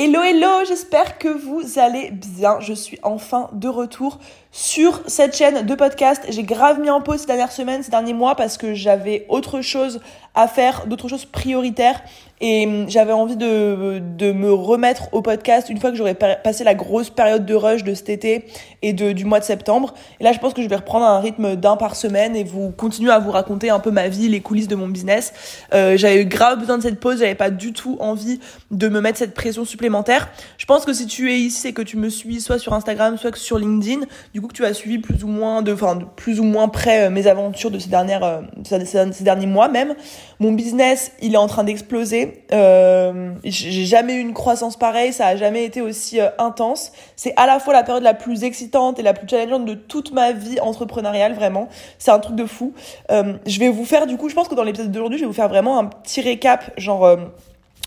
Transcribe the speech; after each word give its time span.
Hello 0.00 0.22
hello, 0.22 0.64
j'espère 0.64 1.18
que 1.18 1.26
vous 1.26 1.80
allez 1.80 2.12
bien. 2.12 2.60
Je 2.60 2.72
suis 2.72 3.00
enfin 3.02 3.50
de 3.52 3.66
retour 3.66 4.20
sur 4.52 5.02
cette 5.08 5.36
chaîne 5.36 5.66
de 5.66 5.74
podcast. 5.74 6.24
J'ai 6.28 6.44
grave 6.44 6.78
mis 6.78 6.88
en 6.88 7.00
pause 7.00 7.22
ces 7.22 7.26
dernières 7.26 7.50
semaines, 7.50 7.82
ces 7.82 7.90
derniers 7.90 8.12
mois 8.12 8.36
parce 8.36 8.58
que 8.58 8.74
j'avais 8.74 9.26
autre 9.28 9.60
chose 9.60 10.00
à 10.36 10.46
faire, 10.46 10.86
d'autres 10.86 11.08
choses 11.08 11.24
prioritaires 11.24 12.00
et 12.40 12.66
hum, 12.66 12.88
j'avais 12.88 13.12
envie 13.12 13.36
de, 13.36 14.00
de 14.16 14.32
me 14.32 14.52
remettre 14.52 15.08
au 15.12 15.22
podcast 15.22 15.68
une 15.68 15.78
fois 15.78 15.90
que 15.90 15.96
j'aurais 15.96 16.14
passé 16.14 16.64
la 16.64 16.74
grosse 16.74 17.10
période 17.10 17.46
de 17.46 17.54
rush 17.54 17.84
de 17.84 17.94
cet 17.94 18.08
été 18.08 18.44
et 18.82 18.92
de, 18.92 19.12
du 19.12 19.24
mois 19.24 19.40
de 19.40 19.44
septembre. 19.44 19.94
Et 20.20 20.24
là, 20.24 20.32
je 20.32 20.38
pense 20.38 20.54
que 20.54 20.62
je 20.62 20.68
vais 20.68 20.76
reprendre 20.76 21.04
un 21.04 21.20
rythme 21.20 21.56
d'un 21.56 21.76
par 21.76 21.96
semaine 21.96 22.36
et 22.36 22.44
vous 22.44 22.70
continuer 22.70 23.10
à 23.10 23.18
vous 23.18 23.30
raconter 23.30 23.70
un 23.70 23.80
peu 23.80 23.90
ma 23.90 24.08
vie, 24.08 24.28
les 24.28 24.40
coulisses 24.40 24.68
de 24.68 24.76
mon 24.76 24.88
business. 24.88 25.32
Euh, 25.74 25.96
j'avais 25.96 26.24
grave 26.24 26.58
besoin 26.58 26.78
de 26.78 26.82
cette 26.82 27.00
pause, 27.00 27.18
j'avais 27.18 27.34
pas 27.34 27.50
du 27.50 27.72
tout 27.72 27.96
envie 28.00 28.40
de 28.70 28.88
me 28.88 29.00
mettre 29.00 29.18
cette 29.18 29.34
pression 29.34 29.64
supplémentaire. 29.64 30.28
Je 30.58 30.66
pense 30.66 30.84
que 30.84 30.92
si 30.92 31.06
tu 31.06 31.32
es 31.32 31.38
ici 31.38 31.68
et 31.68 31.72
que 31.72 31.82
tu 31.82 31.96
me 31.96 32.08
suis 32.08 32.40
soit 32.40 32.58
sur 32.58 32.72
Instagram, 32.72 33.18
soit 33.18 33.34
sur 33.36 33.58
LinkedIn, 33.58 34.06
du 34.32 34.40
coup 34.40 34.48
que 34.48 34.54
tu 34.54 34.64
as 34.64 34.74
suivi 34.74 34.98
plus 34.98 35.24
ou 35.24 35.28
moins 35.28 35.62
de, 35.62 35.72
enfin, 35.72 35.98
plus 36.16 36.40
ou 36.40 36.44
moins 36.44 36.68
près 36.68 37.06
euh, 37.06 37.10
mes 37.10 37.26
aventures 37.26 37.70
de 37.70 37.78
ces 37.78 37.88
dernières, 37.88 38.24
euh, 38.24 38.40
ces 38.64 39.24
derniers 39.24 39.46
mois 39.46 39.68
même. 39.68 39.94
Mon 40.40 40.52
business, 40.52 41.12
il 41.20 41.34
est 41.34 41.38
en 41.38 41.48
train 41.48 41.64
d'exploser. 41.64 42.27
Euh, 42.52 43.32
j'ai 43.44 43.84
jamais 43.84 44.14
eu 44.14 44.20
une 44.20 44.34
croissance 44.34 44.76
pareille, 44.76 45.12
ça 45.12 45.26
a 45.26 45.36
jamais 45.36 45.64
été 45.64 45.80
aussi 45.80 46.20
euh, 46.20 46.28
intense. 46.38 46.92
C'est 47.16 47.32
à 47.36 47.46
la 47.46 47.60
fois 47.60 47.72
la 47.72 47.82
période 47.82 48.02
la 48.02 48.14
plus 48.14 48.44
excitante 48.44 48.98
et 48.98 49.02
la 49.02 49.14
plus 49.14 49.28
challengeante 49.28 49.64
de 49.64 49.74
toute 49.74 50.12
ma 50.12 50.32
vie 50.32 50.60
entrepreneuriale, 50.60 51.34
vraiment. 51.34 51.68
C'est 51.98 52.10
un 52.10 52.18
truc 52.18 52.36
de 52.36 52.46
fou. 52.46 52.72
Euh, 53.10 53.34
je 53.46 53.58
vais 53.58 53.68
vous 53.68 53.84
faire 53.84 54.06
du 54.06 54.16
coup, 54.16 54.28
je 54.28 54.34
pense 54.34 54.48
que 54.48 54.54
dans 54.54 54.64
l'épisode 54.64 54.90
d'aujourd'hui, 54.90 55.18
je 55.18 55.24
vais 55.24 55.28
vous 55.28 55.34
faire 55.34 55.48
vraiment 55.48 55.78
un 55.78 55.86
petit 55.86 56.20
récap, 56.20 56.72
genre 56.76 57.16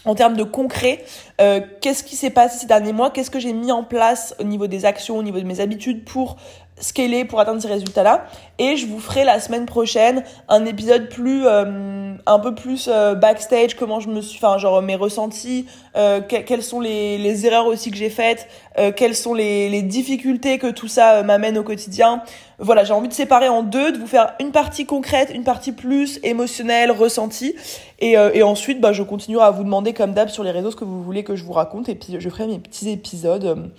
en 0.03 0.15
termes 0.15 0.35
de 0.35 0.43
concret, 0.43 1.03
qu'est-ce 1.37 2.03
qui 2.03 2.15
s'est 2.15 2.31
passé 2.31 2.57
ces 2.57 2.65
derniers 2.65 2.93
mois, 2.93 3.11
qu'est-ce 3.11 3.29
que 3.29 3.39
j'ai 3.39 3.53
mis 3.53 3.71
en 3.71 3.83
place 3.83 4.35
au 4.39 4.43
niveau 4.43 4.65
des 4.67 4.85
actions, 4.85 5.17
au 5.17 5.23
niveau 5.23 5.39
de 5.39 5.45
mes 5.45 5.59
habitudes 5.59 6.03
pour 6.05 6.37
scaler 6.82 7.26
pour 7.26 7.40
atteindre 7.40 7.62
ces 7.62 7.68
résultats-là. 7.68 8.26
Et 8.60 8.76
je 8.76 8.85
vous 8.85 8.99
ferai 8.99 9.24
la 9.24 9.40
semaine 9.40 9.65
prochaine 9.65 10.24
un 10.49 10.65
épisode 10.65 11.10
plus, 11.10 11.46
euh, 11.46 12.13
un 12.26 12.40
peu 12.40 12.54
plus 12.54 12.90
euh, 12.91 13.15
backstage, 13.15 13.76
comment 13.76 13.99
je 13.99 14.10
me 14.10 14.21
suis, 14.21 14.38
enfin 14.38 14.57
genre 14.57 14.82
mes 14.82 14.96
ressentis, 14.96 15.68
euh, 15.96 16.21
quelles 16.21 16.63
sont 16.63 16.79
les, 16.79 17.18
les, 17.18 17.46
erreurs 17.46 17.65
aussi 17.65 17.91
que 17.91 17.98
j'ai 17.98 18.10
faites, 18.10 18.48
euh, 18.77 18.91
quelles 18.95 19.15
sont 19.15 19.33
les, 19.33 19.67
les, 19.67 19.81
difficultés 19.81 20.57
que 20.57 20.67
tout 20.67 20.87
ça 20.87 21.15
euh, 21.15 21.23
m'amène 21.23 21.57
au 21.57 21.63
quotidien. 21.63 22.23
Voilà, 22.57 22.83
j'ai 22.83 22.93
envie 22.93 23.09
de 23.09 23.13
séparer 23.13 23.49
en 23.49 23.63
deux, 23.63 23.91
de 23.91 23.97
vous 23.97 24.07
faire 24.07 24.33
une 24.39 24.51
partie 24.51 24.85
concrète, 24.85 25.31
une 25.33 25.43
partie 25.43 25.71
plus 25.71 26.19
émotionnelle, 26.23 26.91
ressentie. 26.91 27.55
Et, 27.99 28.11
et 28.11 28.43
ensuite, 28.43 28.79
bah, 28.79 28.93
je 28.93 29.01
continuerai 29.01 29.45
à 29.45 29.51
vous 29.51 29.63
demander 29.63 29.93
comme 29.93 30.13
d'hab 30.13 30.29
sur 30.29 30.43
les 30.43 30.51
réseaux 30.51 30.71
ce 30.71 30.75
que 30.75 30.83
vous 30.83 31.03
voulez 31.03 31.23
que 31.23 31.35
je 31.35 31.43
vous 31.43 31.53
raconte. 31.53 31.89
Et 31.89 31.95
puis 31.95 32.17
je 32.19 32.29
ferai 32.29 32.45
mes 32.45 32.59
petits 32.59 32.89
épisodes 32.89 33.71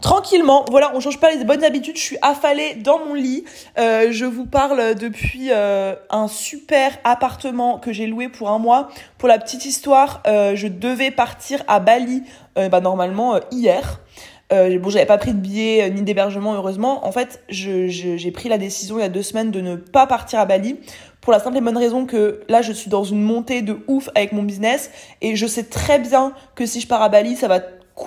tranquillement. 0.00 0.64
Voilà, 0.70 0.92
on 0.94 1.00
change 1.00 1.20
pas 1.20 1.30
les 1.30 1.44
bonnes 1.44 1.64
habitudes. 1.64 1.96
Je 1.96 2.02
suis 2.02 2.18
affalée 2.22 2.76
dans 2.76 2.98
mon 2.98 3.12
lit. 3.14 3.44
je 3.76 4.24
vous 4.24 4.46
parle 4.46 4.94
depuis 4.94 5.50
un 5.52 6.28
super 6.28 6.92
appartement 7.04 7.78
que 7.78 7.92
j'ai 7.92 8.06
loué 8.06 8.28
pour 8.28 8.48
un 8.50 8.58
mois. 8.58 8.88
Pour 9.18 9.28
la 9.28 9.38
petite 9.38 9.66
histoire, 9.66 10.22
je 10.26 10.66
devais 10.66 11.10
partir 11.10 11.62
à 11.68 11.80
Bali, 11.80 12.22
euh, 12.49 12.49
bah, 12.68 12.80
normalement 12.80 13.36
euh, 13.36 13.40
hier. 13.50 14.00
Euh, 14.52 14.78
bon, 14.80 14.90
j'avais 14.90 15.06
pas 15.06 15.18
pris 15.18 15.32
de 15.32 15.38
billet 15.38 15.88
ni 15.90 16.02
d'hébergement, 16.02 16.54
heureusement. 16.54 17.06
En 17.06 17.12
fait, 17.12 17.42
j'ai 17.48 18.30
pris 18.32 18.48
la 18.48 18.58
décision 18.58 18.98
il 18.98 19.02
y 19.02 19.04
a 19.04 19.08
deux 19.08 19.22
semaines 19.22 19.52
de 19.52 19.60
ne 19.60 19.76
pas 19.76 20.06
partir 20.06 20.40
à 20.40 20.46
Bali 20.46 20.76
pour 21.20 21.32
la 21.32 21.38
simple 21.38 21.58
et 21.58 21.60
bonne 21.60 21.76
raison 21.76 22.06
que 22.06 22.40
là, 22.48 22.60
je 22.60 22.72
suis 22.72 22.90
dans 22.90 23.04
une 23.04 23.22
montée 23.22 23.62
de 23.62 23.78
ouf 23.86 24.08
avec 24.14 24.32
mon 24.32 24.42
business 24.42 24.90
et 25.20 25.36
je 25.36 25.46
sais 25.46 25.64
très 25.64 25.98
bien 25.98 26.32
que 26.56 26.66
si 26.66 26.80
je 26.80 26.88
pars 26.88 27.02
à 27.02 27.08
Bali, 27.08 27.36
ça 27.36 27.46
va 27.46 27.60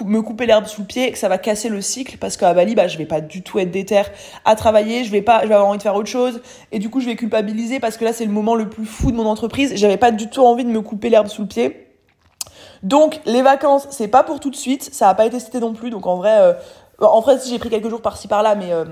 me 0.05 0.21
couper 0.21 0.45
l'herbe 0.45 0.65
sous 0.65 0.81
le 0.81 0.87
pied 0.87 1.07
et 1.07 1.11
que 1.11 1.17
ça 1.17 1.29
va 1.29 1.37
casser 1.37 1.69
le 1.69 1.81
cycle 1.81 2.17
parce 2.17 2.37
qu'à 2.37 2.53
Bali 2.53 2.75
bah 2.75 2.87
je 2.87 2.97
vais 2.97 3.05
pas 3.05 3.21
du 3.21 3.41
tout 3.41 3.59
être 3.59 3.71
déter 3.71 4.01
à 4.45 4.55
travailler 4.55 5.03
je 5.03 5.11
vais 5.11 5.21
pas 5.21 5.43
je 5.43 5.47
vais 5.47 5.53
avoir 5.53 5.69
envie 5.69 5.77
de 5.77 5.83
faire 5.83 5.95
autre 5.95 6.09
chose 6.09 6.41
et 6.71 6.79
du 6.79 6.89
coup 6.89 6.99
je 6.99 7.05
vais 7.05 7.15
culpabiliser 7.15 7.79
parce 7.79 7.97
que 7.97 8.05
là 8.05 8.13
c'est 8.13 8.25
le 8.25 8.31
moment 8.31 8.55
le 8.55 8.69
plus 8.69 8.85
fou 8.85 9.11
de 9.11 9.17
mon 9.17 9.25
entreprise 9.25 9.73
j'avais 9.75 9.97
pas 9.97 10.11
du 10.11 10.29
tout 10.29 10.41
envie 10.41 10.65
de 10.65 10.69
me 10.71 10.81
couper 10.81 11.09
l'herbe 11.09 11.27
sous 11.27 11.43
le 11.43 11.47
pied 11.47 11.82
donc 12.83 13.21
les 13.25 13.41
vacances, 13.41 13.87
c'est 13.89 14.09
pas 14.09 14.23
pour 14.23 14.39
tout 14.39 14.49
de 14.49 14.55
suite, 14.55 14.93
ça 14.93 15.09
a 15.09 15.15
pas 15.15 15.25
été 15.25 15.39
cité 15.39 15.59
non 15.59 15.73
plus, 15.73 15.89
donc 15.89 16.05
en 16.05 16.17
vrai, 16.17 16.37
euh, 16.39 16.53
en 16.99 17.21
vrai 17.21 17.39
si 17.39 17.49
j'ai 17.49 17.57
pris 17.57 17.69
quelques 17.69 17.89
jours 17.89 18.01
par-ci 18.01 18.27
par-là, 18.27 18.55
mais 18.55 18.73
euh, 18.73 18.85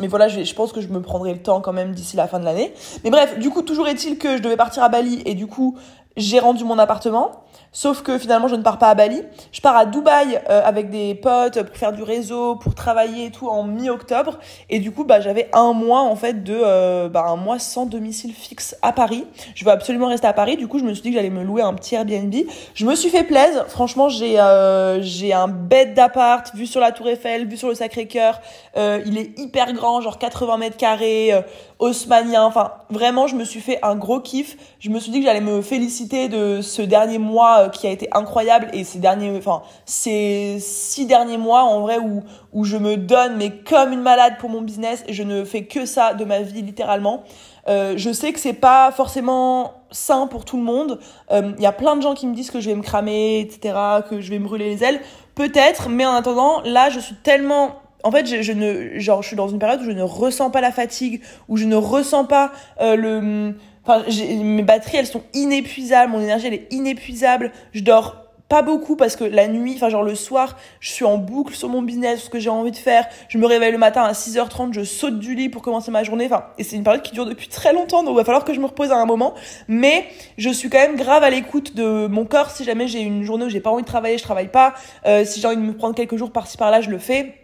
mais 0.00 0.06
voilà, 0.06 0.28
je, 0.28 0.54
pense 0.54 0.72
que 0.72 0.80
je 0.80 0.88
me 0.88 1.02
prendrai 1.02 1.32
le 1.34 1.42
temps 1.42 1.60
quand 1.60 1.72
même 1.72 1.92
d'ici 1.92 2.16
la 2.16 2.28
fin 2.28 2.38
de 2.38 2.44
l'année. 2.44 2.72
Mais 3.04 3.10
bref, 3.10 3.38
du 3.38 3.50
coup 3.50 3.62
toujours 3.62 3.88
est-il 3.88 4.16
que 4.16 4.36
je 4.36 4.42
devais 4.42 4.56
partir 4.56 4.82
à 4.84 4.88
Bali 4.88 5.22
et 5.26 5.34
du 5.34 5.46
coup 5.46 5.76
j'ai 6.16 6.38
rendu 6.38 6.64
mon 6.64 6.78
appartement. 6.78 7.32
Sauf 7.74 8.02
que 8.02 8.18
finalement, 8.18 8.48
je 8.48 8.54
ne 8.54 8.62
pars 8.62 8.76
pas 8.76 8.90
à 8.90 8.94
Bali. 8.94 9.22
Je 9.50 9.62
pars 9.62 9.74
à 9.74 9.86
Dubaï 9.86 10.38
euh, 10.50 10.60
avec 10.62 10.90
des 10.90 11.14
potes 11.14 11.62
pour 11.62 11.74
faire 11.74 11.92
du 11.92 12.02
réseau, 12.02 12.54
pour 12.56 12.74
travailler 12.74 13.26
et 13.26 13.30
tout 13.30 13.48
en 13.48 13.64
mi-octobre. 13.64 14.38
Et 14.68 14.78
du 14.78 14.92
coup, 14.92 15.04
bah, 15.04 15.22
j'avais 15.22 15.48
un 15.54 15.72
mois 15.72 16.02
en 16.02 16.14
fait 16.14 16.44
de 16.44 16.54
euh, 16.54 17.08
bah, 17.08 17.24
un 17.28 17.36
mois 17.36 17.58
sans 17.58 17.86
domicile 17.86 18.34
fixe 18.34 18.76
à 18.82 18.92
Paris. 18.92 19.24
Je 19.54 19.64
veux 19.64 19.70
absolument 19.70 20.08
rester 20.08 20.26
à 20.26 20.34
Paris. 20.34 20.58
Du 20.58 20.68
coup, 20.68 20.78
je 20.78 20.84
me 20.84 20.92
suis 20.92 21.02
dit 21.02 21.08
que 21.08 21.14
j'allais 21.14 21.30
me 21.30 21.42
louer 21.42 21.62
un 21.62 21.72
petit 21.72 21.94
Airbnb. 21.94 22.34
Je 22.74 22.84
me 22.84 22.94
suis 22.94 23.08
fait 23.08 23.24
plaisir. 23.24 23.64
Franchement, 23.68 24.10
j'ai 24.10 24.38
euh, 24.38 25.00
j'ai 25.00 25.32
un 25.32 25.48
bête 25.48 25.94
d'appart, 25.94 26.54
vue 26.54 26.66
sur 26.66 26.80
la 26.80 26.92
Tour 26.92 27.08
Eiffel, 27.08 27.46
vue 27.46 27.56
sur 27.56 27.68
le 27.68 27.74
Sacré-Cœur. 27.74 28.38
il 28.76 29.16
est 29.16 29.38
hyper 29.38 29.72
grand, 29.72 30.02
genre 30.02 30.18
80 30.18 30.58
mètres 30.58 30.76
carrés, 30.76 31.32
haussmanien. 31.78 32.44
Enfin, 32.44 32.72
vraiment, 32.90 33.26
je 33.26 33.34
me 33.34 33.44
suis 33.44 33.60
fait 33.60 33.78
un 33.82 33.96
gros 33.96 34.20
kiff. 34.20 34.58
Je 34.78 34.90
me 34.90 35.00
suis 35.00 35.10
dit 35.10 35.20
que 35.20 35.24
j'allais 35.24 35.40
me 35.40 35.62
féliciter 35.62 36.28
de 36.28 36.60
ce 36.60 36.82
dernier 36.82 37.16
mois 37.16 37.61
euh, 37.62 37.68
qui 37.68 37.86
a 37.86 37.90
été 37.90 38.08
incroyable 38.12 38.68
et 38.72 38.84
ces 38.84 38.98
derniers, 38.98 39.36
enfin 39.36 39.62
ces 39.86 40.58
six 40.60 41.06
derniers 41.06 41.38
mois 41.38 41.62
en 41.62 41.80
vrai 41.80 41.98
où 41.98 42.22
où 42.52 42.64
je 42.64 42.76
me 42.76 42.96
donne 42.96 43.36
mais 43.36 43.50
comme 43.50 43.92
une 43.92 44.02
malade 44.02 44.34
pour 44.38 44.50
mon 44.50 44.60
business 44.60 45.04
et 45.06 45.12
je 45.12 45.22
ne 45.22 45.44
fais 45.44 45.64
que 45.64 45.86
ça 45.86 46.14
de 46.14 46.24
ma 46.24 46.40
vie 46.40 46.62
littéralement. 46.62 47.22
Euh, 47.68 47.94
je 47.96 48.12
sais 48.12 48.32
que 48.32 48.40
c'est 48.40 48.52
pas 48.52 48.90
forcément 48.90 49.74
sain 49.90 50.26
pour 50.26 50.44
tout 50.44 50.56
le 50.56 50.64
monde. 50.64 50.98
Il 51.30 51.36
euh, 51.36 51.52
y 51.58 51.66
a 51.66 51.72
plein 51.72 51.96
de 51.96 52.02
gens 52.02 52.14
qui 52.14 52.26
me 52.26 52.34
disent 52.34 52.50
que 52.50 52.60
je 52.60 52.70
vais 52.70 52.76
me 52.76 52.82
cramer, 52.82 53.40
etc., 53.40 53.74
que 54.08 54.20
je 54.20 54.30
vais 54.30 54.38
me 54.38 54.44
brûler 54.44 54.70
les 54.70 54.84
ailes. 54.84 55.00
Peut-être, 55.34 55.88
mais 55.88 56.04
en 56.04 56.14
attendant, 56.14 56.60
là, 56.64 56.90
je 56.90 56.98
suis 56.98 57.14
tellement 57.14 57.76
en 58.04 58.10
fait, 58.10 58.26
je, 58.26 58.42
je, 58.42 58.52
ne, 58.52 58.98
genre, 58.98 59.22
je 59.22 59.28
suis 59.28 59.36
dans 59.36 59.46
une 59.46 59.60
période 59.60 59.80
où 59.80 59.84
je 59.84 59.92
ne 59.92 60.02
ressens 60.02 60.50
pas 60.50 60.60
la 60.60 60.72
fatigue, 60.72 61.22
où 61.48 61.56
je 61.56 61.66
ne 61.66 61.76
ressens 61.76 62.24
pas 62.24 62.50
le, 62.80 63.54
Enfin, 63.84 64.04
mes 64.42 64.62
batteries, 64.62 64.98
elles 64.98 65.06
sont 65.06 65.24
inépuisables, 65.34 66.12
mon 66.12 66.20
énergie, 66.20 66.46
elle 66.46 66.54
est 66.54 66.72
inépuisable. 66.72 67.52
Je 67.72 67.80
dors 67.80 68.22
pas 68.52 68.60
beaucoup 68.60 68.96
parce 68.96 69.16
que 69.16 69.24
la 69.24 69.48
nuit, 69.48 69.72
enfin 69.76 69.88
genre 69.88 70.02
le 70.02 70.14
soir, 70.14 70.58
je 70.78 70.90
suis 70.90 71.06
en 71.06 71.16
boucle 71.16 71.54
sur 71.54 71.70
mon 71.70 71.80
business, 71.80 72.24
ce 72.24 72.28
que 72.28 72.38
j'ai 72.38 72.50
envie 72.50 72.70
de 72.70 72.76
faire. 72.76 73.06
Je 73.30 73.38
me 73.38 73.46
réveille 73.46 73.72
le 73.72 73.78
matin 73.78 74.02
à 74.02 74.12
6h30, 74.12 74.74
je 74.74 74.84
saute 74.84 75.18
du 75.18 75.34
lit 75.34 75.48
pour 75.48 75.62
commencer 75.62 75.90
ma 75.90 76.04
journée. 76.04 76.26
Enfin, 76.26 76.44
et 76.58 76.62
c'est 76.62 76.76
une 76.76 76.84
période 76.84 77.00
qui 77.00 77.14
dure 77.14 77.24
depuis 77.24 77.48
très 77.48 77.72
longtemps, 77.72 78.02
donc 78.02 78.12
il 78.12 78.16
va 78.16 78.24
falloir 78.24 78.44
que 78.44 78.52
je 78.52 78.60
me 78.60 78.66
repose 78.66 78.92
à 78.92 78.96
un 78.98 79.06
moment. 79.06 79.32
Mais 79.68 80.04
je 80.36 80.50
suis 80.50 80.68
quand 80.68 80.80
même 80.80 80.96
grave 80.96 81.22
à 81.24 81.30
l'écoute 81.30 81.74
de 81.74 82.06
mon 82.08 82.26
corps. 82.26 82.50
Si 82.50 82.62
jamais 82.62 82.88
j'ai 82.88 83.00
une 83.00 83.24
journée 83.24 83.46
où 83.46 83.48
j'ai 83.48 83.60
pas 83.60 83.70
envie 83.70 83.84
de 83.84 83.88
travailler, 83.88 84.18
je 84.18 84.22
travaille 84.22 84.50
pas. 84.50 84.74
Euh, 85.06 85.24
si 85.24 85.40
j'ai 85.40 85.46
envie 85.46 85.56
de 85.56 85.62
me 85.62 85.72
prendre 85.74 85.94
quelques 85.94 86.16
jours 86.16 86.30
par-ci 86.30 86.58
par-là, 86.58 86.82
je 86.82 86.90
le 86.90 86.98
fais 86.98 87.41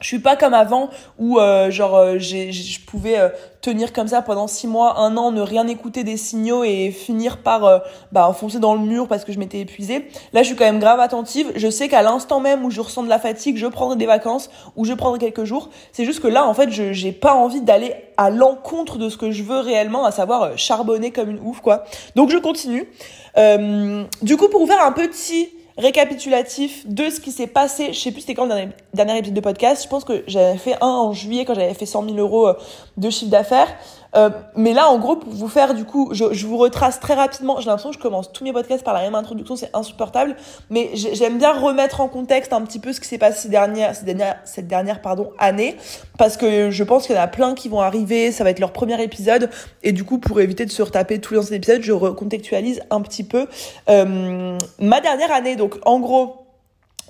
je 0.00 0.06
suis 0.06 0.18
pas 0.18 0.34
comme 0.34 0.54
avant 0.54 0.88
où 1.18 1.38
euh, 1.38 1.70
genre 1.70 1.94
euh, 1.94 2.18
je 2.18 2.80
pouvais 2.86 3.18
euh, 3.18 3.28
tenir 3.60 3.92
comme 3.92 4.08
ça 4.08 4.22
pendant 4.22 4.46
six 4.46 4.66
mois 4.66 4.98
un 4.98 5.16
an 5.18 5.30
ne 5.30 5.42
rien 5.42 5.68
écouter 5.68 6.04
des 6.04 6.16
signaux 6.16 6.64
et 6.64 6.90
finir 6.90 7.38
par 7.38 7.82
bah 8.10 8.26
enfoncer 8.26 8.58
dans 8.58 8.74
le 8.74 8.80
mur 8.80 9.06
parce 9.08 9.24
que 9.24 9.32
je 9.32 9.38
m'étais 9.38 9.60
épuisée. 9.60 10.08
Là 10.32 10.42
je 10.42 10.48
suis 10.48 10.56
quand 10.56 10.64
même 10.64 10.78
grave 10.78 11.00
attentive. 11.00 11.52
Je 11.54 11.68
sais 11.68 11.88
qu'à 11.88 12.02
l'instant 12.02 12.40
même 12.40 12.64
où 12.64 12.70
je 12.70 12.80
ressens 12.80 13.02
de 13.02 13.08
la 13.08 13.18
fatigue 13.18 13.58
je 13.58 13.66
prendrai 13.66 13.96
des 13.96 14.06
vacances 14.06 14.50
ou 14.76 14.86
je 14.86 14.94
prendrai 14.94 15.18
quelques 15.18 15.44
jours. 15.44 15.68
C'est 15.92 16.06
juste 16.06 16.20
que 16.20 16.28
là 16.28 16.46
en 16.46 16.54
fait 16.54 16.70
je 16.70 16.92
j'ai 16.92 17.12
pas 17.12 17.34
envie 17.34 17.60
d'aller 17.60 17.94
à 18.16 18.30
l'encontre 18.30 18.96
de 18.96 19.10
ce 19.10 19.18
que 19.18 19.30
je 19.30 19.42
veux 19.42 19.58
réellement 19.58 20.06
à 20.06 20.10
savoir 20.10 20.56
charbonner 20.56 21.10
comme 21.10 21.30
une 21.30 21.40
ouf 21.40 21.60
quoi. 21.60 21.84
Donc 22.16 22.30
je 22.30 22.38
continue. 22.38 22.88
Du 23.36 24.36
coup 24.38 24.48
pour 24.48 24.60
vous 24.60 24.66
faire 24.66 24.82
un 24.82 24.92
petit 24.92 25.50
récapitulatif 25.80 26.86
de 26.86 27.10
ce 27.10 27.20
qui 27.20 27.32
s'est 27.32 27.46
passé. 27.46 27.92
Je 27.92 27.98
sais 27.98 28.12
plus 28.12 28.20
c'était 28.20 28.34
quand 28.34 28.44
le 28.44 28.50
dernier, 28.50 28.68
dernier 28.94 29.18
épisode 29.18 29.34
de 29.34 29.40
podcast. 29.40 29.82
Je 29.84 29.88
pense 29.88 30.04
que 30.04 30.24
j'avais 30.26 30.58
fait 30.58 30.74
un 30.80 30.86
en 30.86 31.12
juillet 31.12 31.44
quand 31.44 31.54
j'avais 31.54 31.74
fait 31.74 31.86
100 31.86 32.04
000 32.04 32.16
euros 32.16 32.48
euh, 32.48 32.54
de 32.96 33.10
chiffre 33.10 33.30
d'affaires. 33.30 33.68
Euh, 34.16 34.30
mais 34.56 34.72
là, 34.72 34.88
en 34.88 34.98
gros, 34.98 35.16
pour 35.16 35.32
vous 35.32 35.48
faire, 35.48 35.74
du 35.74 35.84
coup, 35.84 36.10
je, 36.12 36.32
je 36.32 36.46
vous 36.46 36.56
retrace 36.56 37.00
très 37.00 37.14
rapidement. 37.14 37.60
J'ai 37.60 37.66
l'impression 37.66 37.90
que 37.90 37.96
je 37.96 38.00
commence 38.00 38.32
tous 38.32 38.44
mes 38.44 38.52
podcasts 38.52 38.84
par 38.84 38.94
la 38.94 39.02
même 39.02 39.14
introduction, 39.14 39.56
c'est 39.56 39.70
insupportable. 39.74 40.36
Mais 40.68 40.90
j'aime 40.94 41.38
bien 41.38 41.52
remettre 41.52 42.00
en 42.00 42.08
contexte 42.08 42.52
un 42.52 42.62
petit 42.62 42.78
peu 42.78 42.92
ce 42.92 43.00
qui 43.00 43.08
s'est 43.08 43.18
passé 43.18 43.42
ces 43.42 43.48
dernières, 43.48 43.94
ces 43.94 44.04
dernières, 44.04 44.40
cette 44.44 44.66
dernière 44.66 45.00
pardon, 45.00 45.30
année. 45.38 45.76
Parce 46.18 46.36
que 46.36 46.70
je 46.70 46.84
pense 46.84 47.06
qu'il 47.06 47.14
y 47.14 47.18
en 47.18 47.22
a 47.22 47.28
plein 47.28 47.54
qui 47.54 47.68
vont 47.68 47.80
arriver. 47.80 48.32
Ça 48.32 48.44
va 48.44 48.50
être 48.50 48.60
leur 48.60 48.72
premier 48.72 49.00
épisode. 49.02 49.50
Et 49.82 49.92
du 49.92 50.04
coup, 50.04 50.18
pour 50.18 50.40
éviter 50.40 50.64
de 50.66 50.70
se 50.70 50.82
retaper 50.82 51.20
tous 51.20 51.34
les 51.34 51.40
anciens 51.40 51.56
épisodes, 51.56 51.82
je 51.82 51.92
recontextualise 51.92 52.82
un 52.90 53.00
petit 53.02 53.24
peu 53.24 53.46
euh, 53.88 54.58
ma 54.80 55.00
dernière 55.00 55.32
année. 55.32 55.56
Donc, 55.56 55.78
en 55.84 56.00
gros, 56.00 56.39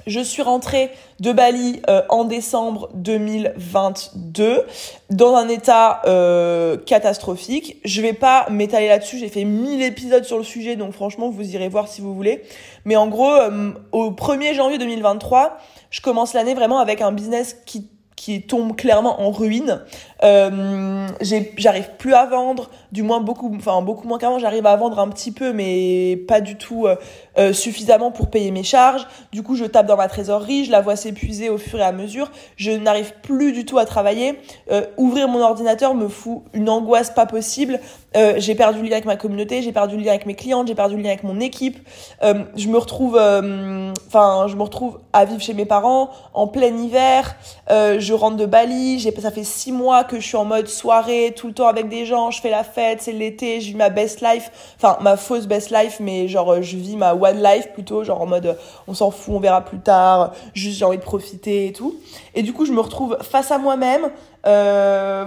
Je 0.06 0.20
suis 0.20 0.42
rentrée 0.42 0.90
de 1.20 1.32
Bali 1.32 1.82
euh, 1.88 2.02
en 2.08 2.24
décembre 2.24 2.88
2022 2.94 4.64
dans 5.10 5.34
un 5.34 5.48
état 5.48 6.02
euh, 6.06 6.76
catastrophique. 6.76 7.76
Je 7.84 8.00
vais 8.00 8.12
pas 8.12 8.46
m'étaler 8.50 8.88
là-dessus, 8.88 9.18
j'ai 9.18 9.28
fait 9.28 9.44
1000 9.44 9.82
épisodes 9.82 10.24
sur 10.24 10.38
le 10.38 10.44
sujet, 10.44 10.76
donc 10.76 10.92
franchement, 10.92 11.30
vous 11.30 11.54
irez 11.54 11.68
voir 11.68 11.88
si 11.88 12.00
vous 12.00 12.14
voulez. 12.14 12.42
Mais 12.84 12.96
en 12.96 13.08
gros, 13.08 13.30
euh, 13.30 13.72
au 13.92 14.10
1er 14.10 14.54
janvier 14.54 14.78
2023, 14.78 15.58
je 15.90 16.00
commence 16.00 16.34
l'année 16.34 16.54
vraiment 16.54 16.78
avec 16.78 17.02
un 17.02 17.12
business 17.12 17.56
qui 17.66 17.88
qui 18.20 18.42
tombe 18.42 18.76
clairement 18.76 19.22
en 19.22 19.30
ruine. 19.30 19.80
Euh, 20.24 21.08
j'arrive 21.22 21.88
plus 21.96 22.12
à 22.12 22.26
vendre, 22.26 22.68
du 22.92 23.02
moins 23.02 23.20
beaucoup, 23.20 23.50
enfin 23.56 23.80
beaucoup 23.80 24.06
moins 24.06 24.18
qu'avant. 24.18 24.38
J'arrive 24.38 24.66
à 24.66 24.76
vendre 24.76 24.98
un 24.98 25.08
petit 25.08 25.32
peu, 25.32 25.54
mais 25.54 26.18
pas 26.28 26.42
du 26.42 26.56
tout 26.56 26.86
euh, 26.86 26.96
euh, 27.38 27.52
suffisamment 27.52 28.10
pour 28.10 28.28
payer 28.28 28.50
mes 28.50 28.62
charges. 28.62 29.06
Du 29.32 29.42
coup, 29.42 29.54
je 29.54 29.64
tape 29.64 29.86
dans 29.86 29.96
ma 29.96 30.08
trésorerie, 30.08 30.64
je 30.64 30.70
la 30.70 30.80
vois 30.80 30.96
s'épuiser 30.96 31.48
au 31.48 31.58
fur 31.58 31.78
et 31.78 31.84
à 31.84 31.92
mesure. 31.92 32.30
Je 32.56 32.72
n'arrive 32.72 33.12
plus 33.22 33.52
du 33.52 33.64
tout 33.64 33.78
à 33.78 33.84
travailler. 33.84 34.38
Euh, 34.70 34.86
ouvrir 34.96 35.28
mon 35.28 35.40
ordinateur 35.40 35.94
me 35.94 36.08
fout 36.08 36.42
une 36.52 36.68
angoisse 36.68 37.10
pas 37.10 37.26
possible. 37.26 37.80
Euh, 38.16 38.34
j'ai 38.38 38.56
perdu 38.56 38.80
le 38.80 38.86
lien 38.86 38.94
avec 38.94 39.04
ma 39.04 39.16
communauté, 39.16 39.62
j'ai 39.62 39.72
perdu 39.72 39.96
le 39.96 40.02
lien 40.02 40.10
avec 40.10 40.26
mes 40.26 40.34
clientes, 40.34 40.66
j'ai 40.66 40.74
perdu 40.74 40.96
le 40.96 41.02
lien 41.02 41.10
avec 41.10 41.22
mon 41.22 41.38
équipe. 41.38 41.78
Euh, 42.22 42.42
je 42.56 42.66
me 42.68 42.76
retrouve, 42.76 43.16
euh, 43.16 43.92
enfin, 44.08 44.46
je 44.48 44.56
me 44.56 44.62
retrouve 44.62 44.98
à 45.12 45.24
vivre 45.24 45.40
chez 45.40 45.54
mes 45.54 45.64
parents 45.64 46.10
en 46.34 46.48
plein 46.48 46.76
hiver. 46.76 47.36
je 47.68 48.12
rentre 48.12 48.36
de 48.36 48.46
Bali, 48.46 48.98
j'ai, 48.98 49.14
ça 49.20 49.30
fait 49.30 49.44
six 49.44 49.70
mois 49.70 50.04
que 50.04 50.18
je 50.18 50.26
suis 50.26 50.36
en 50.36 50.44
mode 50.44 50.66
soirée, 50.66 51.34
tout 51.36 51.46
le 51.46 51.52
temps 51.52 51.68
avec 51.68 51.88
des 51.88 52.04
gens. 52.04 52.30
Je 52.30 52.40
fais 52.40 52.50
la 52.50 52.64
fête, 52.64 53.02
c'est 53.02 53.12
l'été, 53.12 53.60
je 53.60 53.68
vis 53.68 53.76
ma 53.76 53.90
best 53.90 54.20
life, 54.20 54.74
enfin 54.76 54.98
ma 55.00 55.16
fausse 55.16 55.46
best 55.46 55.70
life, 55.70 55.98
mais 56.00 56.26
genre 56.26 56.62
je 56.62 56.76
vis 56.76 56.96
ma 56.96 57.14
life 57.36 57.72
plutôt, 57.72 58.04
genre 58.04 58.20
en 58.20 58.26
mode 58.26 58.58
on 58.86 58.94
s'en 58.94 59.10
fout, 59.10 59.34
on 59.36 59.40
verra 59.40 59.64
plus 59.64 59.80
tard. 59.80 60.32
Juste 60.54 60.78
j'ai 60.78 60.84
envie 60.84 60.98
de 60.98 61.02
profiter 61.02 61.66
et 61.66 61.72
tout. 61.72 61.96
Et 62.34 62.42
du 62.42 62.52
coup, 62.52 62.64
je 62.66 62.72
me 62.72 62.80
retrouve 62.80 63.16
face 63.22 63.50
à 63.50 63.58
moi-même. 63.58 64.10
Euh, 64.46 65.26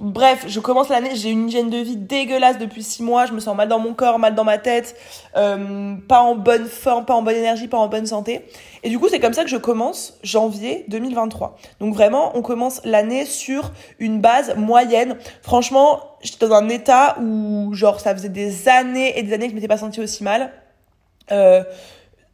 Bref, 0.00 0.46
je 0.48 0.60
commence 0.60 0.88
l'année, 0.88 1.10
j'ai 1.14 1.28
une 1.28 1.48
hygiène 1.48 1.68
de 1.68 1.76
vie 1.76 1.98
dégueulasse 1.98 2.56
depuis 2.56 2.82
six 2.82 3.02
mois, 3.02 3.26
je 3.26 3.34
me 3.34 3.38
sens 3.38 3.54
mal 3.54 3.68
dans 3.68 3.78
mon 3.78 3.92
corps, 3.92 4.18
mal 4.18 4.34
dans 4.34 4.44
ma 4.44 4.56
tête, 4.56 4.96
euh, 5.36 5.94
pas 6.08 6.22
en 6.22 6.36
bonne 6.36 6.64
forme, 6.64 7.04
pas 7.04 7.12
en 7.12 7.20
bonne 7.20 7.36
énergie, 7.36 7.68
pas 7.68 7.76
en 7.76 7.88
bonne 7.88 8.06
santé. 8.06 8.46
Et 8.82 8.88
du 8.88 8.98
coup, 8.98 9.08
c'est 9.10 9.20
comme 9.20 9.34
ça 9.34 9.44
que 9.44 9.50
je 9.50 9.58
commence 9.58 10.18
janvier 10.22 10.86
2023. 10.88 11.58
Donc 11.80 11.92
vraiment, 11.92 12.34
on 12.34 12.40
commence 12.40 12.80
l'année 12.84 13.26
sur 13.26 13.72
une 13.98 14.22
base 14.22 14.56
moyenne. 14.56 15.18
Franchement, 15.42 16.00
j'étais 16.22 16.48
dans 16.48 16.54
un 16.54 16.70
état 16.70 17.18
où, 17.20 17.74
genre, 17.74 18.00
ça 18.00 18.14
faisait 18.14 18.30
des 18.30 18.70
années 18.70 19.18
et 19.18 19.22
des 19.22 19.34
années 19.34 19.48
que 19.48 19.50
je 19.50 19.56
m'étais 19.56 19.68
pas 19.68 19.76
sentie 19.76 20.00
aussi 20.00 20.24
mal. 20.24 20.50
Euh, 21.32 21.62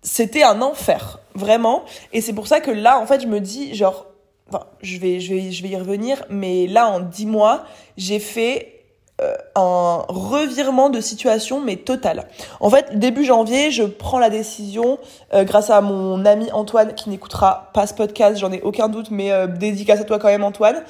c'était 0.02 0.42
un 0.42 0.62
enfer, 0.62 1.20
vraiment. 1.34 1.84
Et 2.12 2.20
c'est 2.20 2.32
pour 2.32 2.46
ça 2.46 2.60
que 2.60 2.70
là, 2.70 2.98
en 3.00 3.06
fait, 3.06 3.20
je 3.20 3.26
me 3.26 3.40
dis, 3.40 3.74
genre, 3.74 4.06
je 4.80 4.98
vais, 4.98 5.20
je 5.20 5.34
vais, 5.34 5.50
je 5.50 5.62
vais 5.62 5.70
y 5.70 5.76
revenir, 5.76 6.24
mais 6.30 6.66
là, 6.66 6.88
en 6.88 7.00
dix 7.00 7.26
mois, 7.26 7.64
j'ai 7.96 8.20
fait 8.20 8.84
euh, 9.20 9.34
un 9.56 10.04
revirement 10.08 10.90
de 10.90 11.00
situation 11.00 11.60
mais 11.60 11.76
total. 11.76 12.28
En 12.60 12.70
fait, 12.70 12.98
début 12.98 13.24
janvier, 13.24 13.70
je 13.70 13.82
prends 13.82 14.18
la 14.18 14.30
décision 14.30 14.98
euh, 15.34 15.42
grâce 15.42 15.70
à 15.70 15.80
mon 15.80 16.24
ami 16.24 16.52
Antoine 16.52 16.94
qui 16.94 17.08
n'écoutera 17.10 17.70
pas 17.72 17.86
ce 17.86 17.94
podcast, 17.94 18.38
j'en 18.38 18.52
ai 18.52 18.60
aucun 18.60 18.88
doute, 18.88 19.10
mais 19.10 19.32
dédicace 19.48 20.00
à 20.00 20.04
toi 20.04 20.18
quand 20.18 20.28
même 20.28 20.44
Antoine, 20.44 20.84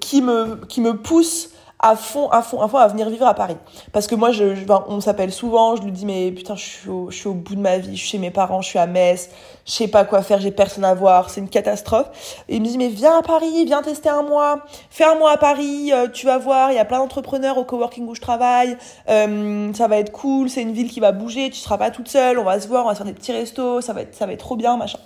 qui 0.00 0.22
me 0.22 0.64
qui 0.66 0.80
me 0.80 0.96
pousse 0.96 1.51
à 1.82 1.96
fond, 1.96 2.28
à 2.28 2.42
fond, 2.42 2.60
à 2.60 2.68
fond 2.68 2.78
à 2.78 2.86
venir 2.86 3.10
vivre 3.10 3.26
à 3.26 3.34
Paris. 3.34 3.56
Parce 3.92 4.06
que 4.06 4.14
moi, 4.14 4.30
je, 4.30 4.54
je 4.54 4.64
on 4.86 5.00
s'appelle 5.00 5.32
souvent, 5.32 5.74
je 5.74 5.82
lui 5.82 5.90
dis, 5.90 6.06
mais 6.06 6.30
putain, 6.30 6.54
je 6.54 6.62
suis, 6.62 6.88
au, 6.88 7.10
je 7.10 7.16
suis 7.16 7.26
au 7.26 7.34
bout 7.34 7.56
de 7.56 7.60
ma 7.60 7.78
vie, 7.78 7.96
je 7.96 8.00
suis 8.00 8.10
chez 8.10 8.18
mes 8.18 8.30
parents, 8.30 8.62
je 8.62 8.68
suis 8.68 8.78
à 8.78 8.86
Metz, 8.86 9.30
je 9.66 9.72
sais 9.72 9.88
pas 9.88 10.04
quoi 10.04 10.22
faire, 10.22 10.40
j'ai 10.40 10.52
personne 10.52 10.84
à 10.84 10.94
voir, 10.94 11.28
c'est 11.28 11.40
une 11.40 11.48
catastrophe. 11.48 12.06
Et 12.48 12.56
il 12.56 12.62
me 12.62 12.68
dit, 12.68 12.78
mais 12.78 12.88
viens 12.88 13.18
à 13.18 13.22
Paris, 13.22 13.64
viens 13.64 13.82
tester 13.82 14.08
un 14.08 14.22
mois, 14.22 14.60
fais 14.90 15.04
un 15.04 15.16
mois 15.16 15.32
à 15.32 15.36
Paris, 15.36 15.92
euh, 15.92 16.06
tu 16.08 16.24
vas 16.26 16.38
voir, 16.38 16.70
il 16.70 16.76
y 16.76 16.78
a 16.78 16.84
plein 16.84 16.98
d'entrepreneurs 16.98 17.58
au 17.58 17.64
coworking 17.64 18.06
où 18.06 18.14
je 18.14 18.20
travaille, 18.20 18.78
euh, 19.08 19.72
ça 19.74 19.88
va 19.88 19.98
être 19.98 20.12
cool, 20.12 20.48
c'est 20.48 20.62
une 20.62 20.72
ville 20.72 20.90
qui 20.90 21.00
va 21.00 21.10
bouger, 21.10 21.50
tu 21.50 21.58
seras 21.58 21.78
pas 21.78 21.90
toute 21.90 22.08
seule, 22.08 22.38
on 22.38 22.44
va 22.44 22.60
se 22.60 22.68
voir, 22.68 22.84
on 22.84 22.90
va 22.90 22.94
faire 22.94 23.06
des 23.06 23.12
petits 23.12 23.32
restos, 23.32 23.80
ça 23.80 23.92
va 23.92 24.02
être, 24.02 24.14
ça 24.14 24.26
va 24.26 24.32
être 24.32 24.40
trop 24.40 24.56
bien, 24.56 24.76
machin. 24.76 24.98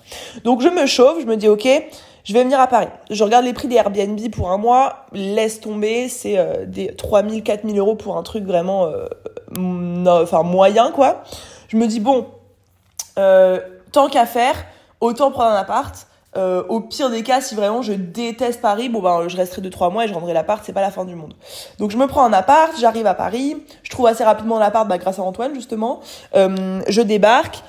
Donc 0.45 0.61
je 0.61 0.69
me 0.69 0.85
chauffe, 0.85 1.21
je 1.21 1.27
me 1.27 1.37
dis, 1.37 1.49
ok, 1.49 1.67
je 2.27 2.33
vais 2.33 2.43
venir 2.43 2.61
à 2.61 2.67
Paris. 2.67 2.89
Je 3.09 3.23
regarde 3.23 3.45
les 3.45 3.53
prix 3.53 3.69
des 3.69 3.77
Airbnb 3.77 4.21
pour 4.31 4.51
un 4.51 4.59
mois, 4.59 5.07
laisse 5.13 5.61
tomber, 5.61 6.09
c'est 6.09 6.39
euh, 6.39 6.67
des 6.67 6.95
3000, 6.95 7.43
4000 7.43 7.79
euros 7.79 7.95
pour 7.95 8.17
un 8.19 8.23
truc 8.23 8.45
vraiment, 8.45 8.87
euh, 8.87 10.43
moyen 10.43 10.91
quoi. 10.91 11.23
Je 11.69 11.77
me 11.77 11.87
dis 11.87 12.01
bon, 12.01 12.27
euh, 13.19 13.61
tant 13.93 14.09
qu'à 14.09 14.27
faire, 14.27 14.57
autant 15.01 15.31
prendre 15.31 15.53
un 15.53 15.57
appart. 15.57 16.07
Euh, 16.37 16.63
au 16.69 16.81
pire 16.81 17.09
des 17.09 17.23
cas, 17.23 17.41
si 17.41 17.55
vraiment 17.55 17.81
je 17.81 17.95
déteste 17.95 18.61
Paris, 18.61 18.91
bon 18.91 19.01
ben 19.01 19.27
je 19.27 19.37
resterai 19.37 19.63
2-3 19.63 19.91
mois 19.91 20.05
et 20.05 20.09
je 20.09 20.13
rendrai 20.13 20.35
l'appart, 20.35 20.63
c'est 20.65 20.75
pas 20.75 20.83
la 20.83 20.91
fin 20.91 21.07
du 21.07 21.15
monde. 21.15 21.33
Donc 21.79 21.91
je 21.91 21.97
me 21.97 22.07
prends 22.07 22.25
un 22.25 22.33
appart, 22.33 22.73
j'arrive 22.79 23.07
à 23.07 23.15
Paris, 23.15 23.57
je 23.83 23.91
trouve 23.91 24.07
assez 24.07 24.23
rapidement 24.23 24.59
l'appart 24.59 24.87
bah, 24.87 24.99
grâce 24.99 25.19
à 25.19 25.23
Antoine 25.23 25.55
justement, 25.55 26.01
euh, 26.35 26.83
je 26.89 27.01
débarque, 27.01 27.63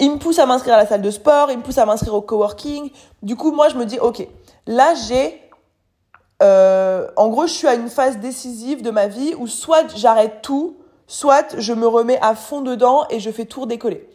il 0.00 0.12
me 0.12 0.18
pousse 0.18 0.38
à 0.38 0.46
m'inscrire 0.46 0.74
à 0.74 0.78
la 0.78 0.86
salle 0.86 1.02
de 1.02 1.10
sport, 1.10 1.50
il 1.50 1.58
me 1.58 1.62
pousse 1.62 1.78
à 1.78 1.86
m'inscrire 1.86 2.14
au 2.14 2.20
coworking. 2.20 2.90
Du 3.22 3.36
coup, 3.36 3.50
moi, 3.50 3.68
je 3.68 3.76
me 3.76 3.84
dis, 3.84 3.98
ok, 3.98 4.26
là, 4.66 4.94
j'ai... 4.94 5.42
Euh, 6.40 7.08
en 7.16 7.28
gros, 7.28 7.48
je 7.48 7.52
suis 7.52 7.66
à 7.66 7.74
une 7.74 7.88
phase 7.88 8.18
décisive 8.18 8.82
de 8.82 8.92
ma 8.92 9.08
vie 9.08 9.34
où 9.36 9.48
soit 9.48 9.96
j'arrête 9.96 10.40
tout, 10.40 10.76
soit 11.08 11.58
je 11.58 11.72
me 11.72 11.88
remets 11.88 12.18
à 12.22 12.36
fond 12.36 12.60
dedans 12.60 13.06
et 13.10 13.18
je 13.18 13.30
fais 13.30 13.44
tout 13.44 13.66
décoller. 13.66 14.08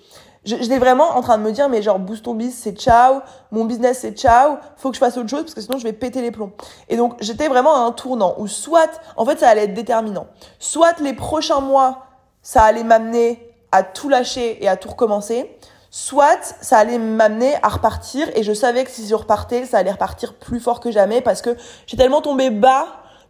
Je, 0.46 0.56
vraiment 0.78 1.16
en 1.16 1.22
train 1.22 1.38
de 1.38 1.44
me 1.44 1.52
dire, 1.52 1.68
mais 1.70 1.82
genre, 1.82 2.00
boost 2.00 2.24
ton 2.24 2.34
biz, 2.34 2.54
c'est 2.54 2.78
ciao, 2.78 3.22
mon 3.52 3.66
business, 3.66 4.00
c'est 4.00 4.12
ciao, 4.12 4.58
faut 4.78 4.90
que 4.90 4.96
je 4.96 5.00
fasse 5.00 5.18
autre 5.18 5.30
chose 5.30 5.44
parce 5.44 5.54
que 5.54 5.62
sinon 5.62 5.78
je 5.78 5.84
vais 5.84 5.94
péter 5.94 6.22
les 6.22 6.32
plombs. 6.32 6.52
Et 6.90 6.98
donc, 6.98 7.16
j'étais 7.20 7.48
vraiment 7.48 7.76
à 7.76 7.80
un 7.80 7.92
tournant 7.92 8.36
où 8.38 8.48
soit, 8.48 9.02
en 9.18 9.26
fait, 9.26 9.40
ça 9.40 9.50
allait 9.50 9.64
être 9.64 9.74
déterminant. 9.74 10.28
Soit 10.60 11.00
les 11.00 11.14
prochains 11.14 11.62
mois, 11.62 12.06
ça 12.42 12.64
allait 12.64 12.84
m'amener 12.84 13.54
à 13.72 13.84
tout 13.84 14.08
lâcher 14.08 14.64
et 14.64 14.68
à 14.68 14.78
tout 14.78 14.90
recommencer 14.90 15.50
soit 15.96 16.56
ça 16.60 16.80
allait 16.80 16.98
m'amener 16.98 17.54
à 17.62 17.70
repartir 17.70 18.28
et 18.34 18.42
je 18.42 18.52
savais 18.52 18.84
que 18.84 18.90
si 18.90 19.08
je 19.08 19.14
repartais, 19.14 19.68
ça 19.68 19.78
allait 19.78 19.92
repartir 19.92 20.34
plus 20.34 20.60
fort 20.60 20.80
que 20.80 20.90
jamais 20.90 21.22
parce 21.22 21.44
que 21.44 21.56
j'ai 21.86 21.96
tellement 21.96 22.20
tombé 22.20 22.50
bas 22.50 22.88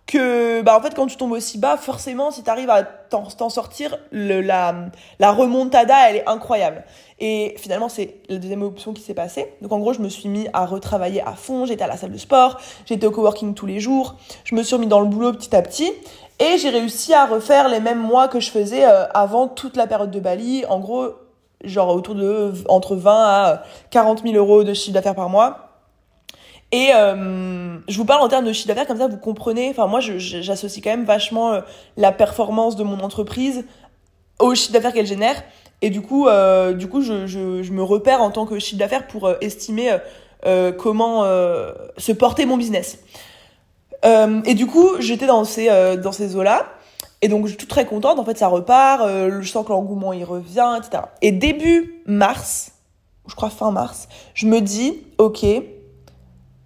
que 0.07 0.61
bah 0.61 0.77
en 0.77 0.81
fait 0.81 0.95
quand 0.95 1.07
tu 1.07 1.17
tombes 1.17 1.33
aussi 1.33 1.57
bas 1.57 1.75
forcément 1.75 2.31
si 2.31 2.41
tu 2.41 2.49
arrives 2.49 2.69
à 2.69 2.83
t'en 2.83 3.49
sortir 3.49 3.97
le, 4.11 4.39
la 4.39 4.75
la 5.19 5.31
remontada 5.33 6.09
elle 6.09 6.15
est 6.15 6.29
incroyable. 6.29 6.85
Et 7.19 7.53
finalement 7.57 7.89
c'est 7.89 8.21
la 8.29 8.37
deuxième 8.37 8.61
option 8.61 8.93
qui 8.93 9.01
s'est 9.01 9.13
passée. 9.13 9.53
Donc 9.61 9.73
en 9.73 9.79
gros 9.79 9.91
je 9.91 9.99
me 9.99 10.07
suis 10.07 10.29
mis 10.29 10.47
à 10.53 10.65
retravailler 10.65 11.21
à 11.21 11.33
fond. 11.33 11.65
J'étais 11.65 11.83
à 11.83 11.87
la 11.87 11.97
salle 11.97 12.13
de 12.13 12.17
sport. 12.17 12.61
J'étais 12.85 13.05
au 13.05 13.11
coworking 13.11 13.55
tous 13.55 13.65
les 13.65 13.81
jours. 13.81 14.15
Je 14.45 14.55
me 14.55 14.63
suis 14.63 14.75
remis 14.75 14.87
dans 14.87 15.01
le 15.01 15.07
boulot 15.07 15.33
petit 15.33 15.53
à 15.53 15.61
petit. 15.61 15.91
Et 16.39 16.57
j'ai 16.57 16.69
réussi 16.69 17.13
à 17.13 17.25
refaire 17.25 17.67
les 17.67 17.81
mêmes 17.81 18.01
mois 18.01 18.29
que 18.29 18.39
je 18.39 18.51
faisais 18.51 18.85
euh, 18.85 19.05
avant 19.13 19.49
toute 19.49 19.75
la 19.75 19.85
période 19.85 20.11
de 20.11 20.19
Bali. 20.21 20.65
En 20.67 20.79
gros 20.79 21.13
genre 21.63 21.95
autour 21.95 22.15
de 22.15 22.53
entre 22.67 22.95
20 22.95 23.11
à 23.13 23.63
40 23.91 24.23
000 24.23 24.35
euros 24.35 24.63
de 24.63 24.73
chiffre 24.73 24.93
d'affaires 24.93 25.15
par 25.15 25.29
mois. 25.29 25.69
Et 26.71 26.89
euh, 26.95 27.77
je 27.87 27.97
vous 27.97 28.05
parle 28.05 28.21
en 28.21 28.27
termes 28.27 28.45
de 28.45 28.51
chiffre 28.51 28.67
d'affaires, 28.67 28.87
comme 28.87 28.97
ça 28.97 29.07
vous 29.07 29.17
comprenez. 29.17 29.69
Enfin, 29.69 29.85
moi, 29.85 29.99
j'associe 29.99 30.83
quand 30.83 30.89
même 30.89 31.05
vachement 31.05 31.51
euh, 31.51 31.61
la 31.97 32.11
performance 32.11 32.75
de 32.75 32.83
mon 32.83 32.99
entreprise 33.01 33.65
au 34.39 34.55
chiffre 34.55 34.73
d'affaires 34.73 34.93
qu'elle 34.93 35.05
génère. 35.05 35.43
Et 35.83 35.89
du 35.89 36.01
coup, 36.01 36.27
euh, 36.27 36.71
du 36.71 36.87
coup 36.87 37.01
je, 37.01 37.27
je, 37.27 37.61
je, 37.61 37.71
me 37.73 37.83
repère 37.83 38.21
en 38.21 38.31
tant 38.31 38.45
que 38.45 38.57
chiffre 38.57 38.79
d'affaires 38.79 39.05
pour 39.05 39.27
euh, 39.27 39.35
estimer 39.41 39.97
euh, 40.45 40.71
comment 40.71 41.23
se 41.97 42.11
porter 42.13 42.45
mon 42.45 42.57
business. 42.57 42.99
et 44.03 44.53
du 44.53 44.65
coup, 44.65 44.91
j'étais 44.99 45.27
dans 45.27 45.43
ces, 45.43 45.67
dans 45.97 46.11
ces 46.11 46.35
eaux-là. 46.35 46.65
Et 47.23 47.29
donc, 47.29 47.47
je 47.47 47.57
suis 47.57 47.67
très 47.67 47.85
contente. 47.85 48.19
En 48.19 48.25
fait, 48.25 48.37
ça 48.37 48.49
repart. 48.49 49.01
Euh, 49.01 49.41
je 49.41 49.49
sens 49.49 49.65
que 49.65 49.71
l'engouement, 49.71 50.11
il 50.11 50.25
revient, 50.25 50.77
etc. 50.77 51.03
Et 51.21 51.31
début 51.31 52.03
mars, 52.05 52.73
je 53.27 53.33
crois 53.33 53.49
fin 53.49 53.71
mars, 53.71 54.09
je 54.33 54.45
me 54.45 54.59
dis, 54.59 55.01
OK, 55.17 55.45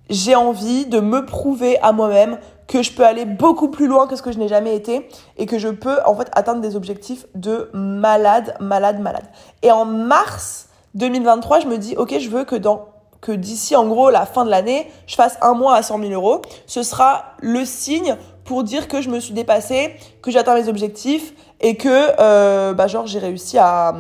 j'ai 0.10 0.36
envie 0.36 0.88
de 0.88 1.00
me 1.00 1.24
prouver 1.28 1.80
à 1.82 1.92
moi-même 1.92 2.40
que 2.66 2.82
je 2.82 2.92
peux 2.92 3.06
aller 3.06 3.26
beaucoup 3.26 3.70
plus 3.70 3.86
loin 3.86 4.08
que 4.08 4.16
ce 4.16 4.24
que 4.24 4.32
je 4.32 4.40
n'ai 4.40 4.48
jamais 4.48 4.76
été 4.76 5.08
et 5.38 5.46
que 5.46 5.60
je 5.60 5.70
peux, 5.70 6.00
en 6.08 6.16
fait, 6.16 6.28
atteindre 6.32 6.62
des 6.62 6.76
objectifs 6.76 7.28
de 7.36 7.70
malade, 7.74 8.56
malade, 8.60 9.00
malade. 9.00 9.26
Et 9.62 9.70
en 9.70 9.86
mars 9.86 10.70
2023, 10.96 11.60
je 11.60 11.68
me 11.68 11.78
dis, 11.78 11.96
OK, 11.98 12.18
je 12.18 12.30
veux 12.30 12.46
que 12.46 12.56
dans 12.56 12.88
que 13.22 13.32
d'ici 13.32 13.76
en 13.76 13.88
gros 13.88 14.10
la 14.10 14.26
fin 14.26 14.46
de 14.46 14.50
l'année, 14.50 14.92
je 15.08 15.16
fasse 15.16 15.38
un 15.42 15.54
mois 15.54 15.76
à 15.76 15.84
100 15.84 16.00
000 16.00 16.12
euros. 16.12 16.42
Ce 16.66 16.84
sera 16.84 17.34
le 17.42 17.66
signe 17.66 18.16
pour 18.48 18.64
dire 18.64 18.88
que 18.88 19.02
je 19.02 19.10
me 19.10 19.20
suis 19.20 19.34
dépassée, 19.34 19.94
que 20.24 20.32
j'atteins 20.32 20.56
mes 20.56 20.70
objectifs 20.70 21.34
et 21.60 21.76
que 21.76 21.90
euh, 22.20 22.74
bah 22.74 22.88
j'ai 22.88 23.20
réussi 23.20 23.58
à, 23.60 23.94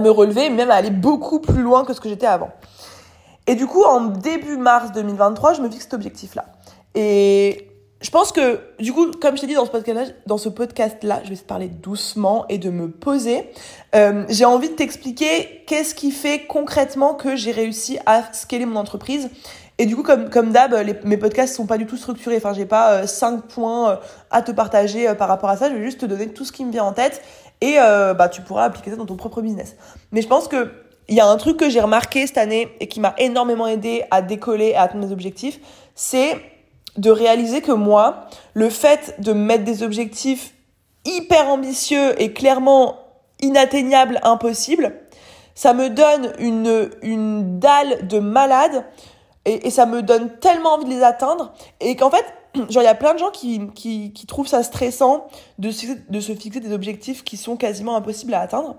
me 0.00 0.08
relever, 0.08 0.48
même 0.48 0.70
à 0.70 0.74
aller 0.74 0.90
beaucoup 0.90 1.40
plus 1.40 1.62
loin 1.62 1.84
que 1.84 1.92
ce 1.92 2.00
que 2.00 2.08
j'étais 2.08 2.26
avant. 2.26 2.50
Et 3.46 3.56
du 3.56 3.66
coup, 3.66 3.82
en 3.82 4.02
début 4.02 4.56
mars 4.56 4.92
2023, 4.92 5.54
je 5.54 5.62
me 5.62 5.68
fixe 5.68 5.84
cet 5.84 5.94
objectif-là. 5.94 6.46
Et 6.94 7.66
je 8.00 8.10
pense 8.10 8.30
que, 8.30 8.60
du 8.78 8.92
coup, 8.92 9.10
comme 9.10 9.36
je 9.36 9.42
t'ai 9.42 9.46
dit 9.48 9.54
dans 9.54 9.66
ce 9.66 9.70
podcast-là, 9.70 10.14
dans 10.26 10.38
ce 10.38 10.48
podcast-là, 10.48 11.20
je 11.24 11.30
vais 11.30 11.36
te 11.36 11.44
parler 11.44 11.68
doucement 11.68 12.46
et 12.48 12.58
de 12.58 12.70
me 12.70 12.88
poser. 12.88 13.50
Euh, 13.96 14.24
j'ai 14.28 14.44
envie 14.44 14.68
de 14.68 14.74
t'expliquer 14.74 15.64
qu'est-ce 15.66 15.94
qui 15.94 16.12
fait 16.12 16.46
concrètement 16.46 17.14
que 17.14 17.34
j'ai 17.34 17.50
réussi 17.50 17.98
à 18.06 18.32
scaler 18.32 18.64
mon 18.64 18.76
entreprise. 18.76 19.28
Et 19.80 19.86
du 19.86 19.96
coup, 19.96 20.02
comme, 20.02 20.28
comme 20.28 20.52
d'hab, 20.52 20.76
mes 21.04 21.16
podcasts 21.16 21.56
sont 21.56 21.64
pas 21.64 21.78
du 21.78 21.86
tout 21.86 21.96
structurés. 21.96 22.36
Enfin, 22.36 22.52
j'ai 22.52 22.66
pas 22.66 22.92
euh, 22.92 23.06
cinq 23.06 23.44
points 23.44 23.92
euh, 23.92 23.96
à 24.30 24.42
te 24.42 24.52
partager 24.52 25.08
euh, 25.08 25.14
par 25.14 25.26
rapport 25.26 25.48
à 25.48 25.56
ça. 25.56 25.70
Je 25.70 25.74
vais 25.74 25.82
juste 25.82 26.00
te 26.00 26.04
donner 26.04 26.28
tout 26.28 26.44
ce 26.44 26.52
qui 26.52 26.66
me 26.66 26.70
vient 26.70 26.84
en 26.84 26.92
tête 26.92 27.22
et 27.62 27.76
bah, 27.76 28.28
tu 28.30 28.42
pourras 28.42 28.64
appliquer 28.64 28.90
ça 28.90 28.96
dans 28.96 29.06
ton 29.06 29.16
propre 29.16 29.40
business. 29.40 29.76
Mais 30.12 30.20
je 30.20 30.28
pense 30.28 30.48
que 30.48 30.70
il 31.08 31.16
y 31.16 31.20
a 31.20 31.26
un 31.26 31.36
truc 31.36 31.56
que 31.56 31.70
j'ai 31.70 31.80
remarqué 31.80 32.26
cette 32.26 32.36
année 32.36 32.68
et 32.80 32.88
qui 32.88 33.00
m'a 33.00 33.14
énormément 33.18 33.66
aidé 33.66 34.04
à 34.10 34.20
décoller 34.22 34.68
et 34.68 34.76
à 34.76 34.82
atteindre 34.82 35.06
mes 35.06 35.12
objectifs, 35.12 35.58
c'est 35.94 36.36
de 36.96 37.10
réaliser 37.10 37.62
que 37.62 37.72
moi, 37.72 38.26
le 38.54 38.70
fait 38.70 39.14
de 39.18 39.32
mettre 39.32 39.64
des 39.64 39.82
objectifs 39.82 40.54
hyper 41.06 41.48
ambitieux 41.48 42.20
et 42.20 42.32
clairement 42.32 42.98
inatteignables, 43.40 44.20
impossibles, 44.22 44.94
ça 45.54 45.74
me 45.74 45.90
donne 45.90 46.32
une, 46.38 46.90
une 47.02 47.58
dalle 47.58 48.06
de 48.06 48.18
malade 48.18 48.84
et, 49.44 49.66
et 49.66 49.70
ça 49.70 49.86
me 49.86 50.02
donne 50.02 50.30
tellement 50.38 50.74
envie 50.74 50.84
de 50.84 50.90
les 50.90 51.02
atteindre 51.02 51.52
et 51.80 51.96
qu'en 51.96 52.10
fait, 52.10 52.24
genre 52.70 52.82
il 52.82 52.86
y 52.86 52.88
a 52.88 52.94
plein 52.94 53.14
de 53.14 53.18
gens 53.18 53.30
qui, 53.30 53.68
qui, 53.74 54.12
qui 54.12 54.26
trouvent 54.26 54.48
ça 54.48 54.62
stressant 54.62 55.28
de, 55.58 55.70
de 56.08 56.20
se 56.20 56.34
fixer 56.34 56.60
des 56.60 56.72
objectifs 56.72 57.24
qui 57.24 57.36
sont 57.36 57.56
quasiment 57.56 57.96
impossibles 57.96 58.34
à 58.34 58.40
atteindre. 58.40 58.76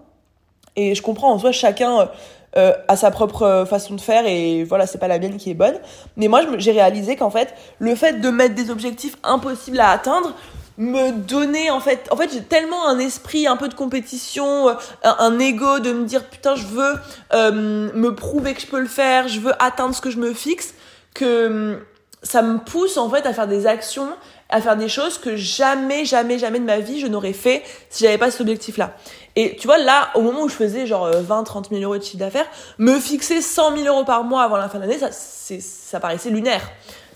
Et 0.75 0.95
je 0.95 1.01
comprends 1.01 1.31
en 1.31 1.39
soi 1.39 1.51
chacun 1.51 2.09
euh, 2.57 2.73
a 2.87 2.95
sa 2.97 3.11
propre 3.11 3.43
euh, 3.43 3.65
façon 3.65 3.95
de 3.95 4.01
faire 4.01 4.25
et 4.25 4.63
voilà, 4.63 4.85
c'est 4.85 4.97
pas 4.97 5.07
la 5.07 5.19
mienne 5.19 5.37
qui 5.37 5.49
est 5.49 5.55
bonne. 5.55 5.79
Mais 6.17 6.27
moi, 6.27 6.41
j'ai 6.57 6.71
réalisé 6.71 7.15
qu'en 7.15 7.29
fait, 7.29 7.53
le 7.79 7.95
fait 7.95 8.19
de 8.19 8.29
mettre 8.29 8.55
des 8.55 8.69
objectifs 8.69 9.17
impossibles 9.23 9.79
à 9.79 9.89
atteindre 9.89 10.33
me 10.81 11.11
donnait 11.11 11.69
en 11.69 11.79
fait 11.79 12.07
en 12.09 12.17
fait 12.17 12.33
j'ai 12.33 12.41
tellement 12.41 12.87
un 12.87 12.97
esprit 12.97 13.45
un 13.45 13.55
peu 13.55 13.69
de 13.69 13.75
compétition 13.75 14.67
euh, 14.67 14.73
un, 15.03 15.37
ego 15.37 15.77
de 15.79 15.93
me 15.93 16.05
dire 16.05 16.25
putain 16.25 16.55
je 16.55 16.65
veux 16.65 16.95
euh, 17.33 17.91
me 17.93 18.15
prouver 18.15 18.55
que 18.55 18.61
je 18.61 18.65
peux 18.65 18.79
le 18.79 18.87
faire 18.87 19.27
je 19.27 19.39
veux 19.39 19.53
atteindre 19.59 19.93
ce 19.93 20.01
que 20.01 20.09
je 20.09 20.17
me 20.17 20.33
fixe 20.33 20.73
que 21.13 21.47
hum, 21.47 21.79
ça 22.23 22.41
me 22.41 22.57
pousse 22.57 22.97
en 22.97 23.09
fait 23.11 23.27
à 23.27 23.33
faire 23.33 23.47
des 23.47 23.67
actions 23.67 24.09
à 24.49 24.59
faire 24.59 24.75
des 24.75 24.89
choses 24.89 25.19
que 25.19 25.35
jamais 25.35 26.03
jamais 26.03 26.39
jamais 26.39 26.59
de 26.59 26.65
ma 26.65 26.79
vie 26.79 26.99
je 26.99 27.05
n'aurais 27.05 27.33
fait 27.33 27.61
si 27.91 28.03
j'avais 28.03 28.17
pas 28.17 28.31
cet 28.31 28.41
objectif 28.41 28.77
là 28.77 28.95
et 29.37 29.55
tu 29.55 29.65
vois, 29.67 29.77
là, 29.77 30.09
au 30.15 30.21
moment 30.21 30.41
où 30.41 30.49
je 30.49 30.55
faisais 30.55 30.85
genre 30.85 31.09
20, 31.09 31.45
30 31.45 31.69
000 31.69 31.81
euros 31.83 31.97
de 31.97 32.03
chiffre 32.03 32.17
d'affaires, 32.17 32.47
me 32.79 32.99
fixer 32.99 33.41
100 33.41 33.77
000 33.77 33.87
euros 33.87 34.03
par 34.03 34.25
mois 34.25 34.43
avant 34.43 34.57
la 34.57 34.67
fin 34.67 34.77
de 34.77 34.83
l'année, 34.83 34.99
ça, 34.99 35.07
ça 35.11 35.99
paraissait 36.01 36.29
lunaire. 36.29 36.69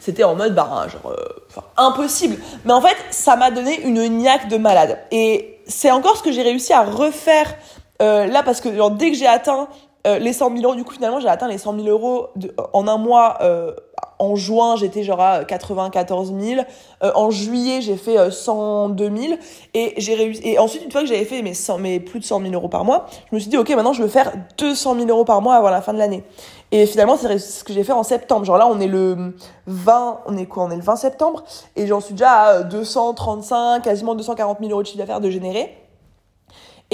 C'était 0.05 0.23
en 0.23 0.35
mode, 0.35 0.53
bah, 0.53 0.85
genre, 0.87 1.13
euh, 1.13 1.61
impossible. 1.77 2.37
Mais 2.63 2.73
en 2.73 2.81
fait, 2.81 2.95
ça 3.09 3.35
m'a 3.35 3.49
donné 3.49 3.81
une 3.81 4.07
niaque 4.07 4.49
de 4.49 4.57
malade. 4.57 4.99
Et 5.09 5.57
c'est 5.65 5.89
encore 5.89 6.15
ce 6.15 6.21
que 6.21 6.31
j'ai 6.31 6.43
réussi 6.43 6.73
à 6.73 6.83
refaire 6.83 7.55
euh, 8.03 8.27
là, 8.27 8.43
parce 8.43 8.61
que 8.61 8.71
genre, 8.75 8.91
dès 8.91 9.09
que 9.09 9.17
j'ai 9.17 9.25
atteint 9.25 9.67
euh, 10.05 10.19
les 10.19 10.33
100 10.33 10.51
000 10.51 10.63
euros, 10.63 10.75
du 10.75 10.83
coup, 10.83 10.93
finalement, 10.93 11.19
j'ai 11.19 11.27
atteint 11.27 11.47
les 11.47 11.57
100 11.57 11.75
000 11.75 11.87
euros 11.87 12.29
en 12.73 12.87
un 12.87 12.97
mois 12.97 13.37
euh, 13.41 13.73
en 14.19 14.35
juin, 14.35 14.75
j'étais 14.75 15.03
genre 15.03 15.21
à 15.21 15.43
94 15.43 16.33
000. 16.39 16.61
Euh, 17.03 17.11
en 17.15 17.31
juillet, 17.31 17.81
j'ai 17.81 17.97
fait 17.97 18.31
102 18.31 19.03
euh, 19.03 19.15
000. 19.15 19.33
Et 19.73 19.93
j'ai 19.97 20.15
réussi. 20.15 20.41
Et 20.43 20.59
ensuite, 20.59 20.83
une 20.83 20.91
fois 20.91 21.01
que 21.01 21.07
j'avais 21.07 21.25
fait 21.25 21.41
mes, 21.41 21.53
100, 21.53 21.79
mes 21.79 21.99
plus 21.99 22.19
de 22.19 22.25
100 22.25 22.41
000 22.41 22.53
euros 22.53 22.69
par 22.69 22.85
mois, 22.85 23.07
je 23.29 23.35
me 23.35 23.39
suis 23.39 23.49
dit, 23.49 23.57
OK, 23.57 23.69
maintenant, 23.69 23.93
je 23.93 24.01
veux 24.01 24.09
faire 24.09 24.31
200 24.57 24.95
000 24.95 25.07
euros 25.09 25.25
par 25.25 25.41
mois 25.41 25.55
avant 25.55 25.69
la 25.69 25.81
fin 25.81 25.93
de 25.93 25.99
l'année. 25.99 26.23
Et 26.71 26.85
finalement, 26.85 27.17
c'est 27.17 27.37
ce 27.37 27.63
que 27.63 27.73
j'ai 27.73 27.83
fait 27.83 27.93
en 27.93 28.03
septembre. 28.03 28.45
Genre 28.45 28.57
là, 28.57 28.67
on 28.67 28.79
est 28.79 28.87
le 28.87 29.35
20, 29.67 30.21
on 30.25 30.37
est 30.37 30.45
quoi? 30.45 30.63
On 30.63 30.71
est 30.71 30.75
le 30.75 30.81
20 30.81 30.95
septembre. 30.95 31.43
Et 31.75 31.87
j'en 31.87 31.99
suis 31.99 32.13
déjà 32.13 32.31
à 32.31 32.63
235, 32.63 33.83
quasiment 33.83 34.15
240 34.15 34.59
000 34.59 34.71
euros 34.71 34.81
de 34.81 34.87
chiffre 34.87 34.99
d'affaires 34.99 35.21
de 35.21 35.29
générer. 35.29 35.84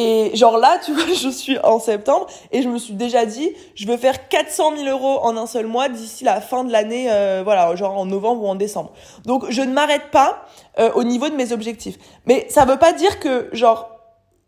Et 0.01 0.31
genre 0.35 0.57
là, 0.57 0.79
tu 0.83 0.93
vois, 0.93 1.05
je 1.15 1.29
suis 1.29 1.59
en 1.59 1.79
septembre 1.79 2.25
et 2.51 2.63
je 2.63 2.69
me 2.69 2.79
suis 2.79 2.93
déjà 2.93 3.25
dit, 3.25 3.51
je 3.75 3.85
veux 3.85 3.97
faire 3.97 4.27
400 4.29 4.75
000 4.77 4.89
euros 4.89 5.19
en 5.21 5.37
un 5.37 5.45
seul 5.45 5.67
mois 5.67 5.89
d'ici 5.89 6.23
la 6.23 6.41
fin 6.41 6.63
de 6.63 6.71
l'année, 6.71 7.11
euh, 7.11 7.41
voilà, 7.43 7.75
genre 7.75 7.95
en 7.97 8.05
novembre 8.07 8.43
ou 8.43 8.47
en 8.47 8.55
décembre. 8.55 8.93
Donc 9.25 9.45
je 9.49 9.61
ne 9.61 9.71
m'arrête 9.71 10.09
pas 10.11 10.45
euh, 10.79 10.91
au 10.95 11.03
niveau 11.03 11.29
de 11.29 11.35
mes 11.35 11.51
objectifs. 11.51 11.97
Mais 12.25 12.47
ça 12.49 12.65
veut 12.65 12.77
pas 12.77 12.93
dire 12.93 13.19
que, 13.19 13.49
genre, 13.53 13.91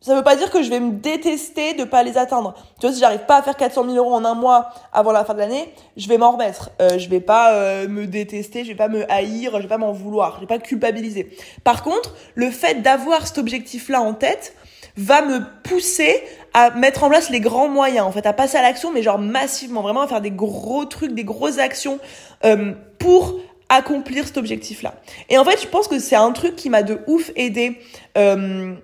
ça 0.03 0.15
veut 0.15 0.23
pas 0.23 0.35
dire 0.35 0.51
que 0.51 0.61
je 0.61 0.69
vais 0.69 0.81
me 0.81 0.91
détester 0.91 1.75
de 1.75 1.85
pas 1.85 2.03
les 2.03 2.17
atteindre. 2.17 2.53
Tu 2.79 2.85
vois, 2.85 2.93
si 2.93 2.99
j'arrive 2.99 3.25
pas 3.25 3.37
à 3.37 3.41
faire 3.41 3.55
400 3.55 3.85
000 3.85 3.95
euros 3.95 4.13
en 4.13 4.25
un 4.25 4.33
mois 4.33 4.69
avant 4.91 5.13
la 5.13 5.23
fin 5.23 5.33
de 5.33 5.39
l'année, 5.39 5.73
je 5.95 6.09
vais 6.09 6.17
m'en 6.17 6.31
remettre. 6.31 6.71
Euh, 6.81 6.97
je 6.97 7.07
vais 7.07 7.21
pas 7.21 7.53
euh, 7.53 7.87
me 7.87 8.05
détester, 8.05 8.65
je 8.65 8.69
vais 8.69 8.75
pas 8.75 8.89
me 8.89 9.09
haïr, 9.09 9.53
je 9.55 9.61
vais 9.61 9.67
pas 9.69 9.77
m'en 9.77 9.93
vouloir, 9.93 10.35
je 10.35 10.41
vais 10.41 10.47
pas 10.47 10.59
culpabiliser. 10.59 11.29
Par 11.63 11.83
contre, 11.83 12.13
le 12.35 12.51
fait 12.51 12.81
d'avoir 12.81 13.25
cet 13.25 13.37
objectif-là 13.37 14.01
en 14.01 14.13
tête, 14.13 14.55
va 14.97 15.21
me 15.21 15.39
pousser 15.63 16.23
à 16.53 16.69
mettre 16.71 17.03
en 17.03 17.09
place 17.09 17.29
les 17.29 17.39
grands 17.39 17.67
moyens, 17.67 18.05
en 18.05 18.11
fait, 18.11 18.25
à 18.25 18.33
passer 18.33 18.57
à 18.57 18.61
l'action, 18.61 18.91
mais 18.91 19.01
genre 19.01 19.17
massivement, 19.17 19.81
vraiment 19.81 20.01
à 20.01 20.07
faire 20.07 20.21
des 20.21 20.31
gros 20.31 20.85
trucs, 20.85 21.13
des 21.13 21.23
grosses 21.23 21.57
actions 21.57 21.99
euh, 22.45 22.73
pour 22.99 23.39
accomplir 23.69 24.27
cet 24.27 24.37
objectif-là. 24.37 24.93
Et 25.29 25.37
en 25.37 25.45
fait, 25.45 25.61
je 25.61 25.67
pense 25.67 25.87
que 25.87 25.97
c'est 25.97 26.15
un 26.15 26.31
truc 26.31 26.55
qui 26.55 26.69
m'a 26.69 26.83
de 26.83 26.99
ouf 27.07 27.31
aidé 27.35 27.79
euh, 28.17 28.75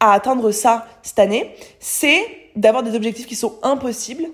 à 0.00 0.12
atteindre 0.12 0.50
ça 0.50 0.86
cette 1.02 1.18
année, 1.18 1.54
c'est 1.78 2.24
d'avoir 2.56 2.82
des 2.82 2.94
objectifs 2.94 3.26
qui 3.26 3.36
sont 3.36 3.54
impossibles 3.62 4.26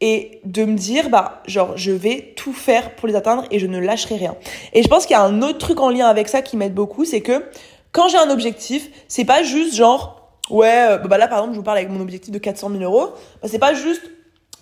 et 0.00 0.40
de 0.44 0.64
me 0.64 0.76
dire 0.76 1.08
bah 1.08 1.42
genre 1.46 1.76
je 1.76 1.92
vais 1.92 2.34
tout 2.36 2.52
faire 2.52 2.94
pour 2.96 3.08
les 3.08 3.14
atteindre 3.14 3.44
et 3.50 3.58
je 3.58 3.66
ne 3.66 3.78
lâcherai 3.78 4.16
rien. 4.16 4.36
Et 4.72 4.82
je 4.82 4.88
pense 4.88 5.06
qu'il 5.06 5.14
y 5.14 5.18
a 5.18 5.22
un 5.22 5.40
autre 5.40 5.58
truc 5.58 5.80
en 5.80 5.90
lien 5.90 6.06
avec 6.06 6.28
ça 6.28 6.42
qui 6.42 6.56
m'aide 6.56 6.74
beaucoup, 6.74 7.04
c'est 7.04 7.20
que 7.20 7.44
quand 7.92 8.08
j'ai 8.08 8.18
un 8.18 8.30
objectif, 8.30 8.88
c'est 9.08 9.24
pas 9.24 9.42
juste 9.42 9.74
genre 9.74 10.13
ouais, 10.50 10.86
euh, 10.90 10.98
bah 10.98 11.18
là 11.18 11.28
par 11.28 11.38
exemple, 11.38 11.54
je 11.54 11.58
vous 11.58 11.64
parle 11.64 11.78
avec 11.78 11.90
mon 11.90 12.00
objectif 12.00 12.30
de 12.30 12.38
400 12.38 12.70
000 12.70 12.82
euros, 12.82 13.12
bah, 13.42 13.48
c'est 13.50 13.58
pas 13.58 13.74
juste 13.74 14.02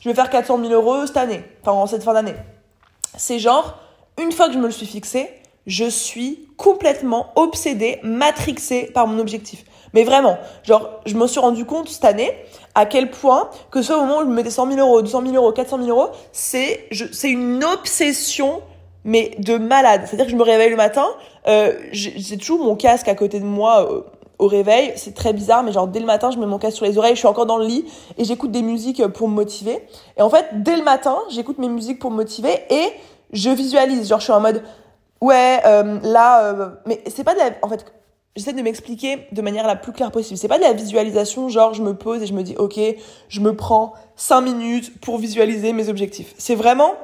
je 0.03 0.09
vais 0.09 0.15
faire 0.17 0.31
400 0.31 0.59
000 0.59 0.73
euros 0.73 1.07
cette 1.07 1.17
année, 1.17 1.45
enfin 1.63 1.73
en 1.73 1.87
cette 1.87 2.03
fin 2.03 2.13
d'année. 2.13 2.35
C'est 3.17 3.39
genre, 3.39 3.79
une 4.21 4.33
fois 4.33 4.49
que 4.49 4.55
je 4.55 4.59
me 4.59 4.67
le 4.67 4.73
suis 4.73 4.87
fixé, 4.87 5.31
je 5.67 5.85
suis 5.85 6.49
complètement 6.57 7.29
obsédée, 7.37 8.01
matrixée 8.03 8.91
par 8.93 9.07
mon 9.07 9.21
objectif. 9.21 9.65
Mais 9.95 10.03
vraiment, 10.03 10.39
genre, 10.65 11.01
je 11.07 11.15
me 11.15 11.27
suis 11.29 11.39
rendu 11.39 11.65
compte 11.67 11.89
cette 11.89 12.05
année 12.05 12.33
à 12.75 12.85
quel 12.87 13.11
point 13.11 13.49
que 13.71 13.81
ce 13.81 13.93
moment 13.93 14.19
où 14.19 14.21
je 14.23 14.27
me 14.27 14.35
mettais 14.35 14.51
100 14.51 14.73
000 14.73 14.81
euros, 14.81 15.03
200 15.03 15.23
000 15.23 15.37
euros, 15.37 15.53
400 15.53 15.85
000 15.85 15.89
euros, 15.91 16.11
c'est 16.33 16.89
c'est 17.13 17.31
une 17.31 17.63
obsession 17.63 18.63
mais 19.05 19.37
de 19.39 19.57
malade. 19.57 20.03
C'est-à-dire 20.07 20.27
que 20.27 20.33
je 20.33 20.37
me 20.37 20.43
réveille 20.43 20.71
le 20.71 20.77
matin, 20.77 21.07
euh, 21.47 21.77
j'ai 21.93 22.39
toujours 22.39 22.65
mon 22.65 22.75
casque 22.75 23.09
à 23.09 23.15
côté 23.15 23.39
de 23.39 23.45
moi. 23.45 23.89
Euh, 23.89 24.03
au 24.43 24.49
réveil. 24.49 24.93
C'est 24.97 25.15
très 25.15 25.33
bizarre, 25.33 25.63
mais 25.63 25.73
genre 25.73 25.87
dès 25.87 26.01
le 26.01 26.07
matin, 26.07 26.31
je 26.31 26.39
mets 26.39 26.47
mon 26.47 26.59
casque 26.59 26.77
sur 26.77 26.85
les 26.85 26.99
oreilles, 26.99 27.15
je 27.15 27.21
suis 27.21 27.29
encore 27.29 27.47
dans 27.47 27.59
le 27.59 27.65
lit 27.65 27.85
et 28.19 28.25
j'écoute 28.25 28.51
des 28.51 28.63
musiques 28.63 29.07
pour 29.09 29.29
me 29.29 29.35
motiver. 29.35 29.87
Et 30.17 30.23
en 30.23 30.29
fait, 30.29 30.47
dès 30.53 30.77
le 30.77 30.83
matin, 30.83 31.17
j'écoute 31.31 31.59
mes 31.59 31.69
musiques 31.69 31.99
pour 31.99 32.11
me 32.11 32.17
motiver 32.17 32.61
et 32.71 32.89
je 33.33 33.51
visualise. 33.51 34.09
Genre, 34.09 34.19
je 34.19 34.25
suis 34.25 34.33
en 34.33 34.41
mode, 34.41 34.63
ouais, 35.21 35.61
euh, 35.65 36.01
là, 36.03 36.45
euh, 36.45 36.71
mais 36.87 37.03
c'est 37.07 37.25
pas 37.25 37.35
de 37.35 37.39
la, 37.39 37.51
en 37.63 37.69
fait, 37.69 37.87
j'essaie 38.35 38.53
de 38.53 38.63
m'expliquer 38.63 39.27
de 39.31 39.43
manière 39.43 39.67
la 39.67 39.77
plus 39.77 39.93
claire 39.93 40.11
possible. 40.11 40.39
C'est 40.39 40.49
pas 40.49 40.59
de 40.59 40.65
la 40.65 40.73
visualisation, 40.73 41.49
genre 41.49 41.73
je 41.75 41.83
me 41.83 41.95
pose 41.95 42.23
et 42.23 42.27
je 42.27 42.35
me 42.35 42.43
dis, 42.43 42.57
ok, 42.57 42.81
je 43.29 43.41
me 43.41 43.55
prends 43.55 43.95
5 44.17 44.41
minutes 44.41 45.01
pour 45.01 45.19
visualiser 45.19 45.73
mes 45.73 45.89
objectifs. 45.89 46.35
C'est 46.37 46.57
vraiment 46.57 46.95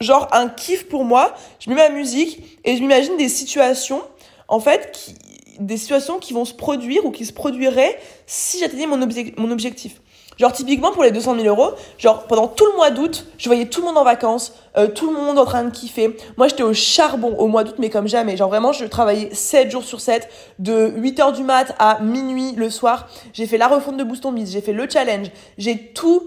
genre 0.00 0.28
un 0.32 0.48
kiff 0.48 0.88
pour 0.88 1.04
moi. 1.04 1.34
Je 1.60 1.70
mets 1.70 1.76
ma 1.76 1.90
musique 1.90 2.58
et 2.64 2.76
je 2.76 2.80
m'imagine 2.80 3.16
des 3.16 3.28
situations, 3.28 4.02
en 4.48 4.60
fait, 4.60 4.90
qui, 4.92 5.14
des 5.58 5.76
situations 5.76 6.18
qui 6.18 6.32
vont 6.32 6.44
se 6.44 6.54
produire 6.54 7.04
ou 7.04 7.10
qui 7.10 7.26
se 7.26 7.32
produiraient 7.32 7.98
si 8.26 8.58
j'atteignais 8.58 8.86
mon, 8.86 9.50
objectif. 9.50 10.00
Genre 10.38 10.52
typiquement 10.52 10.92
pour 10.92 11.02
les 11.02 11.10
200 11.10 11.34
000 11.34 11.46
euros, 11.48 11.74
genre 11.98 12.24
pendant 12.28 12.46
tout 12.46 12.64
le 12.66 12.76
mois 12.76 12.90
d'août, 12.90 13.26
je 13.38 13.48
voyais 13.48 13.66
tout 13.66 13.80
le 13.80 13.86
monde 13.86 13.98
en 13.98 14.04
vacances, 14.04 14.52
euh, 14.76 14.86
tout 14.86 15.10
le 15.10 15.16
monde 15.16 15.36
en 15.36 15.44
train 15.44 15.64
de 15.64 15.70
kiffer. 15.70 16.16
Moi 16.36 16.46
j'étais 16.46 16.62
au 16.62 16.72
charbon 16.72 17.34
au 17.38 17.48
mois 17.48 17.64
d'août 17.64 17.74
mais 17.78 17.90
comme 17.90 18.06
jamais. 18.06 18.36
Genre 18.36 18.48
vraiment 18.48 18.72
je 18.72 18.84
travaillais 18.84 19.30
7 19.32 19.70
jours 19.70 19.82
sur 19.82 20.00
7, 20.00 20.28
de 20.60 20.92
8 20.94 21.20
heures 21.20 21.32
du 21.32 21.42
mat 21.42 21.74
à 21.80 21.98
minuit 22.00 22.52
le 22.52 22.70
soir. 22.70 23.08
J'ai 23.32 23.46
fait 23.46 23.58
la 23.58 23.66
refonte 23.66 23.96
de 23.96 24.04
Boost 24.04 24.24
on 24.26 24.32
Biz, 24.32 24.52
j'ai 24.52 24.60
fait 24.60 24.72
le 24.72 24.88
challenge, 24.88 25.26
j'ai 25.56 25.92
tout, 25.92 26.22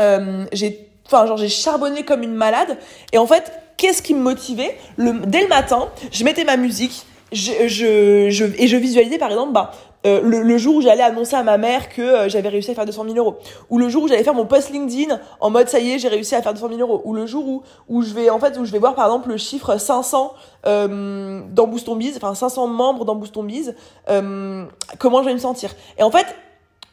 euh, 0.00 0.44
j'ai, 0.52 0.88
enfin 1.06 1.26
genre 1.26 1.36
j'ai 1.36 1.48
charbonné 1.48 2.04
comme 2.04 2.24
une 2.24 2.34
malade. 2.34 2.76
Et 3.12 3.18
en 3.18 3.26
fait 3.28 3.52
qu'est-ce 3.82 4.00
qui 4.00 4.14
me 4.14 4.20
motivait? 4.20 4.76
Le, 4.96 5.12
Dès 5.26 5.42
le 5.42 5.48
matin, 5.48 5.88
je 6.12 6.22
mettais 6.22 6.44
ma 6.44 6.56
musique, 6.56 7.04
je, 7.32 8.28
je, 8.30 8.44
et 8.58 8.66
je 8.66 8.76
visualisais 8.76 9.18
par 9.18 9.30
exemple 9.30 9.52
bah, 9.52 9.70
euh, 10.04 10.20
le, 10.22 10.42
le, 10.42 10.58
jour 10.58 10.76
où 10.76 10.80
j'allais 10.80 11.02
annoncer 11.02 11.36
à 11.36 11.42
ma 11.42 11.58
mère 11.58 11.88
que 11.88 12.02
euh, 12.02 12.28
j'avais 12.28 12.48
réussi 12.48 12.72
à 12.72 12.74
faire 12.74 12.86
200 12.86 13.04
000 13.04 13.16
euros, 13.16 13.36
ou 13.70 13.78
le 13.78 13.88
jour 13.88 14.02
où 14.02 14.08
j'allais 14.08 14.24
faire 14.24 14.34
mon 14.34 14.46
post 14.46 14.70
LinkedIn 14.70 15.20
en 15.40 15.50
mode 15.50 15.68
ça 15.68 15.78
y 15.78 15.92
est 15.92 15.98
j'ai 15.98 16.08
réussi 16.08 16.34
à 16.34 16.42
faire 16.42 16.52
200 16.54 16.68
000 16.76 16.80
euros, 16.80 17.02
ou 17.04 17.14
le 17.14 17.26
jour 17.26 17.46
où 17.46 17.62
où 17.88 18.02
je 18.02 18.12
vais 18.12 18.28
en 18.28 18.40
fait 18.40 18.58
où 18.58 18.64
je 18.64 18.72
vais 18.72 18.78
voir 18.78 18.94
par 18.94 19.06
exemple 19.06 19.28
le 19.28 19.36
chiffre 19.36 19.76
500 19.76 20.34
euh, 20.66 21.40
dans 21.50 21.66
Boost 21.66 21.88
Biz, 21.88 22.16
enfin 22.16 22.34
500 22.34 22.66
membres 22.66 23.04
dans 23.04 23.14
Boost 23.14 23.38
Biz, 23.38 23.74
euh, 24.10 24.64
comment 24.98 25.22
je 25.22 25.28
vais 25.28 25.34
me 25.34 25.38
sentir. 25.38 25.74
Et 25.98 26.02
en 26.02 26.10
fait 26.10 26.26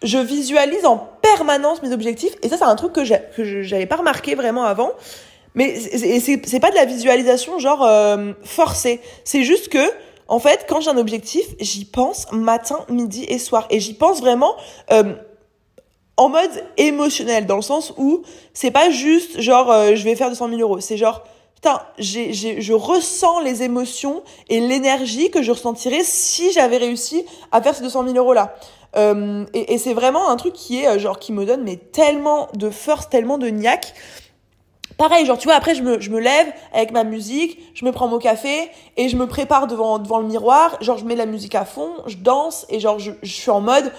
je 0.04 0.18
visualise 0.18 0.86
en 0.86 1.10
permanence 1.22 1.82
mes 1.82 1.92
objectifs 1.92 2.34
et 2.42 2.48
ça 2.48 2.58
c'est 2.58 2.64
un 2.64 2.76
truc 2.76 2.94
que 2.94 3.02
que 3.36 3.64
j'avais 3.64 3.86
pas 3.86 3.98
remarqué 3.98 4.36
vraiment 4.36 4.64
avant 4.64 4.92
Mais 5.56 5.76
c'est 5.80 6.60
pas 6.60 6.70
de 6.70 6.76
la 6.76 6.86
visualisation 6.86 7.60
genre 7.60 7.84
euh, 7.84 8.34
forcée. 8.44 9.02
C'est 9.24 9.44
juste 9.44 9.70
que, 9.70 9.80
en 10.30 10.40
fait, 10.40 10.66
quand 10.70 10.80
j'ai 10.80 10.92
un 10.92 10.98
objectif, 10.98 11.46
j'y 11.60 11.86
pense 11.86 12.32
matin, 12.32 12.86
midi 12.88 13.26
et 13.28 13.40
soir. 13.40 13.66
Et 13.72 13.80
j'y 13.80 13.96
pense 13.96 14.22
vraiment 14.22 14.56
euh, 14.94 15.16
en 16.18 16.30
mode 16.30 16.52
émotionnel, 16.78 17.48
dans 17.48 17.56
le 17.56 17.62
sens 17.62 17.94
où 17.98 18.22
c'est 18.54 18.72
pas 18.72 18.92
juste 18.92 19.42
genre 19.42 19.72
euh, 19.72 19.96
je 19.96 20.04
vais 20.04 20.16
faire 20.16 20.30
200 20.30 20.50
000 20.50 20.62
euros. 20.62 20.80
C'est 20.80 20.98
genre, 20.98 21.24
putain, 21.56 21.82
j'ai, 21.98 22.32
j'ai, 22.32 22.62
je 22.62 22.74
ressens 22.74 23.40
les 23.40 23.64
émotions 23.64 24.22
et 24.50 24.60
l'énergie 24.60 25.32
que 25.32 25.42
je 25.42 25.52
ressentirais 25.52 26.04
si 26.04 26.52
j'avais 26.52 26.78
réussi 26.78 27.26
à 27.52 27.62
faire 27.62 27.74
ces 27.74 27.82
200 27.84 28.04
000 28.06 28.18
euros 28.18 28.34
là. 28.34 28.56
Euh, 28.98 29.46
et, 29.54 29.74
et 29.74 29.78
c'est 29.78 29.94
vraiment 29.94 30.30
un 30.30 30.36
truc 30.36 30.54
qui 30.54 30.82
est 30.82 30.88
euh, 30.88 31.00
genre 31.00 31.20
qui 31.20 31.32
me 31.32 31.46
donne 31.46 31.64
mais 31.64 31.78
tellement 31.78 32.50
de 32.54 32.70
force, 32.70 33.10
tellement 33.10 33.38
de 33.38 33.48
niaque 33.48 33.94
pareil, 35.00 35.26
genre, 35.26 35.38
tu 35.38 35.48
vois, 35.48 35.56
après, 35.56 35.74
je 35.74 35.82
me, 35.82 36.00
je 36.00 36.12
me 36.12 36.20
lève 36.20 36.48
avec 36.74 36.92
ma 36.92 37.04
musique, 37.04 37.58
je 37.74 37.86
me 37.86 37.92
prends 37.92 38.08
mon 38.08 38.20
café 38.20 38.70
et 38.98 39.10
je 39.10 39.16
me 39.16 39.26
prépare 39.26 39.66
devant, 39.66 39.98
devant 39.98 40.20
le 40.20 40.28
miroir. 40.28 40.78
Genre, 40.82 40.98
je 40.98 41.06
mets 41.06 41.16
la 41.16 41.26
musique 41.26 41.56
à 41.56 41.66
fond, 41.66 41.90
je 42.06 42.18
danse 42.18 42.68
et 42.70 42.80
genre, 42.80 43.00
je, 43.00 43.12
je 43.24 43.32
suis 43.32 43.50
en 43.50 43.62
mode, 43.62 43.92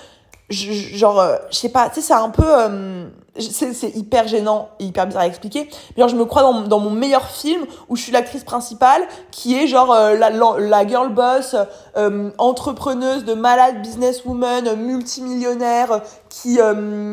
je, 0.50 0.72
genre, 0.72 1.18
euh, 1.18 1.36
je 1.50 1.56
sais 1.56 1.70
pas, 1.70 1.88
tu 1.88 1.96
sais, 1.96 2.00
c'est 2.02 2.12
un 2.12 2.28
peu, 2.28 2.44
euh, 2.46 3.08
c'est 3.38 3.96
hyper 3.96 4.26
gênant 4.28 4.70
et 4.78 4.84
hyper 4.84 5.06
bizarre 5.06 5.22
à 5.22 5.26
expliquer. 5.26 5.68
Mais 5.96 6.02
genre, 6.02 6.08
je 6.08 6.16
me 6.16 6.24
crois 6.24 6.42
dans, 6.42 6.62
dans 6.62 6.80
mon 6.80 6.90
meilleur 6.90 7.26
film 7.26 7.64
où 7.88 7.96
je 7.96 8.02
suis 8.02 8.12
l'actrice 8.12 8.44
principale 8.44 9.02
qui 9.30 9.56
est 9.56 9.66
genre 9.66 9.92
euh, 9.92 10.16
la, 10.16 10.30
la, 10.30 10.86
girl 10.86 11.12
boss, 11.12 11.54
entrepreneuse 12.38 13.24
de 13.24 13.34
malade 13.34 13.82
businesswoman, 13.82 14.74
multimillionnaire, 14.76 16.02
qui, 16.28 16.58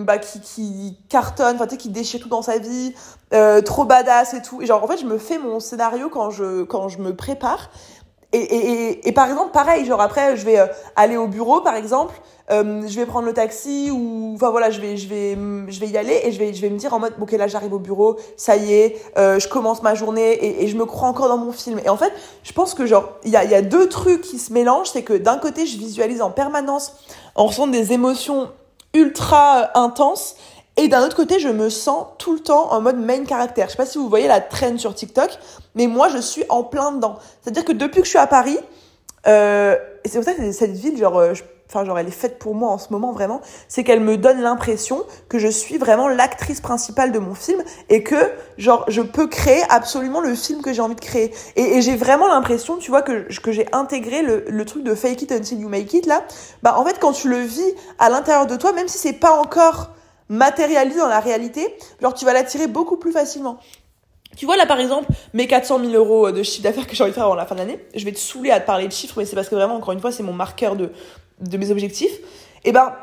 bah, 0.06 0.18
qui, 0.18 0.40
qui 0.42 0.98
cartonne, 1.10 1.56
enfin, 1.56 1.66
tu 1.66 1.72
sais, 1.72 1.78
qui 1.78 1.90
déchire 1.90 2.20
tout 2.20 2.30
dans 2.30 2.42
sa 2.42 2.58
vie, 2.58 2.94
euh, 3.34 3.62
trop 3.62 3.84
badass 3.84 4.34
et 4.34 4.42
tout. 4.42 4.62
Et 4.62 4.66
genre, 4.66 4.82
en 4.84 4.88
fait, 4.88 4.98
je 4.98 5.06
me 5.06 5.18
fais 5.18 5.38
mon 5.38 5.60
scénario 5.60 6.10
quand 6.10 6.30
je, 6.30 6.64
quand 6.64 6.88
je 6.88 7.00
me 7.00 7.14
prépare. 7.14 7.70
Et, 8.34 8.40
et, 8.40 9.08
et, 9.08 9.12
par 9.14 9.30
exemple, 9.30 9.52
pareil, 9.52 9.86
genre 9.86 10.02
après, 10.02 10.36
je 10.36 10.46
vais 10.46 10.60
euh, 10.60 10.68
aller 10.98 11.16
au 11.16 11.28
bureau, 11.28 11.62
par 11.62 11.76
exemple, 11.76 12.14
euh, 12.52 12.86
je 12.86 12.96
vais 13.00 13.06
prendre 13.06 13.26
le 13.26 13.34
taxi 13.34 13.90
ou, 13.90 14.34
enfin 14.36 14.50
voilà, 14.50 14.70
je 14.70 14.82
vais, 14.82 14.98
je 14.98 15.08
vais, 15.08 15.38
je 15.70 15.80
vais 15.80 15.88
y 15.88 15.98
aller 15.98 16.22
et 16.24 16.32
je 16.34 16.40
vais, 16.40 16.54
je 16.54 16.62
vais 16.62 16.70
me 16.70 16.78
dire 16.78 16.94
en 16.94 17.00
mode, 17.00 17.14
ok, 17.22 17.32
là, 17.32 17.48
j'arrive 17.48 17.74
au 17.74 17.80
bureau, 17.80 18.18
ça 18.36 18.58
y 18.58 18.74
est, 18.74 19.02
euh, 19.18 19.40
je 19.40 19.48
commence 19.48 19.82
ma 19.82 19.96
journée 19.96 20.62
et, 20.62 20.68
je 20.68 20.76
me 20.76 20.86
crois 20.86 21.08
encore 21.08 21.30
dans 21.30 21.38
mon 21.38 21.54
film. 21.54 21.80
Et 21.86 21.90
en 21.90 21.96
fait, 21.96 22.12
je 22.44 22.52
pense 22.52 22.74
que 22.74 22.86
genre, 22.86 23.14
il 23.24 23.32
y 23.32 23.38
a, 23.38 23.46
y 23.46 23.56
a 23.56 23.62
deux 23.62 23.88
trucs 23.88 24.22
qui 24.22 24.40
se 24.40 24.52
mélangent, 24.52 24.90
c'est 24.92 25.04
que 25.04 25.14
d'un 25.14 25.38
côté, 25.38 25.66
je 25.66 25.78
visualise 25.78 26.22
en 26.22 26.30
permanence, 26.30 26.98
en 27.36 27.46
ressentant 27.46 27.72
des 27.72 27.94
émotions 27.94 28.50
ultra 28.94 29.78
intenses 29.78 30.36
et 30.78 30.88
d'un 30.88 31.04
autre 31.04 31.16
côté, 31.16 31.40
je 31.40 31.50
me 31.50 31.70
sens 31.70 32.06
tout 32.20 32.34
le 32.34 32.40
temps 32.40 32.72
en 32.72 32.82
mode 32.82 32.98
main 32.98 33.24
caractère. 33.26 33.66
Je 33.66 33.72
sais 33.72 33.78
pas 33.78 33.88
si 33.88 33.98
vous 33.98 34.10
voyez 34.10 34.28
la 34.28 34.42
traîne 34.42 34.78
sur 34.78 34.94
TikTok, 34.94 35.38
mais 35.74 35.88
moi, 35.88 36.08
je 36.08 36.20
suis 36.20 36.44
en 36.50 36.64
plein 36.64 36.92
dedans. 36.92 37.16
C'est-à-dire 37.42 37.66
que 37.66 37.72
depuis 37.72 38.02
que 38.02 38.06
je 38.06 38.12
suis 38.12 38.20
à 38.20 38.28
Paris, 38.28 38.60
euh, 39.26 39.76
et 40.04 40.10
c'est 40.10 40.20
pour 40.20 40.26
ça 40.26 40.36
que 40.36 40.52
cette 40.52 40.74
ville, 40.74 40.96
genre, 40.96 41.18
euh, 41.18 41.34
enfin, 41.68 41.84
genre, 41.84 41.98
elle 41.98 42.08
est 42.08 42.12
faite 42.12 42.38
pour 42.38 42.54
moi 42.54 42.70
en 42.70 42.78
ce 42.78 42.94
moment, 42.94 43.12
vraiment, 43.12 43.42
c'est 43.68 43.84
qu'elle 43.84 44.02
me 44.02 44.18
donne 44.18 44.40
l'impression 44.40 45.04
que 45.30 45.40
je 45.40 45.48
suis 45.48 45.80
vraiment 45.80 46.08
l'actrice 46.08 46.62
principale 46.62 47.12
de 47.12 47.18
mon 47.18 47.34
film 47.34 47.64
et 47.90 48.04
que, 48.04 48.32
genre, 48.60 48.86
je 48.88 49.02
peux 49.02 49.26
créer 49.26 49.64
absolument 49.70 50.22
le 50.22 50.36
film 50.36 50.62
que 50.62 50.74
j'ai 50.74 50.82
envie 50.82 50.96
de 50.96 51.02
créer. 51.02 51.34
Et, 51.56 51.78
et 51.78 51.82
j'ai 51.82 51.96
vraiment 51.96 52.28
l'impression, 52.28 52.78
tu 52.78 52.92
vois, 52.92 53.02
que, 53.02 53.28
que 53.42 53.52
j'ai 53.52 53.66
intégré 53.74 54.22
le, 54.22 54.46
le 54.48 54.66
truc 54.66 54.84
de 54.84 54.94
fake 54.94 55.24
it 55.24 55.32
until 55.32 55.60
you 55.60 55.70
make 55.70 55.92
it, 55.96 56.06
là. 56.06 56.24
Bah, 56.62 56.76
en 56.78 56.86
fait, 56.86 57.00
quand 57.00 57.14
tu 57.14 57.30
le 57.30 57.40
vis 57.40 57.74
à 57.98 58.10
l'intérieur 58.12 58.46
de 58.46 58.56
toi, 58.56 58.74
même 58.74 58.88
si 58.88 59.00
c'est 59.00 59.14
pas 59.14 59.32
encore 59.32 59.90
matérialise 60.30 60.98
dans 60.98 61.08
la 61.08 61.20
réalité, 61.20 61.68
genre 62.02 62.14
tu 62.14 62.26
vas 62.26 62.34
l'attirer 62.34 62.68
beaucoup 62.68 62.98
plus 62.98 63.12
facilement. 63.12 63.60
Tu 64.36 64.46
vois 64.46 64.58
là 64.58 64.66
par 64.66 64.80
exemple 64.80 65.08
mes 65.34 65.48
400 65.48 65.80
000 65.80 65.92
euros 65.94 66.32
de 66.32 66.44
chiffre 66.44 66.64
d'affaires 66.64 66.86
que 66.86 66.96
j'ai 66.96 67.04
envie 67.04 67.12
de 67.12 67.16
faire 67.16 67.26
avant 67.26 67.36
la 67.36 67.46
fin 67.46 67.56
de 67.56 67.60
l'année, 67.62 67.80
je 67.96 68.06
vais 68.06 68.12
te 68.12 68.20
saouler 68.20 68.52
à 68.52 68.60
te 68.60 68.66
parler 68.66 68.88
de 68.88 68.94
chiffres, 68.94 69.16
mais 69.18 69.26
c'est 69.26 69.36
parce 69.36 69.50
que 69.50 69.56
vraiment 69.56 69.76
encore 69.76 69.94
une 69.94 70.02
fois 70.02 70.12
c'est 70.12 70.24
mon 70.24 70.34
marqueur 70.34 70.76
de, 70.76 70.92
de 71.42 71.58
mes 71.58 71.72
objectifs. 71.72 72.20
Et 72.64 72.72
ben 72.72 72.94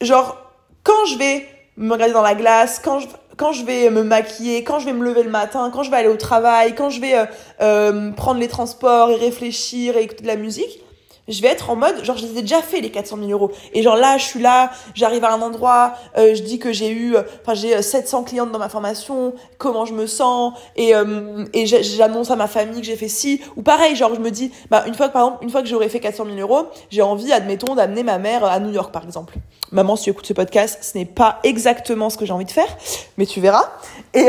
genre 0.00 0.36
quand 0.82 1.06
je 1.06 1.18
vais 1.18 1.46
me 1.76 1.92
regarder 1.92 2.14
dans 2.14 2.22
la 2.22 2.34
glace, 2.34 2.80
quand 2.82 3.00
je, 3.00 3.08
quand 3.36 3.52
je 3.52 3.64
vais 3.64 3.90
me 3.90 4.02
maquiller, 4.02 4.64
quand 4.64 4.78
je 4.78 4.86
vais 4.86 4.92
me 4.92 5.04
lever 5.04 5.22
le 5.22 5.30
matin, 5.30 5.70
quand 5.72 5.82
je 5.82 5.90
vais 5.90 5.98
aller 5.98 6.08
au 6.08 6.16
travail, 6.16 6.74
quand 6.74 6.90
je 6.90 7.00
vais 7.00 7.18
euh, 7.18 7.26
euh, 7.60 8.12
prendre 8.12 8.40
les 8.40 8.48
transports 8.48 9.10
et 9.10 9.16
réfléchir 9.16 9.96
et 9.96 10.02
écouter 10.02 10.22
de 10.22 10.28
la 10.28 10.36
musique, 10.36 10.80
je 11.28 11.42
vais 11.42 11.48
être 11.48 11.70
en 11.70 11.76
mode 11.76 12.04
genre 12.04 12.16
je 12.16 12.26
les 12.26 12.38
ai 12.38 12.42
déjà 12.42 12.62
fait 12.62 12.80
les 12.80 12.90
400 12.90 13.18
000 13.18 13.30
euros. 13.30 13.50
Et 13.72 13.82
genre 13.82 13.96
là 13.96 14.18
je 14.18 14.24
suis 14.24 14.40
là 14.40 14.70
j'arrive 14.94 15.24
à 15.24 15.32
un 15.32 15.42
endroit 15.42 15.94
euh, 16.16 16.34
je 16.34 16.42
dis 16.42 16.58
que 16.58 16.72
j'ai 16.72 16.90
eu 16.90 17.16
enfin 17.16 17.54
j'ai 17.54 17.80
700 17.80 18.20
euh, 18.20 18.24
clientes 18.24 18.52
dans 18.52 18.58
ma 18.58 18.68
formation 18.68 19.34
comment 19.58 19.84
je 19.84 19.92
me 19.92 20.06
sens 20.06 20.54
et 20.76 20.94
euh, 20.94 21.44
et 21.52 21.66
j'annonce 21.66 22.30
à 22.30 22.36
ma 22.36 22.46
famille 22.46 22.80
que 22.80 22.86
j'ai 22.86 22.96
fait 22.96 23.08
ci. 23.08 23.40
Ou 23.56 23.62
pareil 23.62 23.96
genre 23.96 24.14
je 24.14 24.20
me 24.20 24.30
dis 24.30 24.52
bah 24.70 24.84
une 24.86 24.94
fois 24.94 25.08
que 25.08 25.12
par 25.12 25.26
exemple 25.26 25.44
une 25.44 25.50
fois 25.50 25.62
que 25.62 25.68
j'aurai 25.68 25.88
fait 25.88 26.00
400 26.00 26.26
000 26.26 26.38
euros 26.38 26.66
j'ai 26.90 27.02
envie 27.02 27.32
admettons 27.32 27.74
d'amener 27.74 28.02
ma 28.02 28.18
mère 28.18 28.44
à 28.44 28.60
New 28.60 28.72
York 28.72 28.92
par 28.92 29.04
exemple. 29.04 29.34
Maman 29.72 29.96
si 29.96 30.04
tu 30.04 30.10
écoutes 30.10 30.26
ce 30.26 30.32
podcast 30.32 30.78
ce 30.82 30.96
n'est 30.96 31.04
pas 31.04 31.40
exactement 31.42 32.10
ce 32.10 32.16
que 32.16 32.24
j'ai 32.24 32.32
envie 32.32 32.44
de 32.44 32.50
faire 32.50 32.76
mais 33.16 33.26
tu 33.26 33.40
verras. 33.40 33.68
Et 34.14 34.28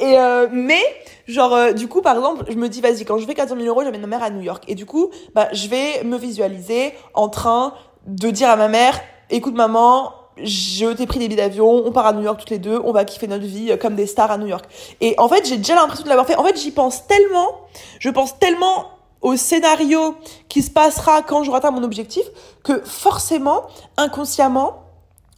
et 0.00 0.16
mais 0.50 0.82
Genre, 1.26 1.54
euh, 1.54 1.72
du 1.72 1.88
coup, 1.88 2.02
par 2.02 2.16
exemple, 2.16 2.44
je 2.48 2.54
me 2.54 2.68
dis, 2.68 2.80
vas-y, 2.80 3.04
quand 3.04 3.18
je 3.18 3.26
fais 3.26 3.34
400 3.34 3.56
000 3.56 3.66
euros, 3.68 3.82
j'amène 3.82 4.02
ma 4.02 4.06
mère 4.06 4.22
à 4.22 4.30
New 4.30 4.42
York. 4.42 4.64
Et 4.68 4.74
du 4.74 4.86
coup, 4.86 5.10
bah, 5.34 5.48
je 5.52 5.68
vais 5.68 6.04
me 6.04 6.16
visualiser 6.16 6.92
en 7.14 7.28
train 7.28 7.74
de 8.06 8.30
dire 8.30 8.50
à 8.50 8.56
ma 8.56 8.68
mère, 8.68 9.00
écoute 9.30 9.54
maman, 9.54 10.12
je 10.36 10.92
t'ai 10.92 11.06
pris 11.06 11.18
des 11.18 11.28
billets 11.28 11.42
d'avion, 11.42 11.70
on 11.86 11.92
part 11.92 12.06
à 12.06 12.12
New 12.12 12.22
York 12.22 12.38
toutes 12.40 12.50
les 12.50 12.58
deux, 12.58 12.80
on 12.84 12.92
va 12.92 13.04
kiffer 13.04 13.26
notre 13.26 13.44
vie 13.44 13.70
euh, 13.70 13.76
comme 13.76 13.94
des 13.94 14.06
stars 14.06 14.30
à 14.30 14.38
New 14.38 14.46
York. 14.46 14.64
Et 15.00 15.14
en 15.18 15.28
fait, 15.28 15.46
j'ai 15.46 15.56
déjà 15.56 15.74
l'impression 15.74 16.04
de 16.04 16.08
l'avoir 16.08 16.26
fait. 16.26 16.36
En 16.36 16.44
fait, 16.44 16.58
j'y 16.58 16.72
pense 16.72 17.06
tellement, 17.06 17.60
je 17.98 18.10
pense 18.10 18.38
tellement 18.38 18.90
au 19.22 19.36
scénario 19.36 20.16
qui 20.48 20.60
se 20.60 20.70
passera 20.70 21.22
quand 21.22 21.44
j'aurai 21.44 21.58
atteint 21.58 21.70
mon 21.70 21.82
objectif 21.82 22.24
que 22.62 22.82
forcément, 22.84 23.62
inconsciemment, 23.96 24.83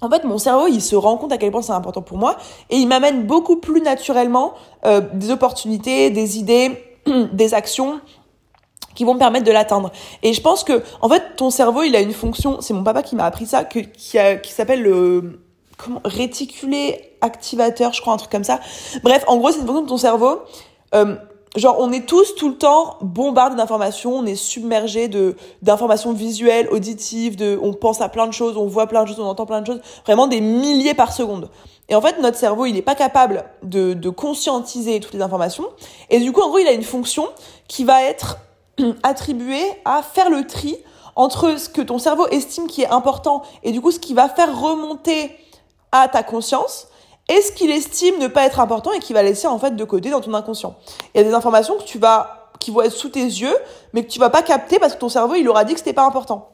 en 0.00 0.11
fait, 0.11 0.24
mon 0.24 0.38
cerveau, 0.38 0.66
il 0.66 0.82
se 0.82 0.94
rend 0.94 1.16
compte 1.16 1.32
à 1.32 1.38
quel 1.38 1.50
point 1.50 1.62
c'est 1.62 1.72
important 1.72 2.02
pour 2.02 2.18
moi 2.18 2.37
et 2.70 2.76
il 2.76 2.87
m'amène 2.87 3.24
beaucoup 3.26 3.56
plus 3.56 3.80
naturellement 3.80 4.54
euh, 4.85 5.00
des 5.14 5.30
opportunités, 5.30 6.11
des 6.11 6.38
idées, 6.38 6.82
des 7.32 7.54
actions 7.54 8.00
qui 8.94 9.04
vont 9.04 9.14
me 9.14 9.18
permettre 9.18 9.44
de 9.44 9.52
l'atteindre. 9.52 9.92
Et 10.22 10.32
je 10.32 10.40
pense 10.40 10.64
que, 10.64 10.82
en 11.02 11.09
fait, 11.09 11.37
ton 11.37 11.50
cerveau, 11.50 11.82
il 11.82 11.94
a 11.96 12.00
une 12.00 12.12
fonction, 12.12 12.61
c'est 12.61 12.74
mon 12.74 12.82
papa 12.82 13.02
qui 13.02 13.14
m'a 13.14 13.24
appris 13.24 13.46
ça, 13.46 13.64
qui, 13.64 13.90
qui 13.90 14.52
s'appelle 14.52 14.82
le 14.82 15.40
comment, 15.76 16.00
réticulé 16.04 17.12
activateur, 17.20 17.92
je 17.92 18.00
crois, 18.00 18.14
un 18.14 18.16
truc 18.16 18.30
comme 18.30 18.44
ça. 18.44 18.61
Bref, 19.02 19.24
en 19.26 19.37
gros, 19.37 19.50
c'est 19.50 19.61
une 19.61 19.66
fonction 19.66 19.82
de 19.82 19.88
ton 19.88 19.96
cerveau. 19.98 20.40
Euh, 20.94 21.16
genre 21.57 21.77
on 21.79 21.92
est 21.92 22.07
tous 22.07 22.35
tout 22.35 22.49
le 22.49 22.57
temps 22.57 22.97
bombardés 23.01 23.57
d'informations, 23.57 24.14
on 24.19 24.27
est 24.27 24.37
submergé 24.37 25.09
de 25.09 25.37
d'informations 25.62 26.12
visuelles, 26.12 26.69
auditives, 26.71 27.37
de 27.37 27.59
on 27.62 27.73
pense 27.73 28.01
à 28.01 28.09
plein 28.09 28.27
de 28.27 28.33
choses, 28.33 28.57
on 28.57 28.66
voit 28.66 28.87
plein 28.87 29.03
de 29.03 29.09
choses, 29.09 29.21
on 29.21 29.25
entend 29.27 29.47
plein 29.47 29.61
de 29.61 29.66
choses, 29.66 29.81
vraiment 30.05 30.27
des 30.27 30.40
milliers 30.40 30.95
par 30.95 31.12
seconde. 31.12 31.51
Et 31.88 31.95
en 31.95 32.01
fait, 32.01 32.21
notre 32.21 32.37
cerveau, 32.37 32.66
il 32.66 32.75
n'est 32.75 32.83
pas 32.83 32.97
capable 32.97 33.45
de, 33.62 33.95
de 33.95 34.11
conscientiser 34.11 34.99
toutes 34.99 35.14
les 35.14 35.23
informations. 35.23 35.66
Et 36.11 36.19
du 36.19 36.33
coup, 36.33 36.40
en 36.40 36.49
gros, 36.49 36.59
il 36.59 36.66
a 36.66 36.73
une 36.73 36.83
fonction 36.83 37.29
qui 37.69 37.85
va 37.85 38.03
être 38.03 38.38
attribuée 39.03 39.64
à 39.85 40.03
faire 40.03 40.31
le 40.31 40.47
tri 40.47 40.77
entre 41.16 41.59
ce 41.59 41.69
que 41.69 41.81
ton 41.81 41.99
cerveau 41.99 42.27
estime 42.29 42.66
qui 42.66 42.83
est 42.83 42.88
important 42.88 43.42
et 43.62 43.73
du 43.73 43.81
coup 43.81 43.90
ce 43.90 43.99
qui 43.99 44.12
va 44.12 44.29
faire 44.29 44.61
remonter 44.61 45.35
à 45.90 46.09
ta 46.09 46.23
conscience 46.23 46.88
est 47.28 47.40
ce 47.40 47.52
qu'il 47.52 47.70
estime 47.70 48.18
ne 48.18 48.28
pas 48.28 48.44
être 48.44 48.60
important 48.60 48.92
et 48.92 48.98
qui 48.98 49.12
va 49.12 49.22
laisser 49.22 49.46
en 49.46 49.58
fait 49.58 49.74
de 49.74 49.84
côté 49.84 50.10
dans 50.10 50.20
ton 50.20 50.34
inconscient? 50.34 50.76
Il 51.14 51.18
y 51.18 51.20
a 51.20 51.24
des 51.24 51.34
informations 51.34 51.76
que 51.76 51.84
tu 51.84 51.98
vas, 51.98 52.50
qui 52.60 52.70
vont 52.70 52.82
être 52.82 52.92
sous 52.92 53.08
tes 53.08 53.24
yeux, 53.24 53.56
mais 53.92 54.04
que 54.04 54.10
tu 54.10 54.18
vas 54.18 54.30
pas 54.30 54.42
capter 54.42 54.78
parce 54.78 54.94
que 54.94 55.00
ton 55.00 55.08
cerveau, 55.08 55.34
il 55.34 55.48
aura 55.48 55.64
dit 55.64 55.72
que 55.72 55.78
c'était 55.78 55.92
pas 55.92 56.06
important. 56.06 56.50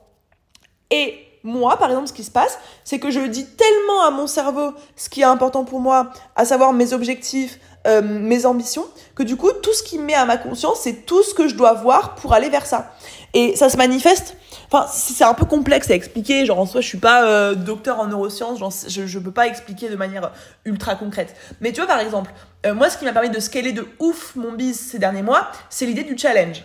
Et 0.90 1.31
moi, 1.44 1.76
par 1.76 1.88
exemple, 1.88 2.08
ce 2.08 2.12
qui 2.12 2.24
se 2.24 2.30
passe, 2.30 2.58
c'est 2.84 2.98
que 2.98 3.10
je 3.10 3.20
dis 3.20 3.46
tellement 3.46 4.04
à 4.06 4.10
mon 4.10 4.26
cerveau 4.26 4.72
ce 4.96 5.08
qui 5.08 5.22
est 5.22 5.24
important 5.24 5.64
pour 5.64 5.80
moi, 5.80 6.10
à 6.36 6.44
savoir 6.44 6.72
mes 6.72 6.92
objectifs, 6.92 7.58
euh, 7.86 8.00
mes 8.02 8.46
ambitions, 8.46 8.86
que 9.14 9.22
du 9.22 9.36
coup, 9.36 9.50
tout 9.62 9.72
ce 9.72 9.82
qui 9.82 9.98
met 9.98 10.14
à 10.14 10.24
ma 10.24 10.36
conscience, 10.36 10.80
c'est 10.80 11.04
tout 11.06 11.22
ce 11.22 11.34
que 11.34 11.48
je 11.48 11.54
dois 11.54 11.72
voir 11.72 12.14
pour 12.14 12.32
aller 12.32 12.48
vers 12.48 12.66
ça. 12.66 12.92
Et 13.34 13.56
ça 13.56 13.68
se 13.68 13.76
manifeste 13.76 14.36
Enfin, 14.74 14.86
c'est 14.90 15.24
un 15.24 15.34
peu 15.34 15.44
complexe 15.44 15.90
à 15.90 15.94
expliquer. 15.94 16.46
Genre, 16.46 16.58
en 16.58 16.64
soi, 16.64 16.80
je 16.80 16.86
suis 16.88 16.98
pas 16.98 17.26
euh, 17.26 17.54
docteur 17.54 18.00
en 18.00 18.06
neurosciences. 18.06 18.58
Genre, 18.58 18.72
je, 18.88 19.06
je 19.06 19.18
peux 19.18 19.30
pas 19.30 19.46
expliquer 19.46 19.90
de 19.90 19.96
manière 19.96 20.32
ultra 20.64 20.94
concrète. 20.94 21.36
Mais 21.60 21.72
tu 21.72 21.80
vois, 21.80 21.86
par 21.86 22.00
exemple, 22.00 22.32
euh, 22.64 22.72
moi, 22.72 22.88
ce 22.88 22.96
qui 22.96 23.04
m'a 23.04 23.12
permis 23.12 23.28
de 23.28 23.38
scaler 23.38 23.72
de 23.72 23.86
ouf 23.98 24.34
mon 24.34 24.52
biz 24.52 24.80
ces 24.80 24.98
derniers 24.98 25.22
mois, 25.22 25.50
c'est 25.68 25.84
l'idée 25.84 26.04
du 26.04 26.16
challenge. 26.16 26.64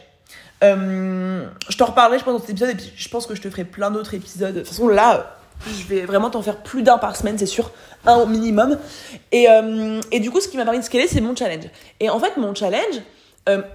Euh, 0.64 1.46
je 1.70 1.78
t'en 1.78 1.86
reparlerai, 1.86 2.20
je 2.20 2.24
pense, 2.24 2.34
dans 2.34 2.40
cet 2.40 2.50
épisode. 2.50 2.70
Et 2.70 2.76
puis, 2.76 2.92
je 2.96 3.10
pense 3.10 3.26
que 3.26 3.36
je 3.36 3.42
te 3.42 3.50
ferai 3.50 3.64
plein 3.64 3.92
d'autres 3.92 4.14
épisodes. 4.14 4.54
De 4.54 4.60
toute 4.60 4.70
façon, 4.70 4.88
là, 4.88 5.38
je 5.66 5.86
vais 5.88 6.06
vraiment 6.06 6.30
t'en 6.30 6.42
faire 6.42 6.58
plus 6.58 6.84
d'un 6.84 6.98
par 6.98 7.16
semaine, 7.16 7.38
c'est 7.38 7.46
sûr. 7.46 7.72
Un 8.06 8.16
au 8.16 8.26
minimum. 8.26 8.78
Et, 9.32 9.48
et 10.12 10.20
du 10.20 10.32
coup, 10.32 10.40
ce 10.40 10.48
qui 10.48 10.58
m'a 10.58 10.64
permis 10.64 10.80
de 10.80 10.84
scaler, 10.84 11.08
c'est 11.08 11.22
mon 11.22 11.36
challenge. 11.36 11.66
Et 12.00 12.10
en 12.10 12.20
fait, 12.20 12.38
mon 12.38 12.54
challenge, 12.54 13.02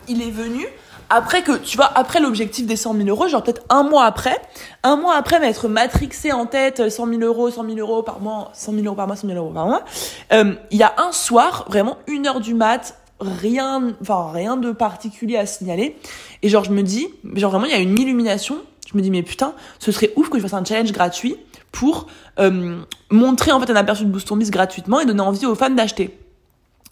il 0.09 0.23
est 0.23 0.31
venu 0.31 0.67
après 1.15 1.43
que, 1.43 1.59
tu 1.59 1.77
vois, 1.77 1.91
après 1.95 2.21
l'objectif 2.21 2.67
des 2.67 2.77
100 2.77 2.95
000 2.95 3.09
euros, 3.09 3.29
genre 3.29 3.43
peut-être 3.43 3.63
un 3.69 3.83
mois 3.83 4.07
après, 4.07 4.41
un 4.83 4.97
mois 4.97 5.15
après 5.15 5.41
m'être 5.41 5.69
matrixé 5.69 6.33
en 6.33 6.47
tête 6.47 6.89
100 6.89 7.07
000 7.07 7.21
euros, 7.21 7.51
100 7.51 7.67
000 7.67 7.77
euros 7.79 8.03
par 8.03 8.21
mois, 8.21 8.51
100 8.55 8.73
000 8.73 8.85
euros 8.87 8.95
par 8.95 9.07
mois, 9.07 9.17
100 9.17 9.29
000 9.29 9.39
euros 9.39 9.53
par 9.53 9.67
mois, 9.67 9.85
euh, 10.33 10.55
il 10.71 10.79
y 10.79 10.83
a 10.83 10.95
un 10.97 11.13
soir, 11.13 11.67
vraiment 11.69 11.99
une 12.07 12.27
heure 12.27 12.41
du 12.41 12.55
mat, 12.55 12.97
rien, 13.23 13.95
enfin 14.01 14.31
rien 14.33 14.57
de 14.57 14.73
particulier 14.73 15.37
à 15.37 15.47
signaler. 15.47 15.97
Et 16.43 16.49
genre 16.49 16.65
je 16.65 16.71
me 16.71 16.83
dis, 16.83 17.09
genre 17.35 17.51
vraiment 17.51 17.67
il 17.67 17.73
y 17.73 17.75
a 17.75 17.81
une 17.81 17.99
illumination. 17.99 18.59
Je 18.91 18.97
me 18.97 19.03
dis 19.03 19.11
mais 19.11 19.23
putain, 19.23 19.55
ce 19.79 19.93
serait 19.93 20.13
ouf 20.17 20.29
que 20.29 20.39
je 20.39 20.43
fasse 20.43 20.55
un 20.55 20.65
challenge 20.65 20.93
gratuit 20.93 21.37
pour 21.71 22.09
euh, 22.39 22.79
montrer 23.11 23.53
en 23.53 23.61
fait 23.61 23.71
un 23.71 23.77
aperçu 23.77 24.05
de 24.05 24.11
Boost 24.11 24.29
Ton 24.29 24.37
gratuitement 24.37 25.01
et 25.01 25.07
donner 25.07 25.23
envie 25.23 25.47
aux 25.47 25.55
fans 25.55 25.71
d'acheter. 25.71 26.19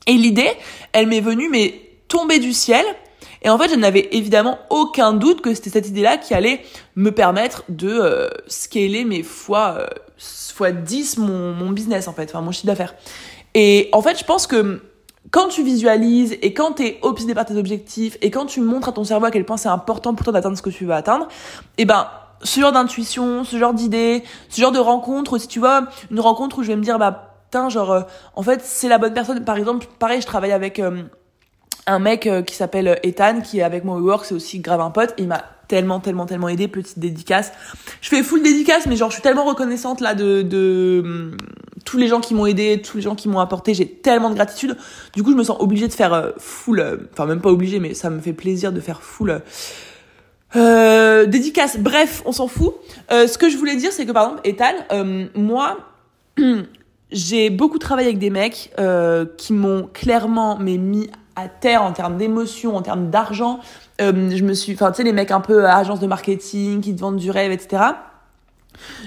Et 0.07 0.15
l'idée, 0.15 0.51
elle 0.93 1.07
m'est 1.07 1.21
venue 1.21 1.49
mais 1.51 1.81
tombée 2.09 2.39
du 2.39 2.53
ciel. 2.53 2.85
Et 3.43 3.49
en 3.49 3.59
fait, 3.59 3.71
je 3.71 3.75
n'avais 3.75 4.09
évidemment 4.13 4.59
aucun 4.69 5.13
doute 5.13 5.41
que 5.41 5.55
c'était 5.55 5.71
cette 5.71 5.89
idée-là 5.89 6.19
qui 6.19 6.35
allait 6.35 6.63
me 6.95 7.11
permettre 7.11 7.65
de 7.69 7.89
euh, 7.89 8.29
scaler 8.49 9.05
mes 9.05 9.23
fois 9.23 9.77
euh, 9.79 9.87
fois 10.61 10.73
10 10.73 11.19
mon, 11.19 11.55
mon 11.55 11.71
business 11.71 12.07
en 12.07 12.13
fait, 12.13 12.31
enfin 12.31 12.43
mon 12.43 12.53
chiffre 12.53 12.67
d'affaires. 12.67 12.95
Et 13.55 13.89
en 13.93 14.03
fait, 14.03 14.19
je 14.19 14.25
pense 14.25 14.47
que 14.47 14.83
quand 15.31 15.49
tu 15.49 15.63
visualises 15.63 16.37
et 16.43 16.53
quand 16.55 16.75
tu 16.75 16.85
es 16.85 16.99
obsédé 17.03 17.35
par 17.35 17.45
tes 17.45 17.57
objectifs 17.57 18.19
et 18.21 18.31
quand 18.31 18.47
tu 18.47 18.61
montres 18.61 18.89
à 18.89 18.93
ton 18.93 19.05
cerveau 19.05 19.27
à 19.27 19.31
quel 19.31 19.45
point 19.45 19.57
c'est 19.57 19.69
important 19.69 20.15
pour 20.15 20.25
toi 20.25 20.33
d'atteindre 20.33 20.57
ce 20.57 20.63
que 20.63 20.71
tu 20.71 20.85
veux 20.85 20.95
atteindre, 20.95 21.29
et 21.79 21.83
eh 21.83 21.85
ben 21.85 22.09
ce 22.43 22.61
genre 22.61 22.73
d'intuition, 22.73 23.45
ce 23.45 23.59
genre 23.59 23.75
d'idée, 23.75 24.25
ce 24.49 24.61
genre 24.61 24.73
de 24.73 24.79
rencontre, 24.79 25.39
si 25.39 25.47
tu 25.47 25.59
vois, 25.59 25.87
une 26.11 26.21
rencontre 26.21 26.59
où 26.59 26.63
je 26.63 26.69
vais 26.69 26.77
me 26.77 26.83
dire 26.83 26.99
bah 26.99 27.35
putain 27.45 27.69
genre 27.69 27.93
euh, 27.93 28.03
en 28.35 28.43
fait 28.43 28.63
c'est 28.63 28.89
la 28.89 28.99
bonne 28.99 29.15
personne. 29.15 29.45
Par 29.45 29.57
exemple 29.57 29.87
pareil 29.99 30.21
je 30.21 30.27
travaille 30.27 30.53
avec 30.53 30.79
euh, 30.79 31.03
un 31.87 31.99
mec 31.99 32.27
euh, 32.27 32.43
qui 32.43 32.55
s'appelle 32.55 32.99
Ethan 33.03 33.41
qui 33.41 33.61
est 33.61 33.63
avec 33.63 33.85
moi 33.85 33.97
au 33.97 34.01
work 34.01 34.25
c'est 34.25 34.35
aussi 34.35 34.61
grave 34.61 34.81
un 34.81 34.91
pote 34.91 35.15
et 35.19 35.23
il 35.23 35.29
m'a 35.29 35.45
tellement, 35.71 36.01
tellement, 36.01 36.27
tellement 36.27 36.49
aidé. 36.49 36.67
Petite 36.67 36.99
dédicace. 36.99 37.53
Je 38.01 38.09
fais 38.09 38.25
full 38.25 38.43
dédicace, 38.43 38.87
mais 38.87 38.97
genre, 38.97 39.09
je 39.09 39.15
suis 39.15 39.23
tellement 39.23 39.45
reconnaissante 39.45 40.01
là 40.01 40.15
de, 40.15 40.43
de 40.43 41.01
hum, 41.05 41.37
tous 41.85 41.97
les 41.97 42.09
gens 42.09 42.21
qui 42.21 42.35
m'ont 42.35 42.45
aidé, 42.45 42.83
tous 42.83 42.97
les 42.97 43.03
gens 43.05 43.15
qui 43.15 43.29
m'ont 43.29 43.39
apporté. 43.39 43.73
J'ai 43.73 43.87
tellement 43.87 44.31
de 44.31 44.35
gratitude. 44.35 44.77
Du 45.15 45.23
coup, 45.23 45.31
je 45.31 45.37
me 45.37 45.45
sens 45.45 45.57
obligée 45.61 45.87
de 45.87 45.93
faire 45.93 46.13
euh, 46.13 46.33
full, 46.39 46.81
euh, 46.81 46.97
enfin, 47.13 47.25
même 47.27 47.41
pas 47.41 47.51
obligée, 47.51 47.79
mais 47.79 47.95
ça 47.95 48.11
me 48.11 48.21
fait 48.21 48.33
plaisir 48.33 48.73
de 48.73 48.81
faire 48.81 49.01
full. 49.01 49.43
Euh, 50.57 51.27
dédicace, 51.27 51.79
bref, 51.79 52.23
on 52.27 52.33
s'en 52.33 52.49
fout. 52.49 52.75
ce 53.09 53.39
que 53.39 53.49
je 53.49 53.57
voulais 53.57 53.77
dire, 53.77 53.93
c'est 53.93 54.05
que 54.05 54.13
par 54.13 54.25
exemple, 54.25 54.41
Ethan, 54.43 55.29
moi, 55.37 55.79
j'ai 57.13 57.49
beaucoup 57.49 57.79
travaillé 57.79 58.09
avec 58.09 58.19
des 58.19 58.31
mecs 58.31 58.73
qui 59.37 59.53
m'ont 59.53 59.89
clairement 59.93 60.59
mais 60.59 60.79
mis 60.79 61.09
à 61.37 61.49
terre 61.49 61.83
en 61.83 61.93
termes 61.93 62.17
d'émotions, 62.17 62.77
en 62.77 62.83
termes 62.83 63.11
d'argent, 63.11 63.61
euh, 64.01 64.31
je 64.35 64.43
me 64.43 64.55
suis, 64.55 64.75
enfin, 64.75 64.91
tu 64.91 64.99
sais, 64.99 65.03
les 65.03 65.13
mecs 65.13 65.31
un 65.31 65.41
peu 65.41 65.67
agence 65.67 66.01
de 66.01 66.07
marketing 66.07 66.81
qui 66.81 66.95
te 66.95 67.01
vendent 67.01 67.17
du 67.17 67.31
rêve, 67.31 67.53
etc. 67.53 67.83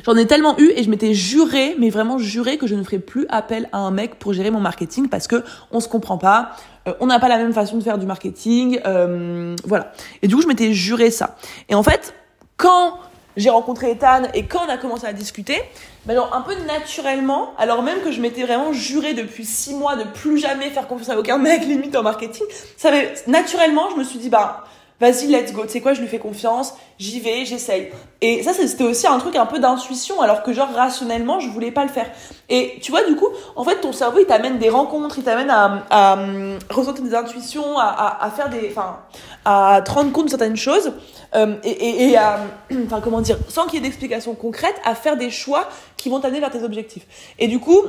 J'en 0.05 0.15
ai 0.15 0.27
tellement 0.27 0.57
eu 0.59 0.71
et 0.75 0.83
je 0.83 0.89
m'étais 0.89 1.13
juré, 1.13 1.75
mais 1.79 1.89
vraiment 1.89 2.17
juré 2.17 2.57
que 2.57 2.67
je 2.67 2.75
ne 2.75 2.83
ferais 2.83 2.99
plus 2.99 3.25
appel 3.29 3.69
à 3.71 3.79
un 3.79 3.91
mec 3.91 4.15
pour 4.19 4.33
gérer 4.33 4.51
mon 4.51 4.59
marketing 4.59 5.09
parce 5.09 5.27
que 5.27 5.43
on 5.71 5.79
se 5.79 5.87
comprend 5.87 6.17
pas, 6.17 6.51
euh, 6.87 6.93
on 6.99 7.07
n'a 7.07 7.19
pas 7.19 7.27
la 7.29 7.37
même 7.37 7.53
façon 7.53 7.77
de 7.77 7.83
faire 7.83 7.97
du 7.97 8.05
marketing, 8.05 8.79
euh, 8.85 9.55
voilà. 9.65 9.93
Et 10.21 10.27
du 10.27 10.35
coup, 10.35 10.41
je 10.41 10.47
m'étais 10.47 10.73
juré 10.73 11.11
ça. 11.11 11.37
Et 11.69 11.75
en 11.75 11.83
fait, 11.83 12.13
quand 12.57 12.99
j'ai 13.35 13.49
rencontré 13.49 13.91
Ethan 13.91 14.23
et 14.33 14.45
quand 14.45 14.59
on 14.67 14.69
a 14.69 14.77
commencé 14.77 15.07
à 15.07 15.13
discuter, 15.13 15.59
ben 16.05 16.21
un 16.31 16.41
peu 16.41 16.53
naturellement, 16.67 17.53
alors 17.57 17.81
même 17.81 18.01
que 18.01 18.11
je 18.11 18.21
m'étais 18.21 18.43
vraiment 18.43 18.73
juré 18.73 19.13
depuis 19.13 19.45
six 19.45 19.73
mois 19.73 19.95
de 19.95 20.03
plus 20.03 20.37
jamais 20.37 20.69
faire 20.69 20.87
confiance 20.87 21.09
à 21.09 21.17
aucun 21.17 21.37
mec 21.37 21.61
limite 21.65 21.95
en 21.95 22.03
marketing, 22.03 22.45
ça 22.77 22.91
naturellement, 23.25 23.89
je 23.91 23.95
me 23.95 24.03
suis 24.03 24.19
dit 24.19 24.29
bah 24.29 24.65
vas-y, 25.03 25.27
let's 25.27 25.51
go. 25.51 25.63
Tu 25.63 25.69
sais 25.69 25.81
quoi, 25.81 25.93
je 25.93 25.99
lui 25.99 26.07
fais 26.07 26.17
confiance, 26.17 26.73
j'y 26.97 27.19
vais, 27.19 27.43
j'essaye. 27.45 27.89
Et 28.21 28.41
ça, 28.41 28.53
c'était 28.53 28.85
aussi 28.85 29.05
un 29.05 29.19
truc 29.19 29.35
un 29.35 29.45
peu 29.45 29.59
d'intuition, 29.59 30.21
alors 30.21 30.43
que 30.43 30.53
genre 30.53 30.69
rationnellement, 30.73 31.41
je 31.41 31.49
voulais 31.49 31.71
pas 31.71 31.83
le 31.83 31.89
faire. 31.89 32.09
Et 32.47 32.79
tu 32.81 32.91
vois, 32.91 33.03
du 33.03 33.15
coup, 33.15 33.27
en 33.57 33.65
fait, 33.65 33.81
ton 33.81 33.91
cerveau, 33.91 34.19
il 34.21 34.25
t'amène 34.25 34.59
des 34.59 34.69
rencontres, 34.69 35.17
il 35.17 35.25
t'amène 35.25 35.49
à, 35.49 36.13
hum, 36.13 36.57
ressentir 36.69 37.03
des 37.03 37.13
intuitions, 37.13 37.77
à, 37.77 38.31
faire 38.33 38.49
des, 38.49 38.69
enfin, 38.71 38.99
à 39.43 39.81
te 39.81 39.91
rendre 39.91 40.13
compte 40.13 40.25
de 40.25 40.29
certaines 40.29 40.55
choses, 40.55 40.93
euh, 41.35 41.57
et, 41.63 41.71
et, 41.71 42.11
et, 42.11 42.17
à, 42.17 42.39
enfin, 42.85 43.01
comment 43.01 43.19
dire, 43.19 43.37
sans 43.49 43.65
qu'il 43.65 43.75
y 43.75 43.77
ait 43.79 43.81
d'explication 43.81 44.35
concrète, 44.35 44.75
à 44.85 44.95
faire 44.95 45.17
des 45.17 45.31
choix 45.31 45.67
qui 45.97 46.07
vont 46.07 46.21
t'amener 46.21 46.39
vers 46.39 46.51
tes 46.51 46.63
objectifs. 46.63 47.05
Et 47.39 47.47
du 47.47 47.59
coup, 47.59 47.81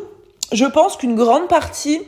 je 0.53 0.65
pense 0.65 0.97
qu'une 0.97 1.15
grande 1.15 1.47
partie 1.47 2.01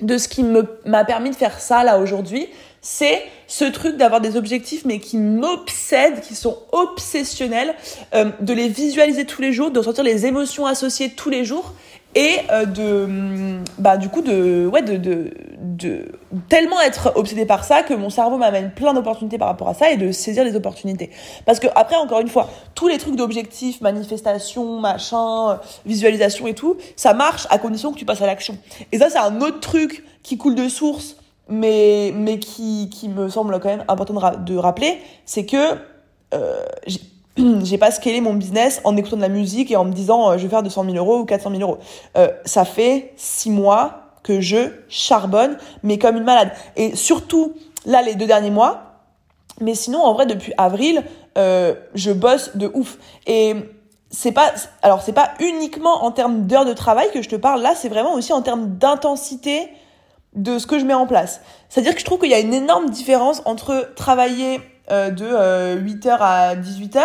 de 0.00 0.16
ce 0.16 0.28
qui 0.28 0.44
m'a 0.44 1.04
permis 1.04 1.30
de 1.30 1.34
faire 1.34 1.58
ça 1.58 1.82
là 1.82 1.98
aujourd'hui, 1.98 2.48
c'est 2.80 3.22
ce 3.46 3.64
truc 3.64 3.96
d'avoir 3.96 4.20
des 4.20 4.36
objectifs 4.36 4.84
mais 4.84 5.00
qui 5.00 5.16
m'obsèdent, 5.16 6.20
qui 6.20 6.34
sont 6.34 6.58
obsessionnels, 6.72 7.74
euh, 8.14 8.30
de 8.40 8.52
les 8.52 8.68
visualiser 8.68 9.24
tous 9.24 9.42
les 9.42 9.52
jours, 9.52 9.70
de 9.70 9.78
ressentir 9.78 10.04
les 10.04 10.26
émotions 10.26 10.66
associées 10.66 11.10
tous 11.10 11.30
les 11.30 11.44
jours 11.44 11.74
et 12.14 12.38
euh, 12.50 12.64
de 12.64 13.06
mm, 13.06 13.64
bah 13.78 13.96
du 13.96 14.08
coup 14.08 14.22
de 14.22 14.66
ouais 14.66 14.82
de, 14.82 14.96
de 14.96 15.30
de 15.58 16.06
tellement 16.48 16.80
être 16.80 17.12
obsédé 17.16 17.44
par 17.44 17.64
ça 17.64 17.82
que 17.82 17.94
mon 17.94 18.10
cerveau 18.10 18.38
m'amène 18.38 18.70
plein 18.70 18.94
d'opportunités 18.94 19.38
par 19.38 19.48
rapport 19.48 19.68
à 19.68 19.74
ça 19.74 19.90
et 19.90 19.96
de 19.96 20.10
saisir 20.10 20.44
les 20.44 20.56
opportunités. 20.56 21.10
Parce 21.44 21.60
que 21.60 21.66
après 21.74 21.96
encore 21.96 22.20
une 22.20 22.28
fois 22.28 22.48
tous 22.74 22.88
les 22.88 22.98
trucs 22.98 23.16
d'objectifs 23.16 23.80
manifestation 23.80 24.80
machin 24.80 25.60
visualisation 25.84 26.46
et 26.46 26.54
tout 26.54 26.76
ça 26.96 27.12
marche 27.12 27.46
à 27.50 27.58
condition 27.58 27.92
que 27.92 27.98
tu 27.98 28.04
passes 28.04 28.22
à 28.22 28.26
l'action. 28.26 28.56
Et 28.90 28.98
ça 28.98 29.10
c'est 29.10 29.18
un 29.18 29.40
autre 29.40 29.60
truc 29.60 30.04
qui 30.22 30.38
coule 30.38 30.54
de 30.54 30.68
source 30.68 31.16
mais, 31.48 32.12
mais 32.14 32.38
qui, 32.38 32.90
qui 32.90 33.08
me 33.08 33.28
semble 33.28 33.58
quand 33.60 33.68
même 33.68 33.84
important 33.88 34.14
de, 34.14 34.56
rappeler, 34.56 34.98
c'est 35.24 35.46
que 35.46 35.76
euh, 36.34 36.64
j'ai 37.62 37.78
pas 37.78 37.90
scalé 37.90 38.20
mon 38.20 38.34
business 38.34 38.80
en 38.84 38.96
écoutant 38.96 39.16
de 39.16 39.22
la 39.22 39.28
musique 39.28 39.70
et 39.70 39.76
en 39.76 39.84
me 39.84 39.92
disant 39.92 40.30
euh, 40.30 40.38
je 40.38 40.42
vais 40.42 40.48
faire 40.48 40.62
200 40.62 40.84
000 40.84 40.96
euros 40.96 41.20
ou 41.20 41.24
400 41.24 41.50
000 41.50 41.62
euros. 41.62 41.78
Euh, 42.16 42.28
ça 42.44 42.64
fait 42.64 43.12
six 43.16 43.50
mois 43.50 44.02
que 44.22 44.40
je 44.40 44.72
charbonne, 44.88 45.56
mais 45.82 45.98
comme 45.98 46.16
une 46.16 46.24
malade. 46.24 46.50
Et 46.76 46.96
surtout, 46.96 47.54
là, 47.86 48.02
les 48.02 48.14
deux 48.14 48.26
derniers 48.26 48.50
mois, 48.50 48.88
mais 49.60 49.74
sinon, 49.74 50.02
en 50.02 50.12
vrai, 50.12 50.26
depuis 50.26 50.52
avril, 50.58 51.02
euh, 51.36 51.74
je 51.94 52.12
bosse 52.12 52.56
de 52.56 52.70
ouf. 52.74 52.98
Et 53.26 53.54
c'est 54.10 54.32
pas, 54.32 54.52
alors 54.82 55.02
c'est 55.02 55.12
pas 55.12 55.30
uniquement 55.40 56.04
en 56.04 56.10
termes 56.10 56.46
d'heures 56.46 56.64
de 56.64 56.72
travail 56.72 57.10
que 57.12 57.22
je 57.22 57.28
te 57.28 57.36
parle, 57.36 57.62
là, 57.62 57.74
c'est 57.74 57.88
vraiment 57.88 58.14
aussi 58.14 58.32
en 58.32 58.42
termes 58.42 58.76
d'intensité 58.76 59.68
de 60.34 60.58
ce 60.58 60.66
que 60.66 60.78
je 60.78 60.84
mets 60.84 60.94
en 60.94 61.06
place. 61.06 61.40
C'est-à-dire 61.68 61.94
que 61.94 62.00
je 62.00 62.04
trouve 62.04 62.20
qu'il 62.20 62.30
y 62.30 62.34
a 62.34 62.38
une 62.40 62.54
énorme 62.54 62.90
différence 62.90 63.42
entre 63.44 63.92
travailler 63.96 64.60
euh, 64.90 65.10
de 65.10 65.24
8h 65.24 66.08
euh, 66.08 66.16
à 66.20 66.56
18h. 66.56 67.02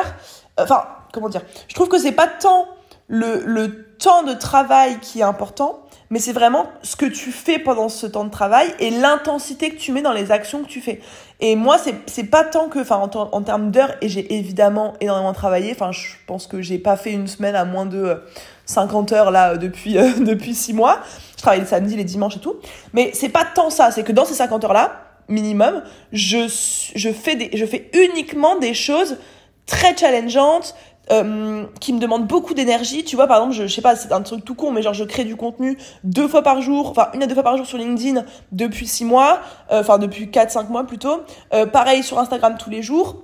Enfin, 0.58 0.84
comment 1.12 1.30
dire? 1.30 1.42
Je 1.68 1.76
trouve 1.76 1.90
que 1.90 1.98
c'est 2.00 2.12
pas 2.12 2.28
tant 2.28 2.68
le, 3.08 3.44
le 3.46 3.96
temps 3.98 4.24
de 4.24 4.34
travail 4.34 5.00
qui 5.00 5.20
est 5.20 5.24
important, 5.24 5.80
mais 6.10 6.20
c'est 6.20 6.34
vraiment 6.34 6.68
ce 6.82 6.96
que 6.96 7.06
tu 7.06 7.32
fais 7.32 7.60
pendant 7.60 7.90
ce 7.90 8.06
temps 8.06 8.24
de 8.24 8.30
travail 8.30 8.74
et 8.80 8.92
l'intensité 8.92 9.72
que 9.72 9.78
tu 9.78 9.92
mets 9.92 10.02
dans 10.02 10.12
les 10.12 10.32
actions 10.32 10.64
que 10.64 10.68
tu 10.68 10.80
fais. 10.80 11.02
Et 11.40 11.56
moi, 11.56 11.78
c'est, 12.06 12.24
pas 12.26 12.44
tant 12.44 12.70
que, 12.70 12.80
enfin, 12.80 12.98
en, 12.98 13.10
en 13.16 13.42
termes 13.42 13.72
d'heures, 13.72 13.96
et 14.02 14.10
j'ai 14.10 14.34
évidemment 14.36 14.94
énormément 15.02 15.34
travaillé, 15.34 15.72
enfin, 15.72 15.92
je 15.92 16.16
pense 16.28 16.48
que 16.48 16.62
j'ai 16.62 16.78
pas 16.78 16.96
fait 16.98 17.12
une 17.12 17.28
semaine 17.28 17.56
à 17.56 17.66
moins 17.66 17.86
de 17.86 18.22
50 18.66 19.12
heures 19.12 19.32
là 19.32 19.58
depuis, 19.58 19.94
depuis 20.20 20.54
6 20.54 20.74
mois, 20.74 21.00
travaille 21.44 21.60
les 21.60 21.66
samedis, 21.66 21.96
les 21.96 22.04
dimanches 22.04 22.38
et 22.38 22.40
tout. 22.40 22.56
Mais 22.94 23.12
c'est 23.14 23.30
pas 23.30 23.46
tant 23.46 23.70
ça, 23.70 23.92
c'est 23.92 24.04
que 24.04 24.12
dans 24.12 24.26
ces 24.26 24.34
50 24.34 24.64
heures-là, 24.66 25.02
minimum, 25.28 25.84
je, 26.12 26.48
je, 26.96 27.10
fais 27.12 27.36
des, 27.36 27.50
je 27.54 27.66
fais 27.66 27.90
uniquement 27.94 28.58
des 28.58 28.74
choses 28.74 29.18
très 29.66 29.96
challengeantes, 29.96 30.76
euh, 31.12 31.66
qui 31.82 31.92
me 31.92 32.00
demandent 32.00 32.28
beaucoup 32.28 32.54
d'énergie. 32.54 33.04
Tu 33.04 33.18
vois, 33.18 33.28
par 33.28 33.38
exemple, 33.38 33.56
je, 33.56 33.68
je 33.68 33.74
sais 33.74 33.82
pas, 33.82 33.96
c'est 33.96 34.14
un 34.14 34.22
truc 34.22 34.46
tout 34.46 34.56
con, 34.56 34.72
mais 34.72 34.82
genre 34.82 34.94
je 34.94 35.04
crée 35.04 35.26
du 35.26 35.36
contenu 35.36 35.78
deux 36.06 36.30
fois 36.30 36.44
par 36.44 36.62
jour, 36.62 36.90
enfin 36.90 37.10
une 37.14 37.22
à 37.22 37.28
deux 37.28 37.34
fois 37.34 37.44
par 37.44 37.58
jour 37.58 37.66
sur 37.66 37.78
LinkedIn 37.78 38.24
depuis 38.54 38.88
six 38.88 39.04
mois, 39.04 39.42
euh, 39.72 39.82
enfin 39.82 39.98
depuis 39.98 40.32
quatre, 40.32 40.52
cinq 40.52 40.70
mois 40.70 40.86
plutôt. 40.86 41.24
Euh, 41.54 41.66
pareil 41.66 42.04
sur 42.04 42.20
Instagram 42.20 42.56
tous 42.58 42.70
les 42.70 42.82
jours. 42.82 43.18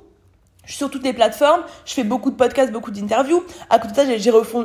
Je 0.69 0.73
suis 0.75 0.77
sur 0.77 0.91
toutes 0.91 1.03
les 1.03 1.13
plateformes, 1.13 1.63
je 1.84 1.95
fais 1.95 2.03
beaucoup 2.03 2.29
de 2.29 2.36
podcasts, 2.36 2.71
beaucoup 2.71 2.91
d'interviews. 2.91 3.43
À 3.71 3.79
côté 3.79 3.91
de 3.91 4.12
ça, 4.12 4.17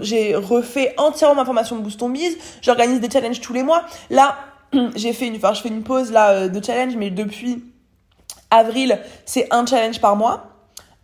j'ai 0.02 0.34
refait, 0.34 0.92
entièrement 0.98 1.36
ma 1.36 1.46
formation 1.46 1.76
de 1.76 1.80
Boost 1.80 2.02
on. 2.02 2.12
J'organise 2.60 3.00
des 3.00 3.08
challenges 3.08 3.40
tous 3.40 3.54
les 3.54 3.62
mois. 3.62 3.84
Là, 4.10 4.36
j'ai 4.96 5.14
fait 5.14 5.28
une, 5.28 5.36
enfin, 5.36 5.54
je 5.54 5.62
fais 5.62 5.70
une 5.70 5.82
pause 5.82 6.12
euh, 6.14 6.48
de 6.48 6.62
challenge, 6.62 6.94
mais 6.96 7.08
depuis 7.08 7.64
avril, 8.50 9.00
c'est 9.24 9.48
un 9.50 9.64
challenge 9.64 9.98
par 9.98 10.14
mois. 10.14 10.50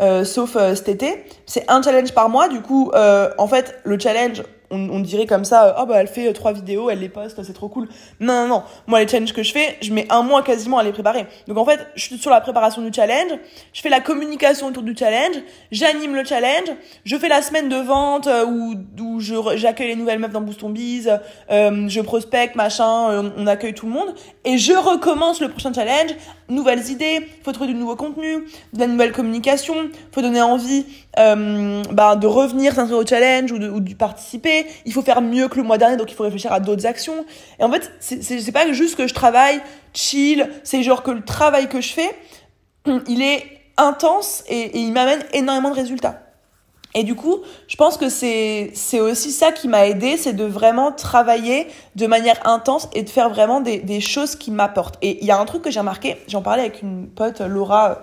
Euh, 0.02 0.26
sauf 0.26 0.56
euh, 0.56 0.74
cet 0.74 0.90
été, 0.90 1.24
c'est 1.46 1.64
un 1.70 1.80
challenge 1.80 2.12
par 2.12 2.28
mois. 2.28 2.48
Du 2.48 2.60
coup, 2.60 2.92
en 2.92 3.48
fait, 3.48 3.80
le 3.84 3.98
challenge, 3.98 4.42
on, 4.70 5.00
dirait 5.00 5.26
comme 5.26 5.44
ça, 5.44 5.76
oh 5.80 5.86
bah 5.86 6.00
elle 6.00 6.06
fait 6.06 6.32
trois 6.32 6.52
vidéos, 6.52 6.90
elle 6.90 7.00
les 7.00 7.08
poste, 7.08 7.42
c'est 7.42 7.52
trop 7.52 7.68
cool. 7.68 7.88
Non, 8.20 8.42
non, 8.42 8.48
non. 8.48 8.62
Moi, 8.86 9.00
les 9.00 9.08
challenges 9.08 9.32
que 9.32 9.42
je 9.42 9.52
fais, 9.52 9.76
je 9.80 9.92
mets 9.92 10.06
un 10.10 10.22
mois 10.22 10.42
quasiment 10.42 10.78
à 10.78 10.82
les 10.82 10.92
préparer. 10.92 11.26
Donc 11.48 11.58
en 11.58 11.64
fait, 11.64 11.86
je 11.96 12.02
suis 12.04 12.18
sur 12.18 12.30
la 12.30 12.40
préparation 12.40 12.82
du 12.82 12.92
challenge, 12.92 13.32
je 13.72 13.80
fais 13.80 13.88
la 13.88 14.00
communication 14.00 14.68
autour 14.68 14.82
du 14.82 14.96
challenge, 14.96 15.36
j'anime 15.72 16.14
le 16.14 16.24
challenge, 16.24 16.70
je 17.04 17.16
fais 17.16 17.28
la 17.28 17.42
semaine 17.42 17.68
de 17.68 17.76
vente 17.76 18.28
où, 18.46 18.74
où 19.00 19.20
j'accueille 19.20 19.88
les 19.88 19.96
nouvelles 19.96 20.18
meufs 20.18 20.32
dans 20.32 20.40
Boost 20.40 20.62
on 20.62 20.70
Biz, 20.70 21.10
je 21.48 22.00
prospecte, 22.00 22.54
machin, 22.54 23.32
on 23.36 23.46
accueille 23.46 23.74
tout 23.74 23.86
le 23.86 23.92
monde, 23.92 24.14
et 24.44 24.58
je 24.58 24.72
recommence 24.72 25.40
le 25.40 25.48
prochain 25.48 25.72
challenge 25.72 26.14
nouvelles 26.50 26.88
idées, 26.88 27.26
faut 27.44 27.52
trouver 27.52 27.72
du 27.72 27.78
nouveau 27.78 27.96
contenu, 27.96 28.46
de 28.72 28.78
la 28.78 28.86
nouvelle 28.86 29.12
communication, 29.12 29.74
faut 30.12 30.22
donner 30.22 30.42
envie 30.42 30.86
euh, 31.18 31.82
bah, 31.92 32.16
de 32.16 32.26
revenir 32.26 32.74
s'inscrire 32.74 32.98
au 32.98 33.06
challenge 33.06 33.52
ou 33.52 33.58
de, 33.58 33.68
ou 33.68 33.80
de 33.80 33.94
participer. 33.94 34.66
Il 34.86 34.92
faut 34.92 35.02
faire 35.02 35.20
mieux 35.20 35.48
que 35.48 35.56
le 35.56 35.62
mois 35.62 35.78
dernier, 35.78 35.96
donc 35.96 36.10
il 36.10 36.14
faut 36.14 36.24
réfléchir 36.24 36.52
à 36.52 36.60
d'autres 36.60 36.86
actions. 36.86 37.24
Et 37.58 37.64
en 37.64 37.70
fait, 37.70 37.90
c'est 38.00 38.52
pas 38.52 38.70
juste 38.72 38.96
que 38.96 39.06
je 39.06 39.14
travaille 39.14 39.60
chill, 39.94 40.48
c'est 40.64 40.82
genre 40.82 41.02
que 41.02 41.10
le 41.10 41.22
travail 41.22 41.68
que 41.68 41.80
je 41.80 41.92
fais, 41.92 42.10
il 43.08 43.22
est 43.22 43.44
intense 43.76 44.44
et, 44.48 44.60
et 44.60 44.78
il 44.78 44.92
m'amène 44.92 45.20
énormément 45.32 45.70
de 45.70 45.76
résultats. 45.76 46.29
Et 46.94 47.04
du 47.04 47.14
coup, 47.14 47.38
je 47.68 47.76
pense 47.76 47.96
que 47.96 48.08
c'est 48.08 48.72
c'est 48.74 49.00
aussi 49.00 49.30
ça 49.30 49.52
qui 49.52 49.68
m'a 49.68 49.86
aidé, 49.86 50.16
c'est 50.16 50.32
de 50.32 50.44
vraiment 50.44 50.90
travailler 50.90 51.68
de 51.94 52.06
manière 52.06 52.38
intense 52.46 52.88
et 52.92 53.02
de 53.02 53.08
faire 53.08 53.30
vraiment 53.30 53.60
des, 53.60 53.78
des 53.78 54.00
choses 54.00 54.34
qui 54.34 54.50
m'apportent. 54.50 54.96
Et 55.00 55.18
il 55.20 55.26
y 55.26 55.30
a 55.30 55.38
un 55.38 55.44
truc 55.44 55.62
que 55.62 55.70
j'ai 55.70 55.80
remarqué, 55.80 56.16
j'en 56.26 56.42
parlais 56.42 56.62
avec 56.62 56.82
une 56.82 57.08
pote, 57.08 57.40
Laura, 57.40 58.02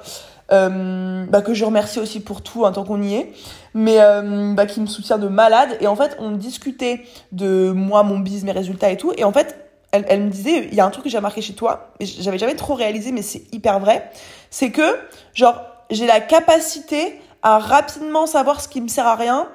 euh, 0.51 1.25
bah, 1.25 1.41
que 1.41 1.53
je 1.53 1.65
remercie 1.65 1.99
aussi 1.99 2.21
pour 2.21 2.41
tout 2.41 2.63
en 2.63 2.71
tant 2.71 2.85
qu'on 2.85 3.01
y 3.01 3.15
est, 3.15 3.33
mais 3.73 3.99
euh, 3.99 4.53
bah, 4.53 4.65
qui 4.65 4.79
me 4.79 4.87
soutient 4.87 5.17
de 5.17 5.27
malade. 5.27 5.77
Et 5.81 5.87
en 5.87 5.95
fait, 5.95 6.15
on 6.19 6.31
discutait 6.31 7.01
de 7.33 7.71
moi, 7.71 8.03
mon 8.03 8.19
business, 8.19 8.43
mes 8.43 8.51
résultats 8.53 8.89
et 8.89 8.97
tout. 8.97 9.11
Et 9.17 9.25
en 9.25 9.33
fait, 9.33 9.57
elle, 9.91 10.05
elle 10.07 10.23
me 10.23 10.29
disait, 10.29 10.69
il 10.71 10.75
y 10.75 10.79
a 10.79 10.85
un 10.85 10.89
truc 10.89 11.03
que 11.03 11.09
j'ai 11.09 11.17
remarqué 11.17 11.41
chez 11.41 11.53
toi, 11.53 11.91
et 11.99 12.05
j'avais 12.05 12.37
jamais 12.37 12.55
trop 12.55 12.73
réalisé, 12.73 13.11
mais 13.11 13.21
c'est 13.21 13.43
hyper 13.53 13.79
vrai, 13.79 14.09
c'est 14.49 14.71
que 14.71 14.97
genre 15.33 15.61
j'ai 15.89 16.05
la 16.05 16.19
capacité 16.19 17.21
à 17.41 17.59
rapidement 17.59 18.25
savoir 18.25 18.61
ce 18.61 18.67
qui 18.67 18.81
me 18.81 18.87
sert 18.87 19.07
à 19.07 19.15
rien 19.15 19.47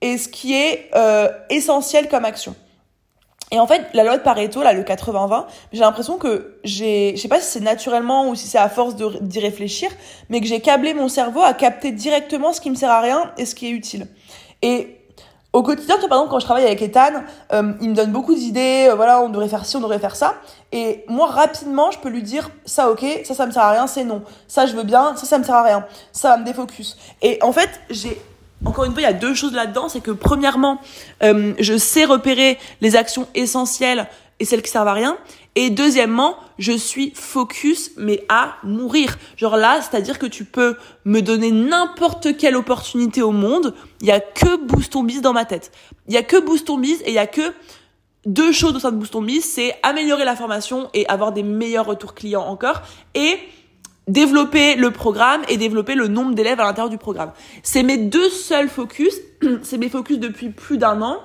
et 0.00 0.18
ce 0.18 0.28
qui 0.28 0.54
est 0.54 0.90
euh, 0.94 1.28
essentiel 1.50 2.08
comme 2.08 2.24
action. 2.24 2.54
Et 3.52 3.58
en 3.58 3.66
fait, 3.66 3.86
la 3.94 4.04
loi 4.04 4.16
de 4.16 4.22
Pareto, 4.22 4.62
là, 4.62 4.72
le 4.72 4.82
80-20, 4.82 5.46
j'ai 5.72 5.80
l'impression 5.80 6.18
que 6.18 6.58
j'ai, 6.62 7.14
je 7.16 7.20
sais 7.20 7.28
pas 7.28 7.40
si 7.40 7.50
c'est 7.50 7.60
naturellement 7.60 8.28
ou 8.28 8.36
si 8.36 8.46
c'est 8.46 8.58
à 8.58 8.68
force 8.68 8.94
d'y 8.94 9.40
réfléchir, 9.40 9.90
mais 10.28 10.40
que 10.40 10.46
j'ai 10.46 10.60
câblé 10.60 10.94
mon 10.94 11.08
cerveau 11.08 11.42
à 11.42 11.52
capter 11.52 11.90
directement 11.90 12.52
ce 12.52 12.60
qui 12.60 12.70
me 12.70 12.76
sert 12.76 12.90
à 12.90 13.00
rien 13.00 13.32
et 13.38 13.46
ce 13.46 13.56
qui 13.56 13.66
est 13.66 13.70
utile. 13.70 14.06
Au 15.52 15.62
quotidien, 15.62 15.96
par 15.96 16.04
exemple, 16.04 16.30
quand 16.30 16.38
je 16.38 16.44
travaille 16.44 16.64
avec 16.64 16.80
Ethan, 16.80 17.24
euh, 17.52 17.72
il 17.80 17.90
me 17.90 17.94
donne 17.94 18.12
beaucoup 18.12 18.34
d'idées, 18.34 18.86
euh, 18.88 18.94
voilà, 18.94 19.20
on 19.20 19.28
devrait 19.28 19.48
faire 19.48 19.66
ci, 19.66 19.76
on 19.76 19.80
devrait 19.80 19.98
faire 19.98 20.14
ça. 20.14 20.36
Et 20.70 21.04
moi, 21.08 21.26
rapidement, 21.26 21.90
je 21.90 21.98
peux 21.98 22.08
lui 22.08 22.22
dire, 22.22 22.50
ça, 22.64 22.90
ok, 22.90 23.04
ça, 23.24 23.34
ça 23.34 23.46
me 23.46 23.50
sert 23.50 23.62
à 23.62 23.70
rien, 23.70 23.86
c'est 23.88 24.04
non. 24.04 24.22
Ça, 24.46 24.66
je 24.66 24.76
veux 24.76 24.84
bien, 24.84 25.16
ça, 25.16 25.26
ça 25.26 25.38
me 25.38 25.44
sert 25.44 25.56
à 25.56 25.64
rien. 25.64 25.84
Ça 26.12 26.28
va 26.28 26.36
me 26.36 26.44
défocus. 26.44 26.96
Et 27.20 27.38
en 27.42 27.52
fait, 27.52 27.68
j'ai, 27.90 28.20
encore 28.64 28.84
une 28.84 28.92
fois, 28.92 29.00
il 29.00 29.06
y 29.06 29.08
a 29.08 29.12
deux 29.12 29.34
choses 29.34 29.52
là-dedans. 29.52 29.88
C'est 29.88 30.00
que, 30.00 30.12
premièrement, 30.12 30.78
euh, 31.24 31.52
je 31.58 31.76
sais 31.76 32.04
repérer 32.04 32.56
les 32.80 32.94
actions 32.94 33.26
essentielles 33.34 34.06
et 34.38 34.44
celles 34.44 34.62
qui 34.62 34.70
servent 34.70 34.88
à 34.88 34.94
rien. 34.94 35.18
Et 35.56 35.70
deuxièmement, 35.70 36.36
je 36.58 36.72
suis 36.72 37.12
focus, 37.14 37.90
mais 37.96 38.24
à 38.28 38.56
mourir. 38.62 39.18
Genre 39.36 39.56
là, 39.56 39.80
c'est-à-dire 39.80 40.18
que 40.18 40.26
tu 40.26 40.44
peux 40.44 40.76
me 41.04 41.20
donner 41.20 41.50
n'importe 41.50 42.36
quelle 42.36 42.56
opportunité 42.56 43.20
au 43.22 43.32
monde. 43.32 43.74
Il 44.00 44.06
y 44.06 44.12
a 44.12 44.20
que 44.20 44.56
Boost 44.64 44.96
dans 45.22 45.32
ma 45.32 45.44
tête. 45.44 45.72
Il 46.06 46.14
y 46.14 46.16
a 46.16 46.22
que 46.22 46.40
Boost 46.40 46.68
et 46.70 47.08
il 47.08 47.14
y 47.14 47.18
a 47.18 47.26
que 47.26 47.52
deux 48.26 48.52
choses 48.52 48.76
au 48.76 48.78
sein 48.78 48.92
de 48.92 48.96
Boost 48.96 49.12
ton. 49.12 49.26
C'est 49.40 49.74
améliorer 49.82 50.24
la 50.24 50.36
formation 50.36 50.88
et 50.94 51.06
avoir 51.08 51.32
des 51.32 51.42
meilleurs 51.42 51.86
retours 51.86 52.14
clients 52.14 52.44
encore. 52.44 52.82
Et 53.14 53.38
développer 54.06 54.76
le 54.76 54.90
programme 54.90 55.42
et 55.48 55.56
développer 55.56 55.94
le 55.94 56.08
nombre 56.08 56.34
d'élèves 56.34 56.60
à 56.60 56.64
l'intérieur 56.64 56.90
du 56.90 56.98
programme. 56.98 57.32
C'est 57.62 57.82
mes 57.82 57.96
deux 57.96 58.28
seuls 58.28 58.68
focus. 58.68 59.14
C'est 59.62 59.78
mes 59.78 59.88
focus 59.88 60.18
depuis 60.18 60.50
plus 60.50 60.78
d'un 60.78 61.00
an. 61.02 61.20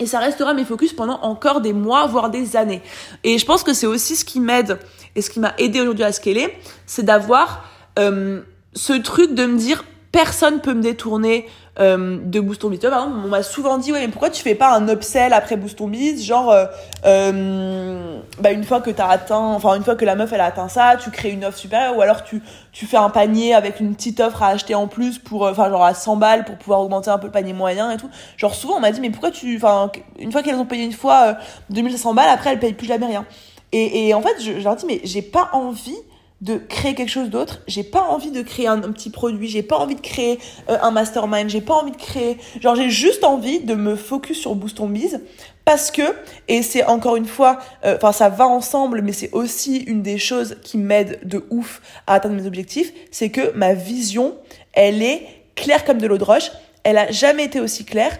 Et 0.00 0.06
ça 0.06 0.18
restera 0.18 0.54
mes 0.54 0.64
focus 0.64 0.94
pendant 0.94 1.20
encore 1.20 1.60
des 1.60 1.74
mois, 1.74 2.06
voire 2.06 2.30
des 2.30 2.56
années. 2.56 2.82
Et 3.22 3.38
je 3.38 3.44
pense 3.44 3.62
que 3.62 3.74
c'est 3.74 3.86
aussi 3.86 4.16
ce 4.16 4.24
qui 4.24 4.40
m'aide 4.40 4.78
et 5.14 5.22
ce 5.22 5.28
qui 5.30 5.40
m'a 5.40 5.54
aidé 5.58 5.80
aujourd'hui 5.80 6.04
à 6.04 6.12
scaler, 6.12 6.56
c'est 6.86 7.04
d'avoir 7.04 7.64
euh, 7.98 8.40
ce 8.74 8.94
truc 8.94 9.34
de 9.34 9.44
me 9.44 9.58
dire 9.58 9.84
personne 10.10 10.60
peut 10.60 10.74
me 10.74 10.82
détourner 10.82 11.46
euh, 11.78 12.18
de 12.22 12.40
Boost 12.40 12.60
Ton 12.60 12.68
Biz. 12.68 12.80
Par 12.80 12.92
exemple, 12.92 13.16
on 13.24 13.28
m'a 13.28 13.42
souvent 13.42 13.78
dit, 13.78 13.92
ouais, 13.92 14.00
mais 14.00 14.08
pourquoi 14.08 14.30
tu 14.30 14.42
fais 14.42 14.54
pas 14.54 14.74
un 14.74 14.88
upsell 14.88 15.32
après 15.32 15.56
Boost 15.56 15.78
Ton 15.78 15.88
Biz 15.88 16.24
Genre, 16.24 16.50
euh, 16.50 16.66
euh, 17.06 18.18
bah, 18.40 18.50
une 18.50 18.64
fois 18.64 18.80
que 18.80 18.90
t'as 18.90 19.06
atteint, 19.06 19.36
enfin, 19.36 19.76
une 19.76 19.84
fois 19.84 19.94
que 19.94 20.04
la 20.04 20.16
meuf, 20.16 20.32
elle 20.32 20.40
a 20.40 20.46
atteint 20.46 20.68
ça, 20.68 20.96
tu 21.02 21.10
crées 21.10 21.30
une 21.30 21.44
offre 21.44 21.58
supérieure, 21.58 21.96
ou 21.96 22.02
alors 22.02 22.24
tu, 22.24 22.42
tu 22.72 22.86
fais 22.86 22.96
un 22.96 23.10
panier 23.10 23.54
avec 23.54 23.80
une 23.80 23.94
petite 23.94 24.20
offre 24.20 24.42
à 24.42 24.48
acheter 24.48 24.74
en 24.74 24.88
plus 24.88 25.18
pour, 25.18 25.46
euh, 25.46 25.52
enfin, 25.52 25.70
genre 25.70 25.84
à 25.84 25.94
100 25.94 26.16
balles 26.16 26.44
pour 26.44 26.56
pouvoir 26.56 26.80
augmenter 26.80 27.10
un 27.10 27.18
peu 27.18 27.26
le 27.26 27.32
panier 27.32 27.52
moyen 27.52 27.90
et 27.90 27.96
tout. 27.96 28.10
Genre, 28.36 28.54
souvent, 28.54 28.76
on 28.76 28.80
m'a 28.80 28.90
dit, 28.90 29.00
mais 29.00 29.10
pourquoi 29.10 29.30
tu, 29.30 29.56
enfin, 29.56 29.90
une 30.18 30.32
fois 30.32 30.42
qu'elles 30.42 30.56
ont 30.56 30.66
payé 30.66 30.84
une 30.84 30.92
fois 30.92 31.36
2500 31.70 32.14
balles, 32.14 32.30
après, 32.30 32.50
elles 32.50 32.60
payent 32.60 32.74
plus 32.74 32.88
jamais 32.88 33.06
rien. 33.06 33.24
Et, 33.72 34.08
et 34.08 34.14
en 34.14 34.20
fait, 34.20 34.40
je, 34.40 34.58
je 34.58 34.64
leur 34.64 34.74
dis, 34.74 34.86
mais 34.86 35.00
j'ai 35.04 35.22
pas 35.22 35.50
envie 35.52 35.96
de 36.40 36.56
créer 36.56 36.94
quelque 36.94 37.10
chose 37.10 37.28
d'autre. 37.28 37.60
J'ai 37.66 37.82
pas 37.82 38.02
envie 38.02 38.30
de 38.30 38.42
créer 38.42 38.66
un, 38.66 38.78
petit 38.78 39.10
produit. 39.10 39.48
J'ai 39.48 39.62
pas 39.62 39.76
envie 39.76 39.94
de 39.94 40.00
créer 40.00 40.38
euh, 40.68 40.78
un 40.80 40.90
mastermind. 40.90 41.50
J'ai 41.50 41.60
pas 41.60 41.74
envie 41.74 41.90
de 41.90 41.96
créer. 41.96 42.38
Genre, 42.60 42.74
j'ai 42.74 42.90
juste 42.90 43.24
envie 43.24 43.60
de 43.60 43.74
me 43.74 43.94
focus 43.96 44.38
sur 44.38 44.54
Boost 44.54 44.80
on 44.80 44.88
Biz 44.88 45.20
parce 45.64 45.90
que, 45.90 46.02
et 46.48 46.62
c'est 46.62 46.84
encore 46.84 47.16
une 47.16 47.26
fois, 47.26 47.58
euh, 47.84 47.96
enfin, 47.96 48.12
ça 48.12 48.28
va 48.28 48.46
ensemble, 48.46 49.02
mais 49.02 49.12
c'est 49.12 49.30
aussi 49.32 49.76
une 49.78 50.02
des 50.02 50.18
choses 50.18 50.56
qui 50.62 50.78
m'aide 50.78 51.20
de 51.24 51.44
ouf 51.50 51.82
à 52.06 52.14
atteindre 52.14 52.36
mes 52.36 52.46
objectifs. 52.46 52.92
C'est 53.10 53.28
que 53.28 53.52
ma 53.54 53.74
vision, 53.74 54.34
elle 54.72 55.02
est 55.02 55.26
claire 55.54 55.84
comme 55.84 55.98
de 55.98 56.06
l'eau 56.06 56.18
de 56.18 56.24
roche. 56.24 56.50
Elle 56.82 56.96
a 56.96 57.10
jamais 57.10 57.44
été 57.44 57.60
aussi 57.60 57.84
claire 57.84 58.18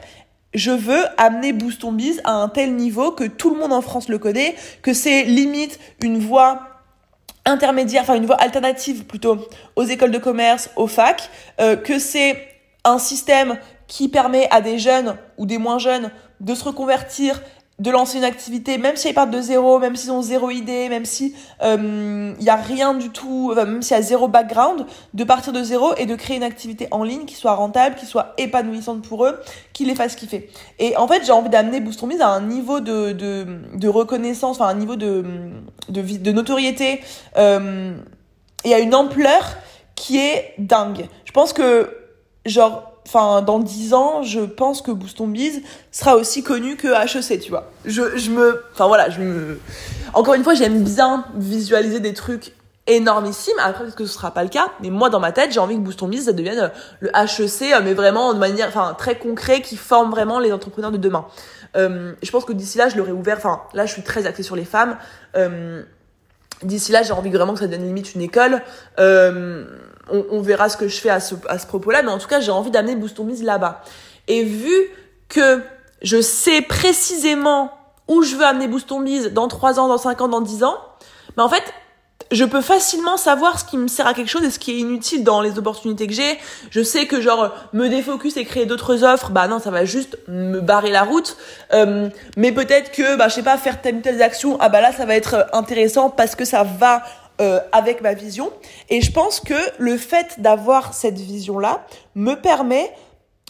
je 0.54 0.72
veux 0.72 1.04
amener 1.16 1.52
Boost 1.52 1.85
on 1.85 1.92
Biz 1.92 2.20
à 2.24 2.33
un 2.33 2.48
tel 2.48 2.74
niveau 2.74 3.12
que 3.12 3.24
tout 3.24 3.54
le 3.54 3.61
monde 3.61 3.72
en 3.72 3.83
France 3.83 4.09
le 4.09 4.18
connaît, 4.18 4.56
que 4.83 4.92
c'est 4.92 5.22
limite 5.24 5.78
une 6.02 6.18
voie 6.18 6.69
intermédiaire, 7.44 8.03
enfin 8.03 8.14
une 8.14 8.26
voie 8.26 8.40
alternative 8.40 9.05
plutôt 9.05 9.38
aux 9.76 9.85
écoles 9.85 10.11
de 10.11 10.18
commerce, 10.18 10.70
aux 10.76 10.87
facs, 10.87 11.31
euh, 11.61 11.76
que 11.76 11.98
c'est 11.98 12.48
un 12.85 12.98
système 12.98 13.59
qui 13.87 14.09
permet 14.09 14.48
à 14.50 14.61
des 14.61 14.79
jeunes 14.79 15.16
ou 15.37 15.46
des 15.46 15.59
moins 15.59 15.79
jeunes 15.79 16.11
de 16.40 16.55
se 16.55 16.64
reconvertir 16.64 17.40
de 17.80 17.90
lancer 17.90 18.18
une 18.18 18.24
activité, 18.24 18.76
même 18.76 18.94
si 18.94 19.08
ils 19.08 19.14
partent 19.14 19.30
de 19.30 19.40
zéro, 19.40 19.78
même 19.78 19.96
s'ils 19.96 20.12
ont 20.12 20.20
zéro 20.20 20.50
idée, 20.50 20.90
même 20.90 21.06
si 21.06 21.28
il 21.28 21.34
euh, 21.64 22.34
y 22.38 22.50
a 22.50 22.56
rien 22.56 22.92
du 22.92 23.08
tout, 23.08 23.54
même 23.54 23.80
s'il 23.80 23.96
y 23.96 23.98
a 23.98 24.02
zéro 24.02 24.28
background, 24.28 24.84
de 25.14 25.24
partir 25.24 25.54
de 25.54 25.62
zéro 25.62 25.94
et 25.96 26.04
de 26.04 26.14
créer 26.14 26.36
une 26.36 26.42
activité 26.42 26.88
en 26.90 27.04
ligne 27.04 27.24
qui 27.24 27.34
soit 27.34 27.54
rentable, 27.54 27.96
qui 27.96 28.04
soit 28.04 28.34
épanouissante 28.36 29.02
pour 29.02 29.24
eux, 29.24 29.40
qui 29.72 29.86
les 29.86 29.94
fasse 29.94 30.14
kiffer. 30.14 30.50
Et 30.78 30.94
en 30.98 31.08
fait, 31.08 31.24
j'ai 31.24 31.32
envie 31.32 31.48
d'amener 31.48 31.80
Boost 31.80 32.02
Mise 32.02 32.20
à 32.20 32.28
un 32.28 32.42
niveau 32.42 32.80
de, 32.80 33.88
reconnaissance, 33.88 34.60
enfin 34.60 34.68
un 34.68 34.74
niveau 34.74 34.96
de 34.96 36.30
notoriété 36.32 37.00
euh, 37.38 37.96
et 38.64 38.74
à 38.74 38.78
une 38.78 38.94
ampleur 38.94 39.56
qui 39.94 40.18
est 40.18 40.54
dingue. 40.58 41.06
Je 41.24 41.32
pense 41.32 41.54
que 41.54 41.96
genre 42.44 42.89
enfin 43.12 43.42
dans 43.42 43.59
10 43.59 43.94
ans, 43.94 44.23
je 44.23 44.40
pense 44.40 44.83
que 44.83 44.92
Booston 44.92 45.33
Biz 45.33 45.62
sera 45.90 46.16
aussi 46.16 46.42
connu 46.42 46.77
que 46.77 46.88
HEC, 46.88 47.40
tu 47.40 47.51
vois. 47.51 47.70
Je, 47.85 48.16
je 48.16 48.31
me 48.31 48.62
enfin 48.73 48.87
voilà, 48.87 49.11
je 49.11 49.20
me 49.20 49.59
encore 50.14 50.35
une 50.35 50.44
fois, 50.44 50.55
j'aime 50.55 50.83
bien 50.83 51.25
visualiser 51.35 52.01
des 52.01 52.14
trucs 52.14 52.53
énormissimes. 52.87 53.59
Après 53.61 53.85
peut-être 53.85 53.96
que 53.96 54.07
ce 54.07 54.14
sera 54.14 54.33
pas 54.33 54.42
le 54.42 54.49
cas, 54.49 54.68
mais 54.81 54.90
moi 54.90 55.11
dans 55.11 55.20
ma 55.20 55.33
tête, 55.33 55.53
j'ai 55.53 55.61
envie 55.61 55.77
que 55.77 55.81
Booston 55.81 56.09
Biz 56.09 56.25
ça 56.27 56.33
devienne 56.33 56.59
euh, 56.59 56.68
le 57.01 57.09
HEC 57.11 57.73
euh, 57.73 57.81
mais 57.83 57.94
vraiment 57.94 58.35
de 58.35 58.38
manière 58.38 58.68
enfin 58.68 58.94
très 58.99 59.16
concret 59.16 59.61
qui 59.61 59.77
forme 59.77 60.11
vraiment 60.11 60.38
les 60.40 60.53
entrepreneurs 60.53 60.92
de 60.92 60.96
demain. 60.96 61.27
Euh, 61.77 62.14
je 62.23 62.31
pense 62.31 62.44
que 62.44 62.53
d'ici 62.53 62.79
là, 62.79 62.88
je 62.88 62.96
l'aurais 62.96 63.12
ouvert 63.12 63.37
enfin 63.37 63.62
là, 63.75 63.87
je 63.87 63.92
suis 63.92 64.03
très 64.03 64.27
axée 64.27 64.42
sur 64.42 64.57
les 64.57 64.64
femmes. 64.64 64.96
D'ici 66.62 66.92
là, 66.92 67.03
j'ai 67.03 67.12
envie 67.12 67.31
vraiment 67.31 67.55
que 67.55 67.61
ça 67.61 67.64
devienne 67.66 67.87
limite 67.87 68.14
une 68.14 68.20
école. 68.20 68.61
On, 70.11 70.40
verra 70.40 70.68
ce 70.68 70.77
que 70.77 70.88
je 70.88 71.01
fais 71.01 71.11
à 71.11 71.20
ce, 71.20 71.35
à 71.49 71.59
ce 71.59 71.66
propos-là, 71.66 72.03
mais 72.03 72.11
en 72.11 72.18
tout 72.18 72.29
cas, 72.29 72.40
j'ai 72.40 72.51
envie 72.51 72.70
d'amener 72.70 72.96
Boost 72.96 73.18
là-bas. 73.42 73.83
Et 74.29 74.44
vu 74.44 74.75
que 75.29 75.61
je 76.03 76.20
sais 76.20 76.62
précisément 76.62 77.73
où 78.09 78.23
je 78.23 78.37
veux 78.37 78.44
amener 78.44 78.68
Boost 78.68 78.92
dans 79.33 79.49
3 79.49 79.79
ans, 79.79 79.88
dans 79.88 79.99
5 79.99 80.20
ans, 80.20 80.29
dans 80.29 80.40
10 80.40 80.64
ans, 80.64 80.77
mais 81.37 81.42
en 81.42 81.49
fait, 81.49 81.62
je 82.31 82.44
peux 82.44 82.61
facilement 82.61 83.16
savoir 83.16 83.59
ce 83.59 83.64
qui 83.64 83.77
me 83.77 83.88
sert 83.88 84.07
à 84.07 84.14
quelque 84.14 84.29
chose 84.29 84.44
et 84.44 84.51
ce 84.51 84.59
qui 84.59 84.73
est 84.73 84.79
inutile 84.79 85.25
dans 85.25 85.40
les 85.40 85.59
opportunités 85.59 86.07
que 86.07 86.12
j'ai. 86.12 86.38
Je 86.70 86.83
sais 86.83 87.07
que 87.07 87.20
genre 87.20 87.53
me 87.73 87.88
défocus 87.88 88.37
et 88.37 88.44
créer 88.44 88.66
d'autres 88.66 89.03
offres, 89.03 89.31
bah 89.31 89.49
non, 89.49 89.59
ça 89.59 89.70
va 89.70 89.85
juste 89.85 90.18
me 90.29 90.61
barrer 90.61 90.90
la 90.90 91.03
route. 91.03 91.37
Euh, 91.73 92.09
mais 92.37 92.53
peut-être 92.53 92.92
que 92.92 93.16
bah 93.16 93.29
je 93.29 93.35
sais 93.35 93.42
pas 93.42 93.57
faire 93.59 93.81
telle 93.81 93.96
ou 93.96 94.01
telle 94.01 94.23
action, 94.23 94.57
ah 94.61 94.68
bah 94.68 94.81
là 94.81 94.92
ça 94.92 95.07
va 95.07 95.16
être 95.16 95.46
intéressant 95.53 96.11
parce 96.11 96.37
que 96.37 96.44
ça 96.44 96.62
va 96.62 97.03
euh, 97.40 97.61
avec 97.72 98.00
ma 98.03 98.14
vision. 98.14 98.53
Et 98.88 99.00
je 99.00 99.11
pense 99.12 99.40
que 99.40 99.55
le 99.79 99.96
fait 99.96 100.40
d'avoir 100.40 100.94
cette 100.94 101.18
vision-là 101.18 101.87
me 102.14 102.35
permet 102.35 102.92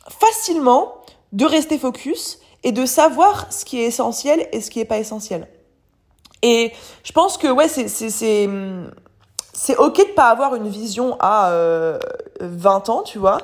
facilement 0.08 0.94
de 1.32 1.44
rester 1.44 1.78
focus 1.78 2.38
et 2.62 2.72
de 2.72 2.86
savoir 2.86 3.52
ce 3.52 3.64
qui 3.64 3.80
est 3.80 3.86
essentiel 3.86 4.46
et 4.52 4.60
ce 4.60 4.70
qui 4.70 4.80
est 4.80 4.84
pas 4.84 4.98
essentiel. 4.98 5.48
Et 6.42 6.72
je 7.04 7.12
pense 7.12 7.36
que 7.36 7.48
ouais, 7.48 7.68
c'est 7.68 8.48
c'est 9.62 9.76
ok 9.76 9.98
de 9.98 10.14
pas 10.14 10.30
avoir 10.30 10.54
une 10.54 10.68
vision 10.68 11.18
à 11.20 11.50
euh, 11.50 11.98
20 12.40 12.88
ans, 12.88 13.02
tu 13.02 13.18
vois. 13.18 13.36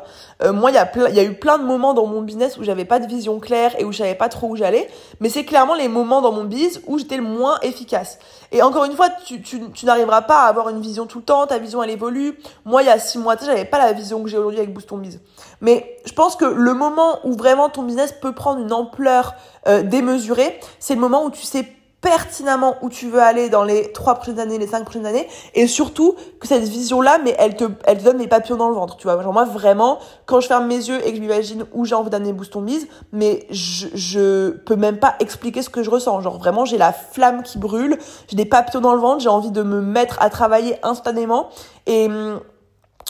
Euh, 0.42 0.50
moi, 0.54 0.70
il 0.70 0.74
y, 0.74 0.78
a 0.78 1.10
y 1.10 1.18
a 1.18 1.22
eu 1.22 1.34
plein 1.34 1.58
de 1.58 1.64
moments 1.64 1.92
dans 1.92 2.06
mon 2.06 2.22
business 2.22 2.56
où 2.56 2.64
j'avais 2.64 2.86
pas 2.86 3.00
de 3.00 3.06
vision 3.06 3.38
claire 3.38 3.78
et 3.78 3.84
où 3.84 3.92
je 3.92 3.98
savais 3.98 4.14
pas 4.14 4.30
trop 4.30 4.48
où 4.48 4.56
j'allais. 4.56 4.88
Mais 5.20 5.28
c'est 5.28 5.44
clairement 5.44 5.74
les 5.74 5.88
moments 5.88 6.22
dans 6.22 6.32
mon 6.32 6.44
biz 6.44 6.80
où 6.86 6.98
j'étais 6.98 7.18
le 7.18 7.22
moins 7.22 7.58
efficace. 7.60 8.18
Et 8.50 8.62
encore 8.62 8.86
une 8.86 8.94
fois, 8.94 9.10
tu, 9.26 9.42
tu, 9.42 9.60
tu 9.72 9.84
n'arriveras 9.84 10.22
pas 10.22 10.44
à 10.44 10.46
avoir 10.46 10.70
une 10.70 10.80
vision 10.80 11.04
tout 11.04 11.18
le 11.18 11.24
temps. 11.24 11.46
Ta 11.46 11.58
vision, 11.58 11.82
elle 11.82 11.90
évolue. 11.90 12.38
Moi, 12.64 12.82
il 12.82 12.86
y 12.86 12.90
a 12.90 12.98
six 12.98 13.18
mois, 13.18 13.36
j'avais 13.38 13.66
pas 13.66 13.76
la 13.78 13.92
vision 13.92 14.22
que 14.22 14.30
j'ai 14.30 14.38
aujourd'hui 14.38 14.60
avec 14.60 14.72
Boost 14.72 14.88
ton 14.88 14.96
Biz. 14.96 15.20
Mais 15.60 15.98
je 16.06 16.14
pense 16.14 16.34
que 16.34 16.46
le 16.46 16.72
moment 16.72 17.18
où 17.24 17.34
vraiment 17.34 17.68
ton 17.68 17.82
business 17.82 18.12
peut 18.12 18.32
prendre 18.32 18.62
une 18.62 18.72
ampleur 18.72 19.34
euh, 19.68 19.82
démesurée, 19.82 20.58
c'est 20.78 20.94
le 20.94 21.00
moment 21.00 21.26
où 21.26 21.30
tu 21.30 21.42
sais 21.42 21.75
pertinemment 22.06 22.76
où 22.82 22.88
tu 22.88 23.08
veux 23.08 23.20
aller 23.20 23.48
dans 23.48 23.64
les 23.64 23.90
trois 23.90 24.14
prochaines 24.14 24.38
années, 24.38 24.58
les 24.58 24.68
cinq 24.68 24.84
prochaines 24.84 25.06
années, 25.06 25.26
et 25.54 25.66
surtout 25.66 26.14
que 26.38 26.46
cette 26.46 26.62
vision-là, 26.62 27.18
mais 27.24 27.34
elle 27.36 27.56
te, 27.56 27.64
elle 27.82 28.00
donne 28.00 28.18
les 28.18 28.28
papillons 28.28 28.56
dans 28.56 28.68
le 28.68 28.76
ventre, 28.76 28.96
tu 28.96 29.08
vois. 29.08 29.20
Genre 29.20 29.32
moi 29.32 29.44
vraiment, 29.44 29.98
quand 30.24 30.40
je 30.40 30.46
ferme 30.46 30.68
mes 30.68 30.76
yeux 30.76 31.04
et 31.04 31.10
que 31.10 31.16
je 31.16 31.20
m'imagine 31.20 31.66
où 31.72 31.84
j'ai 31.84 31.96
envie 31.96 32.10
d'amener 32.10 32.32
Boost 32.32 32.52
ton 32.52 32.60
Bise, 32.60 32.86
mais 33.10 33.44
je, 33.50 33.88
je 33.94 34.50
peux 34.50 34.76
même 34.76 34.98
pas 35.00 35.16
expliquer 35.18 35.62
ce 35.62 35.68
que 35.68 35.82
je 35.82 35.90
ressens. 35.90 36.20
Genre 36.20 36.38
vraiment, 36.38 36.64
j'ai 36.64 36.78
la 36.78 36.92
flamme 36.92 37.42
qui 37.42 37.58
brûle, 37.58 37.98
j'ai 38.28 38.36
des 38.36 38.44
papillons 38.44 38.82
dans 38.82 38.94
le 38.94 39.00
ventre, 39.00 39.20
j'ai 39.20 39.28
envie 39.28 39.50
de 39.50 39.64
me 39.64 39.80
mettre 39.80 40.22
à 40.22 40.30
travailler 40.30 40.76
instantanément, 40.84 41.48
et 41.86 42.08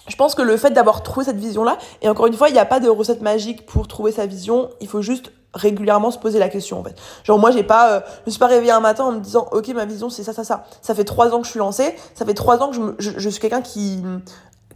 je 0.09 0.17
pense 0.17 0.35
que 0.35 0.41
le 0.41 0.57
fait 0.57 0.71
d'avoir 0.71 1.03
trouvé 1.03 1.27
cette 1.27 1.37
vision-là, 1.37 1.77
et 2.01 2.09
encore 2.09 2.29
une 2.29 2.35
fois, 2.35 2.49
il 2.49 2.53
n'y 2.53 2.59
a 2.59 2.65
pas 2.65 2.81
de 2.81 2.89
recette 2.89 3.21
magique 3.21 3.67
pour 3.67 3.89
trouver 3.89 4.13
sa 4.13 4.25
vision, 4.25 4.71
il 4.81 4.89
faut 4.89 5.03
juste 5.03 5.33
régulièrement 5.55 6.11
se 6.11 6.19
poser 6.19 6.39
la 6.39 6.49
question 6.49 6.79
en 6.79 6.85
fait. 6.85 6.97
Genre 7.25 7.39
moi 7.39 7.51
j'ai 7.51 7.63
pas, 7.63 7.93
euh, 7.93 8.01
je 8.07 8.23
me 8.27 8.31
suis 8.31 8.39
pas 8.39 8.47
réveillée 8.47 8.73
un 8.73 8.81
matin 8.81 9.05
en 9.05 9.13
me 9.13 9.21
disant 9.21 9.49
ok 9.53 9.69
ma 9.69 9.85
vision 9.85 10.11
c'est 10.11 10.23
ça 10.23 10.33
ça 10.33 10.45
ça. 10.45 10.65
Ça 10.83 10.95
fait 10.95 11.05
trois 11.05 11.35
ans 11.35 11.41
que 11.41 11.47
je 11.47 11.51
suis 11.51 11.59
lancée, 11.59 11.95
ça 12.15 12.25
fait 12.25 12.35
trois 12.35 12.63
ans 12.63 12.71
que 12.71 12.95
je, 12.99 13.11
je, 13.17 13.29
suis 13.29 13.41
quelqu'un 13.41 13.63
qui 13.63 14.03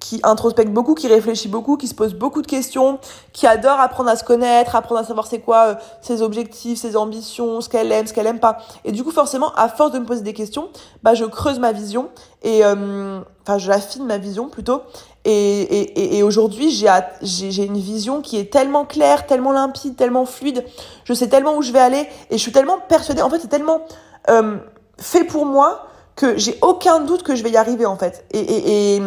qui 0.00 0.18
introspecte 0.22 0.72
beaucoup, 0.72 0.94
qui 0.94 1.06
réfléchit 1.06 1.48
beaucoup, 1.48 1.76
qui 1.76 1.86
se 1.86 1.94
pose 1.94 2.14
beaucoup 2.14 2.42
de 2.42 2.46
questions, 2.46 2.98
qui 3.32 3.46
adore 3.46 3.78
apprendre 3.78 4.08
à 4.08 4.16
se 4.16 4.24
connaître, 4.24 4.74
apprendre 4.74 5.02
à 5.02 5.04
savoir 5.04 5.26
c'est 5.26 5.40
quoi 5.40 5.66
euh, 5.66 5.74
ses 6.00 6.22
objectifs, 6.22 6.78
ses 6.78 6.96
ambitions, 6.96 7.60
ce 7.60 7.68
qu'elle 7.68 7.92
aime, 7.92 8.06
ce 8.06 8.14
qu'elle 8.14 8.26
aime 8.26 8.40
pas. 8.40 8.58
Et 8.84 8.92
du 8.92 9.04
coup, 9.04 9.10
forcément, 9.10 9.52
à 9.54 9.68
force 9.68 9.92
de 9.92 9.98
me 9.98 10.06
poser 10.06 10.22
des 10.22 10.32
questions, 10.32 10.70
bah 11.02 11.14
je 11.14 11.26
creuse 11.26 11.58
ma 11.58 11.72
vision 11.72 12.08
et 12.42 12.64
euh, 12.64 13.20
enfin 13.42 13.58
je 13.58 13.70
affine 13.70 14.06
ma 14.06 14.16
vision 14.18 14.48
plutôt. 14.48 14.82
Et, 15.26 15.32
et, 15.32 16.16
et 16.16 16.22
aujourd'hui, 16.22 16.70
j'ai 16.70 17.64
une 17.64 17.78
vision 17.78 18.22
qui 18.22 18.38
est 18.38 18.50
tellement 18.50 18.86
claire, 18.86 19.26
tellement 19.26 19.52
limpide, 19.52 19.96
tellement 19.96 20.24
fluide. 20.24 20.64
Je 21.04 21.12
sais 21.12 21.28
tellement 21.28 21.56
où 21.56 21.62
je 21.62 21.72
vais 21.72 21.78
aller 21.80 22.08
et 22.30 22.38
je 22.38 22.42
suis 22.42 22.52
tellement 22.52 22.78
persuadée. 22.88 23.20
En 23.20 23.28
fait, 23.28 23.38
c'est 23.38 23.48
tellement 23.48 23.82
euh, 24.30 24.56
fait 24.98 25.24
pour 25.24 25.44
moi 25.44 25.86
que 26.16 26.38
j'ai 26.38 26.58
aucun 26.62 27.00
doute 27.00 27.22
que 27.22 27.34
je 27.34 27.42
vais 27.42 27.50
y 27.50 27.56
arriver 27.56 27.86
en 27.86 27.96
fait. 27.96 28.24
Et, 28.32 28.96
et 28.96 29.02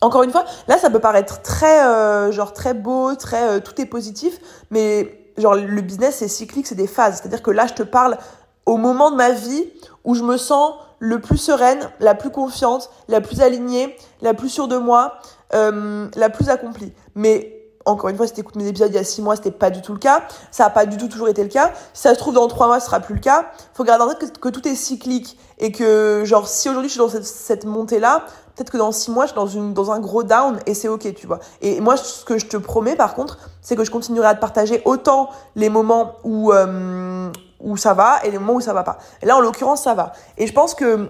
encore 0.00 0.22
une 0.22 0.30
fois, 0.30 0.44
là, 0.68 0.78
ça 0.78 0.90
peut 0.90 1.00
paraître 1.00 1.42
très, 1.42 1.84
euh, 1.84 2.30
genre 2.30 2.52
très 2.52 2.74
beau, 2.74 3.14
très 3.16 3.48
euh, 3.48 3.60
tout 3.60 3.80
est 3.80 3.86
positif, 3.86 4.38
mais 4.70 5.32
genre 5.36 5.54
le 5.54 5.80
business 5.80 6.16
c'est 6.16 6.28
cyclique, 6.28 6.66
c'est 6.66 6.74
des 6.76 6.86
phases. 6.86 7.18
C'est-à-dire 7.18 7.42
que 7.42 7.50
là, 7.50 7.66
je 7.66 7.74
te 7.74 7.82
parle 7.82 8.16
au 8.64 8.76
moment 8.76 9.10
de 9.10 9.16
ma 9.16 9.30
vie 9.30 9.64
où 10.04 10.14
je 10.14 10.22
me 10.22 10.36
sens 10.36 10.74
le 10.98 11.20
plus 11.20 11.38
sereine, 11.38 11.90
la 12.00 12.14
plus 12.14 12.30
confiante, 12.30 12.90
la 13.08 13.20
plus 13.20 13.40
alignée, 13.40 13.96
la 14.20 14.34
plus 14.34 14.48
sûre 14.48 14.68
de 14.68 14.76
moi, 14.76 15.14
euh, 15.54 16.08
la 16.16 16.30
plus 16.30 16.48
accomplie. 16.48 16.92
Mais 17.14 17.58
encore 17.88 18.10
une 18.10 18.16
fois, 18.16 18.26
si 18.26 18.34
t'écoutes 18.34 18.56
mes 18.56 18.66
épisodes 18.66 18.90
il 18.90 18.96
y 18.96 18.98
a 18.98 19.04
six 19.04 19.22
mois, 19.22 19.36
c'était 19.36 19.50
pas 19.50 19.70
du 19.70 19.80
tout 19.80 19.92
le 19.92 19.98
cas. 19.98 20.22
Ça 20.50 20.66
a 20.66 20.70
pas 20.70 20.86
du 20.86 20.96
tout 20.96 21.08
toujours 21.08 21.28
été 21.28 21.42
le 21.42 21.48
cas. 21.48 21.72
Si 21.94 22.02
ça 22.02 22.14
se 22.14 22.18
trouve, 22.18 22.34
dans 22.34 22.46
trois 22.48 22.66
mois, 22.66 22.80
ce 22.80 22.86
sera 22.86 23.00
plus 23.00 23.14
le 23.14 23.20
cas. 23.20 23.46
Faut 23.74 23.84
garder 23.84 24.04
en 24.04 24.14
tête 24.14 24.38
que, 24.38 24.48
tout 24.48 24.66
est 24.68 24.74
cyclique 24.74 25.38
et 25.58 25.72
que, 25.72 26.22
genre, 26.24 26.48
si 26.48 26.68
aujourd'hui 26.68 26.90
je 26.90 27.00
suis 27.00 27.00
dans 27.00 27.22
cette, 27.22 27.64
montée-là, 27.64 28.24
peut-être 28.54 28.70
que 28.70 28.76
dans 28.76 28.92
six 28.92 29.10
mois, 29.10 29.24
je 29.24 29.32
suis 29.32 29.36
dans, 29.36 29.46
une, 29.46 29.72
dans 29.72 29.90
un 29.90 30.00
gros 30.00 30.22
down 30.22 30.58
et 30.66 30.74
c'est 30.74 30.88
ok, 30.88 31.14
tu 31.14 31.26
vois. 31.26 31.38
Et 31.62 31.80
moi, 31.80 31.96
ce 31.96 32.24
que 32.24 32.38
je 32.38 32.46
te 32.46 32.56
promets, 32.56 32.96
par 32.96 33.14
contre, 33.14 33.38
c'est 33.62 33.74
que 33.74 33.84
je 33.84 33.90
continuerai 33.90 34.28
à 34.28 34.34
te 34.34 34.40
partager 34.40 34.82
autant 34.84 35.30
les 35.56 35.70
moments 35.70 36.16
où, 36.24 36.52
euh, 36.52 37.30
où 37.60 37.76
ça 37.76 37.94
va 37.94 38.20
et 38.24 38.30
les 38.30 38.38
moments 38.38 38.54
où 38.54 38.60
ça 38.60 38.72
va 38.72 38.82
pas. 38.82 38.98
Et 39.22 39.26
là, 39.26 39.36
en 39.36 39.40
l'occurrence, 39.40 39.82
ça 39.82 39.94
va. 39.94 40.12
Et 40.36 40.46
je 40.46 40.52
pense 40.52 40.74
que 40.74 41.08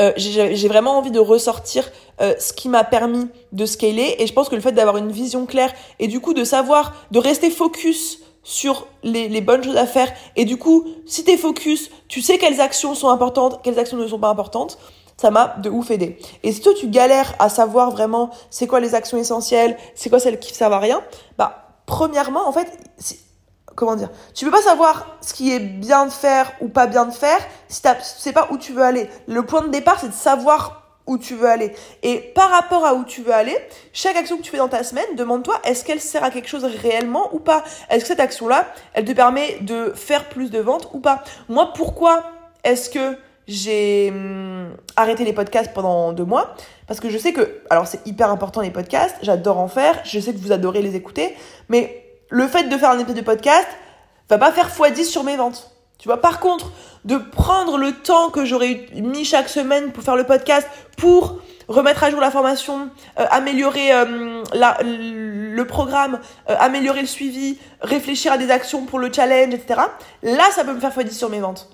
euh, 0.00 0.12
j'ai 0.16 0.68
vraiment 0.68 0.96
envie 0.96 1.10
de 1.10 1.18
ressortir 1.18 1.90
euh, 2.20 2.34
ce 2.38 2.54
qui 2.54 2.68
m'a 2.68 2.84
permis 2.84 3.28
de 3.52 3.66
scaler 3.66 4.16
et 4.18 4.26
je 4.26 4.32
pense 4.32 4.48
que 4.48 4.54
le 4.54 4.62
fait 4.62 4.72
d'avoir 4.72 4.96
une 4.96 5.12
vision 5.12 5.44
claire 5.44 5.72
et 5.98 6.08
du 6.08 6.20
coup 6.20 6.32
de 6.32 6.44
savoir 6.44 6.94
de 7.10 7.18
rester 7.18 7.50
focus 7.50 8.20
sur 8.42 8.86
les, 9.02 9.28
les 9.28 9.42
bonnes 9.42 9.62
choses 9.62 9.76
à 9.76 9.86
faire 9.86 10.10
et 10.36 10.46
du 10.46 10.56
coup 10.56 10.86
si 11.04 11.24
t'es 11.24 11.36
focus 11.36 11.90
tu 12.08 12.22
sais 12.22 12.38
quelles 12.38 12.62
actions 12.62 12.94
sont 12.94 13.10
importantes 13.10 13.60
quelles 13.62 13.78
actions 13.78 13.98
ne 13.98 14.06
sont 14.06 14.18
pas 14.18 14.30
importantes 14.30 14.78
ça 15.18 15.30
m'a 15.30 15.56
de 15.58 15.68
ouf 15.68 15.90
aidé 15.90 16.16
et 16.42 16.52
si 16.52 16.62
toi 16.62 16.72
tu 16.72 16.88
galères 16.88 17.34
à 17.38 17.50
savoir 17.50 17.90
vraiment 17.90 18.30
c'est 18.48 18.66
quoi 18.66 18.80
les 18.80 18.94
actions 18.94 19.18
essentielles 19.18 19.76
c'est 19.94 20.08
quoi 20.08 20.20
celles 20.20 20.38
qui 20.38 20.54
servent 20.54 20.72
à 20.72 20.78
rien 20.78 21.02
bah 21.36 21.74
premièrement 21.84 22.48
en 22.48 22.52
fait 22.52 22.68
comment 23.80 23.96
dire 23.96 24.10
Tu 24.34 24.44
peux 24.44 24.50
pas 24.50 24.62
savoir 24.62 25.16
ce 25.22 25.32
qui 25.32 25.52
est 25.52 25.58
bien 25.58 26.04
de 26.04 26.10
faire 26.10 26.52
ou 26.60 26.68
pas 26.68 26.86
bien 26.86 27.06
de 27.06 27.12
faire 27.12 27.40
si 27.68 27.80
tu 27.80 27.88
sais 28.02 28.32
pas 28.32 28.48
où 28.50 28.58
tu 28.58 28.72
veux 28.72 28.82
aller. 28.82 29.08
Le 29.26 29.42
point 29.42 29.62
de 29.62 29.68
départ, 29.68 29.98
c'est 29.98 30.08
de 30.08 30.14
savoir 30.14 30.98
où 31.06 31.16
tu 31.16 31.34
veux 31.34 31.48
aller. 31.48 31.72
Et 32.02 32.18
par 32.18 32.50
rapport 32.50 32.84
à 32.84 32.94
où 32.94 33.04
tu 33.04 33.22
veux 33.22 33.32
aller, 33.32 33.56
chaque 33.92 34.16
action 34.16 34.36
que 34.36 34.42
tu 34.42 34.50
fais 34.50 34.58
dans 34.58 34.68
ta 34.68 34.84
semaine, 34.84 35.16
demande-toi 35.16 35.58
est-ce 35.64 35.84
qu'elle 35.84 36.00
sert 36.00 36.22
à 36.22 36.30
quelque 36.30 36.48
chose 36.48 36.64
réellement 36.64 37.34
ou 37.34 37.40
pas? 37.40 37.64
Est-ce 37.88 38.02
que 38.02 38.08
cette 38.08 38.20
action-là, 38.20 38.66
elle 38.92 39.06
te 39.06 39.12
permet 39.12 39.58
de 39.62 39.92
faire 39.94 40.28
plus 40.28 40.50
de 40.50 40.60
ventes 40.60 40.88
ou 40.92 41.00
pas? 41.00 41.24
Moi, 41.48 41.72
pourquoi 41.74 42.22
est-ce 42.62 42.90
que 42.90 43.16
j'ai 43.48 44.10
hum, 44.10 44.76
arrêté 44.96 45.24
les 45.24 45.32
podcasts 45.32 45.72
pendant 45.72 46.12
deux 46.12 46.26
mois? 46.26 46.54
Parce 46.86 47.00
que 47.00 47.08
je 47.08 47.16
sais 47.16 47.32
que 47.32 47.60
alors 47.70 47.86
c'est 47.86 48.06
hyper 48.06 48.30
important 48.30 48.60
les 48.60 48.70
podcasts, 48.70 49.16
j'adore 49.22 49.58
en 49.58 49.68
faire, 49.68 50.00
je 50.04 50.20
sais 50.20 50.32
que 50.32 50.38
vous 50.38 50.52
adorez 50.52 50.82
les 50.82 50.96
écouter, 50.96 51.34
mais 51.68 51.99
le 52.30 52.46
fait 52.48 52.64
de 52.64 52.76
faire 52.78 52.90
un 52.90 52.98
épisode 52.98 53.16
de 53.16 53.24
podcast 53.24 53.68
va 54.28 54.38
pas 54.38 54.52
faire 54.52 54.68
x10 54.68 55.04
sur 55.04 55.24
mes 55.24 55.36
ventes. 55.36 55.70
Tu 55.98 56.08
vois, 56.08 56.20
par 56.20 56.40
contre, 56.40 56.72
de 57.04 57.18
prendre 57.18 57.76
le 57.76 57.92
temps 57.92 58.30
que 58.30 58.46
j'aurais 58.46 58.86
mis 58.94 59.24
chaque 59.24 59.48
semaine 59.48 59.92
pour 59.92 60.02
faire 60.02 60.16
le 60.16 60.24
podcast, 60.24 60.66
pour 60.96 61.40
remettre 61.68 62.04
à 62.04 62.10
jour 62.10 62.20
la 62.20 62.30
formation, 62.30 62.88
euh, 63.18 63.26
améliorer 63.30 63.92
euh, 63.92 64.42
le 64.54 65.64
programme, 65.64 66.20
euh, 66.48 66.56
améliorer 66.58 67.02
le 67.02 67.06
suivi, 67.06 67.58
réfléchir 67.82 68.32
à 68.32 68.38
des 68.38 68.50
actions 68.50 68.86
pour 68.86 68.98
le 68.98 69.12
challenge, 69.12 69.52
etc. 69.52 69.80
Là, 70.22 70.44
ça 70.52 70.64
peut 70.64 70.72
me 70.72 70.80
faire 70.80 70.96
x10 70.96 71.12
sur 71.12 71.28
mes 71.28 71.40
ventes. 71.40 71.68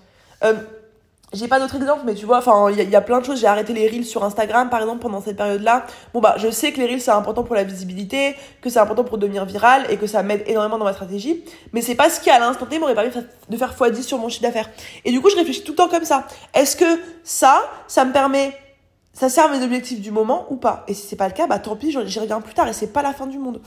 J'ai 1.32 1.48
pas 1.48 1.58
d'autres 1.58 1.76
exemples, 1.76 2.02
mais 2.06 2.14
tu 2.14 2.24
vois, 2.24 2.38
enfin, 2.38 2.70
il 2.70 2.88
y, 2.88 2.96
a 2.96 3.00
plein 3.00 3.20
de 3.20 3.24
choses. 3.24 3.40
J'ai 3.40 3.48
arrêté 3.48 3.72
les 3.72 3.88
reels 3.88 4.04
sur 4.04 4.22
Instagram, 4.22 4.70
par 4.70 4.80
exemple, 4.80 5.00
pendant 5.00 5.20
cette 5.20 5.36
période-là. 5.36 5.84
Bon, 6.14 6.20
bah, 6.20 6.36
je 6.38 6.48
sais 6.50 6.72
que 6.72 6.78
les 6.78 6.86
reels, 6.86 7.00
c'est 7.00 7.10
important 7.10 7.42
pour 7.42 7.56
la 7.56 7.64
visibilité, 7.64 8.36
que 8.62 8.70
c'est 8.70 8.78
important 8.78 9.02
pour 9.02 9.18
devenir 9.18 9.44
viral 9.44 9.86
et 9.90 9.96
que 9.96 10.06
ça 10.06 10.22
m'aide 10.22 10.44
énormément 10.46 10.78
dans 10.78 10.84
ma 10.84 10.92
stratégie. 10.92 11.44
Mais 11.72 11.82
c'est 11.82 11.96
pas 11.96 12.10
ce 12.10 12.20
qui, 12.20 12.30
à 12.30 12.38
l'instant 12.38 12.66
T, 12.66 12.78
m'aurait 12.78 12.94
permis 12.94 13.10
de 13.48 13.56
faire 13.56 13.74
x10 13.74 14.02
sur 14.02 14.18
mon 14.18 14.28
chiffre 14.28 14.44
d'affaires. 14.44 14.70
Et 15.04 15.10
du 15.10 15.20
coup, 15.20 15.28
je 15.28 15.36
réfléchis 15.36 15.64
tout 15.64 15.72
le 15.72 15.76
temps 15.76 15.88
comme 15.88 16.04
ça. 16.04 16.26
Est-ce 16.54 16.76
que 16.76 17.00
ça, 17.24 17.60
ça 17.88 18.04
me 18.04 18.12
permet 18.12 18.56
ça 19.18 19.30
sert 19.30 19.46
à 19.46 19.48
mes 19.48 19.64
objectifs 19.64 20.02
du 20.02 20.10
moment 20.10 20.44
ou 20.50 20.56
pas 20.56 20.84
Et 20.88 20.94
si 20.94 21.06
c'est 21.06 21.16
pas 21.16 21.26
le 21.26 21.32
cas, 21.32 21.46
bah 21.46 21.58
tant 21.58 21.74
pis, 21.74 21.90
j'y 22.04 22.18
reviens 22.18 22.42
plus 22.42 22.52
tard 22.52 22.68
et 22.68 22.74
c'est 22.74 22.92
pas 22.92 23.00
la 23.00 23.14
fin 23.14 23.26
du 23.26 23.38
monde. 23.38 23.62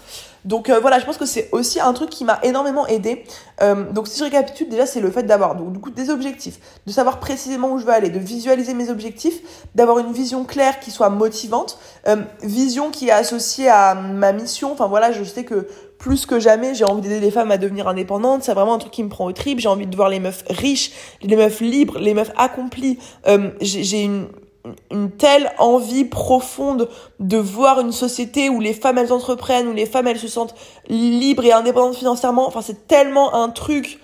Donc 0.45 0.69
euh, 0.69 0.79
voilà, 0.79 0.99
je 0.99 1.05
pense 1.05 1.17
que 1.17 1.25
c'est 1.25 1.49
aussi 1.51 1.79
un 1.79 1.91
truc 1.93 2.11
qui 2.11 2.23
m'a 2.23 2.39
énormément 2.43 2.85
aidé. 2.85 3.23
Euh, 3.63 3.91
donc 3.91 4.07
si 4.07 4.19
je 4.19 4.25
récapitule, 4.25 4.69
déjà 4.69 4.85
c'est 4.85 4.99
le 4.99 5.09
fait 5.09 5.23
d'avoir 5.23 5.55
donc 5.55 5.73
du 5.73 5.79
coup 5.79 5.89
des 5.89 6.11
objectifs, 6.11 6.59
de 6.85 6.91
savoir 6.91 7.19
précisément 7.19 7.71
où 7.71 7.79
je 7.79 7.85
veux 7.85 7.91
aller, 7.91 8.11
de 8.11 8.19
visualiser 8.19 8.75
mes 8.75 8.91
objectifs, 8.91 9.41
d'avoir 9.73 9.97
une 9.97 10.11
vision 10.11 10.45
claire 10.45 10.79
qui 10.79 10.91
soit 10.91 11.09
motivante, 11.09 11.79
euh, 12.07 12.17
vision 12.43 12.91
qui 12.91 13.07
est 13.07 13.11
associée 13.11 13.69
à 13.69 13.95
ma 13.95 14.33
mission. 14.33 14.71
Enfin 14.71 14.85
voilà, 14.85 15.11
je 15.11 15.23
sais 15.23 15.45
que 15.45 15.67
plus 15.97 16.27
que 16.27 16.39
jamais, 16.39 16.75
j'ai 16.75 16.85
envie 16.85 17.01
d'aider 17.01 17.19
les 17.19 17.31
femmes 17.31 17.49
à 17.49 17.57
devenir 17.57 17.87
indépendantes. 17.87 18.43
C'est 18.43 18.53
vraiment 18.53 18.75
un 18.75 18.77
truc 18.77 18.93
qui 18.93 19.03
me 19.03 19.09
prend 19.09 19.25
au 19.25 19.33
trip. 19.33 19.59
J'ai 19.59 19.67
envie 19.67 19.87
de 19.87 19.95
voir 19.95 20.09
les 20.09 20.19
meufs 20.19 20.43
riches, 20.47 20.91
les 21.23 21.35
meufs 21.35 21.59
libres, 21.59 21.97
les 21.97 22.13
meufs 22.13 22.31
accomplies. 22.37 22.99
j'ai 23.59 24.03
une 24.03 24.27
une 24.91 25.11
telle 25.11 25.51
envie 25.57 26.05
profonde 26.05 26.89
de 27.19 27.37
voir 27.37 27.79
une 27.79 27.91
société 27.91 28.49
où 28.49 28.59
les 28.59 28.73
femmes 28.73 28.97
elles 28.97 29.13
entreprennent, 29.13 29.67
où 29.67 29.73
les 29.73 29.85
femmes 29.85 30.07
elles 30.07 30.19
se 30.19 30.27
sentent 30.27 30.55
libres 30.87 31.45
et 31.45 31.51
indépendantes 31.51 31.95
financièrement. 31.95 32.47
Enfin, 32.47 32.61
c'est 32.61 32.87
tellement 32.87 33.33
un 33.35 33.49
truc, 33.49 33.99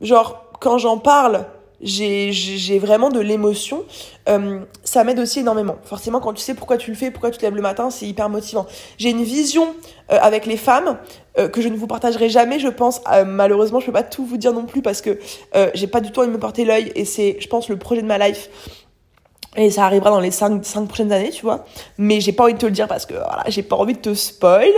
genre, 0.00 0.44
quand 0.60 0.78
j'en 0.78 0.98
parle, 0.98 1.46
j'ai, 1.80 2.78
vraiment 2.78 3.08
de 3.08 3.20
l'émotion. 3.20 3.84
Euh, 4.28 4.60
ça 4.84 5.04
m'aide 5.04 5.18
aussi 5.18 5.40
énormément. 5.40 5.76
Forcément, 5.84 6.20
quand 6.20 6.34
tu 6.34 6.42
sais 6.42 6.54
pourquoi 6.54 6.76
tu 6.76 6.90
le 6.90 6.96
fais, 6.96 7.10
pourquoi 7.10 7.30
tu 7.30 7.38
te 7.38 7.42
lèves 7.42 7.54
le 7.54 7.62
matin, 7.62 7.90
c'est 7.90 8.06
hyper 8.06 8.28
motivant. 8.28 8.66
J'ai 8.98 9.10
une 9.10 9.22
vision 9.22 9.74
euh, 10.12 10.18
avec 10.20 10.46
les 10.46 10.56
femmes 10.56 10.98
euh, 11.38 11.48
que 11.48 11.62
je 11.62 11.68
ne 11.68 11.76
vous 11.76 11.86
partagerai 11.86 12.28
jamais, 12.28 12.58
je 12.58 12.68
pense. 12.68 13.00
malheureusement, 13.26 13.80
je 13.80 13.86
peux 13.86 13.92
pas 13.92 14.02
tout 14.02 14.24
vous 14.24 14.36
dire 14.36 14.52
non 14.52 14.66
plus 14.66 14.82
parce 14.82 15.00
que 15.00 15.18
j'ai 15.74 15.86
pas 15.86 16.00
du 16.00 16.12
tout 16.12 16.20
envie 16.20 16.28
de 16.28 16.34
me 16.34 16.38
porter 16.38 16.64
l'œil 16.64 16.92
et 16.94 17.04
c'est, 17.04 17.36
je 17.40 17.48
pense, 17.48 17.68
le 17.68 17.76
projet 17.76 18.02
de 18.02 18.06
ma 18.06 18.18
life 18.18 18.50
Et 19.56 19.70
ça 19.70 19.84
arrivera 19.84 20.10
dans 20.10 20.20
les 20.20 20.30
5, 20.30 20.62
prochaines 20.86 21.10
années, 21.10 21.30
tu 21.30 21.42
vois. 21.42 21.64
Mais 21.98 22.20
j'ai 22.20 22.32
pas 22.32 22.44
envie 22.44 22.54
de 22.54 22.58
te 22.58 22.66
le 22.66 22.72
dire 22.72 22.86
parce 22.86 23.04
que 23.04 23.14
voilà, 23.14 23.42
j'ai 23.48 23.64
pas 23.64 23.74
envie 23.74 23.94
de 23.94 23.98
te 23.98 24.14
spoil. 24.14 24.70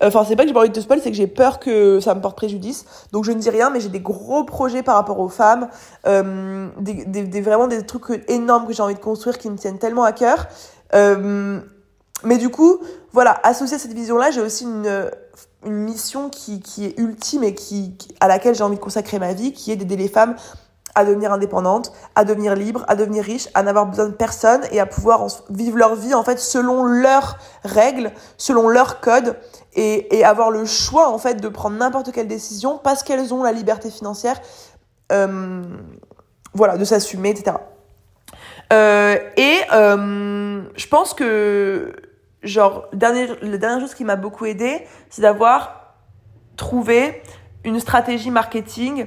Enfin, 0.00 0.24
c'est 0.26 0.36
pas 0.36 0.44
que 0.44 0.48
j'ai 0.48 0.54
pas 0.54 0.60
envie 0.60 0.68
de 0.68 0.74
te 0.74 0.80
spoil, 0.80 1.00
c'est 1.02 1.10
que 1.10 1.16
j'ai 1.16 1.26
peur 1.26 1.58
que 1.58 1.98
ça 1.98 2.14
me 2.14 2.20
porte 2.20 2.36
préjudice. 2.36 2.84
Donc 3.10 3.24
je 3.24 3.32
ne 3.32 3.40
dis 3.40 3.50
rien, 3.50 3.70
mais 3.70 3.80
j'ai 3.80 3.88
des 3.88 4.00
gros 4.00 4.44
projets 4.44 4.84
par 4.84 4.94
rapport 4.94 5.18
aux 5.18 5.28
femmes. 5.28 5.68
Euh, 6.06 6.68
des, 6.78 7.04
des, 7.04 7.40
vraiment 7.40 7.66
des 7.66 7.84
trucs 7.84 8.22
énormes 8.28 8.68
que 8.68 8.72
j'ai 8.72 8.82
envie 8.82 8.94
de 8.94 9.00
construire 9.00 9.36
qui 9.36 9.50
me 9.50 9.56
tiennent 9.56 9.78
tellement 9.78 10.04
à 10.04 10.12
cœur. 10.12 10.46
Euh, 10.94 11.60
mais 12.22 12.38
du 12.38 12.50
coup, 12.50 12.80
voilà, 13.12 13.40
associé 13.42 13.76
à 13.76 13.78
cette 13.80 13.94
vision-là, 13.94 14.30
j'ai 14.30 14.42
aussi 14.42 14.62
une, 14.62 15.10
une 15.66 15.76
mission 15.76 16.28
qui, 16.28 16.60
qui 16.60 16.84
est 16.84 16.98
ultime 16.98 17.42
et 17.42 17.54
qui, 17.54 17.96
à 18.20 18.28
laquelle 18.28 18.54
j'ai 18.54 18.62
envie 18.62 18.76
de 18.76 18.80
consacrer 18.80 19.18
ma 19.18 19.32
vie, 19.32 19.52
qui 19.52 19.72
est 19.72 19.76
d'aider 19.76 19.96
les 19.96 20.08
femmes 20.08 20.36
à 20.94 21.04
devenir 21.04 21.32
indépendantes, 21.32 21.92
à 22.14 22.24
devenir 22.24 22.54
libres, 22.54 22.84
à 22.88 22.96
devenir 22.96 23.24
riches, 23.24 23.48
à 23.54 23.62
n'avoir 23.62 23.86
besoin 23.86 24.06
de 24.06 24.14
personne 24.14 24.60
et 24.72 24.80
à 24.80 24.86
pouvoir 24.86 25.26
vivre 25.50 25.76
leur 25.76 25.94
vie 25.94 26.14
en 26.14 26.24
fait 26.24 26.38
selon 26.38 26.84
leurs 26.84 27.38
règles, 27.64 28.12
selon 28.36 28.68
leurs 28.68 29.00
codes 29.00 29.36
et, 29.74 30.18
et 30.18 30.24
avoir 30.24 30.50
le 30.50 30.64
choix 30.64 31.08
en 31.08 31.18
fait 31.18 31.40
de 31.40 31.48
prendre 31.48 31.76
n'importe 31.76 32.12
quelle 32.12 32.28
décision 32.28 32.78
parce 32.78 33.02
qu'elles 33.02 33.32
ont 33.32 33.42
la 33.42 33.52
liberté 33.52 33.90
financière, 33.90 34.40
euh, 35.12 35.62
voilà, 36.54 36.76
de 36.76 36.84
s'assumer, 36.84 37.30
etc. 37.30 37.56
Euh, 38.72 39.16
et 39.36 39.58
euh, 39.72 40.62
je 40.76 40.86
pense 40.86 41.14
que 41.14 41.92
genre 42.42 42.86
dernier, 42.92 43.28
la 43.42 43.58
dernière 43.58 43.80
chose 43.80 43.94
qui 43.94 44.04
m'a 44.04 44.16
beaucoup 44.16 44.46
aidé, 44.46 44.86
c'est 45.10 45.22
d'avoir 45.22 45.94
trouvé 46.56 47.22
une 47.64 47.80
stratégie 47.80 48.30
marketing 48.30 49.06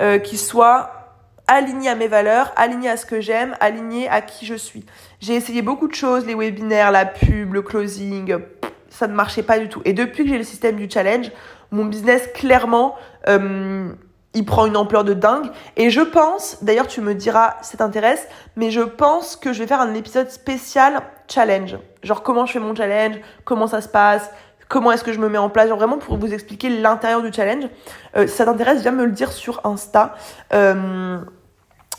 euh, 0.00 0.18
qui 0.18 0.36
soit 0.36 1.03
aligné 1.46 1.88
à 1.88 1.94
mes 1.94 2.08
valeurs, 2.08 2.52
aligné 2.56 2.88
à 2.88 2.96
ce 2.96 3.06
que 3.06 3.20
j'aime, 3.20 3.56
aligné 3.60 4.08
à 4.08 4.20
qui 4.20 4.46
je 4.46 4.54
suis. 4.54 4.84
J'ai 5.20 5.34
essayé 5.34 5.62
beaucoup 5.62 5.88
de 5.88 5.94
choses, 5.94 6.26
les 6.26 6.34
webinaires, 6.34 6.90
la 6.90 7.04
pub, 7.04 7.54
le 7.54 7.62
closing, 7.62 8.38
ça 8.88 9.08
ne 9.08 9.14
marchait 9.14 9.42
pas 9.42 9.58
du 9.58 9.68
tout. 9.68 9.82
Et 9.84 9.92
depuis 9.92 10.24
que 10.24 10.30
j'ai 10.30 10.38
le 10.38 10.44
système 10.44 10.76
du 10.76 10.88
challenge, 10.88 11.30
mon 11.70 11.84
business 11.84 12.28
clairement, 12.34 12.94
euh, 13.28 13.88
il 14.34 14.44
prend 14.44 14.66
une 14.66 14.76
ampleur 14.76 15.04
de 15.04 15.14
dingue. 15.14 15.50
Et 15.76 15.90
je 15.90 16.00
pense, 16.00 16.58
d'ailleurs 16.62 16.86
tu 16.86 17.00
me 17.00 17.14
diras 17.14 17.56
ça 17.62 17.76
t'intéresse, 17.76 18.26
mais 18.56 18.70
je 18.70 18.80
pense 18.80 19.36
que 19.36 19.52
je 19.52 19.60
vais 19.60 19.66
faire 19.66 19.80
un 19.80 19.94
épisode 19.94 20.30
spécial 20.30 21.02
challenge. 21.28 21.76
Genre 22.02 22.22
comment 22.22 22.46
je 22.46 22.52
fais 22.52 22.60
mon 22.60 22.74
challenge, 22.74 23.16
comment 23.44 23.66
ça 23.66 23.80
se 23.80 23.88
passe, 23.88 24.30
comment 24.68 24.92
est-ce 24.92 25.04
que 25.04 25.12
je 25.12 25.20
me 25.20 25.28
mets 25.28 25.38
en 25.38 25.50
place, 25.50 25.68
genre 25.68 25.78
vraiment 25.78 25.98
pour 25.98 26.16
vous 26.16 26.32
expliquer 26.32 26.68
l'intérieur 26.68 27.22
du 27.22 27.32
challenge. 27.32 27.64
Euh, 28.16 28.26
si 28.26 28.34
ça 28.34 28.44
t'intéresse, 28.44 28.82
viens 28.82 28.92
me 28.92 29.04
le 29.04 29.12
dire 29.12 29.32
sur 29.32 29.60
Insta. 29.64 30.14
Euh, 30.52 31.18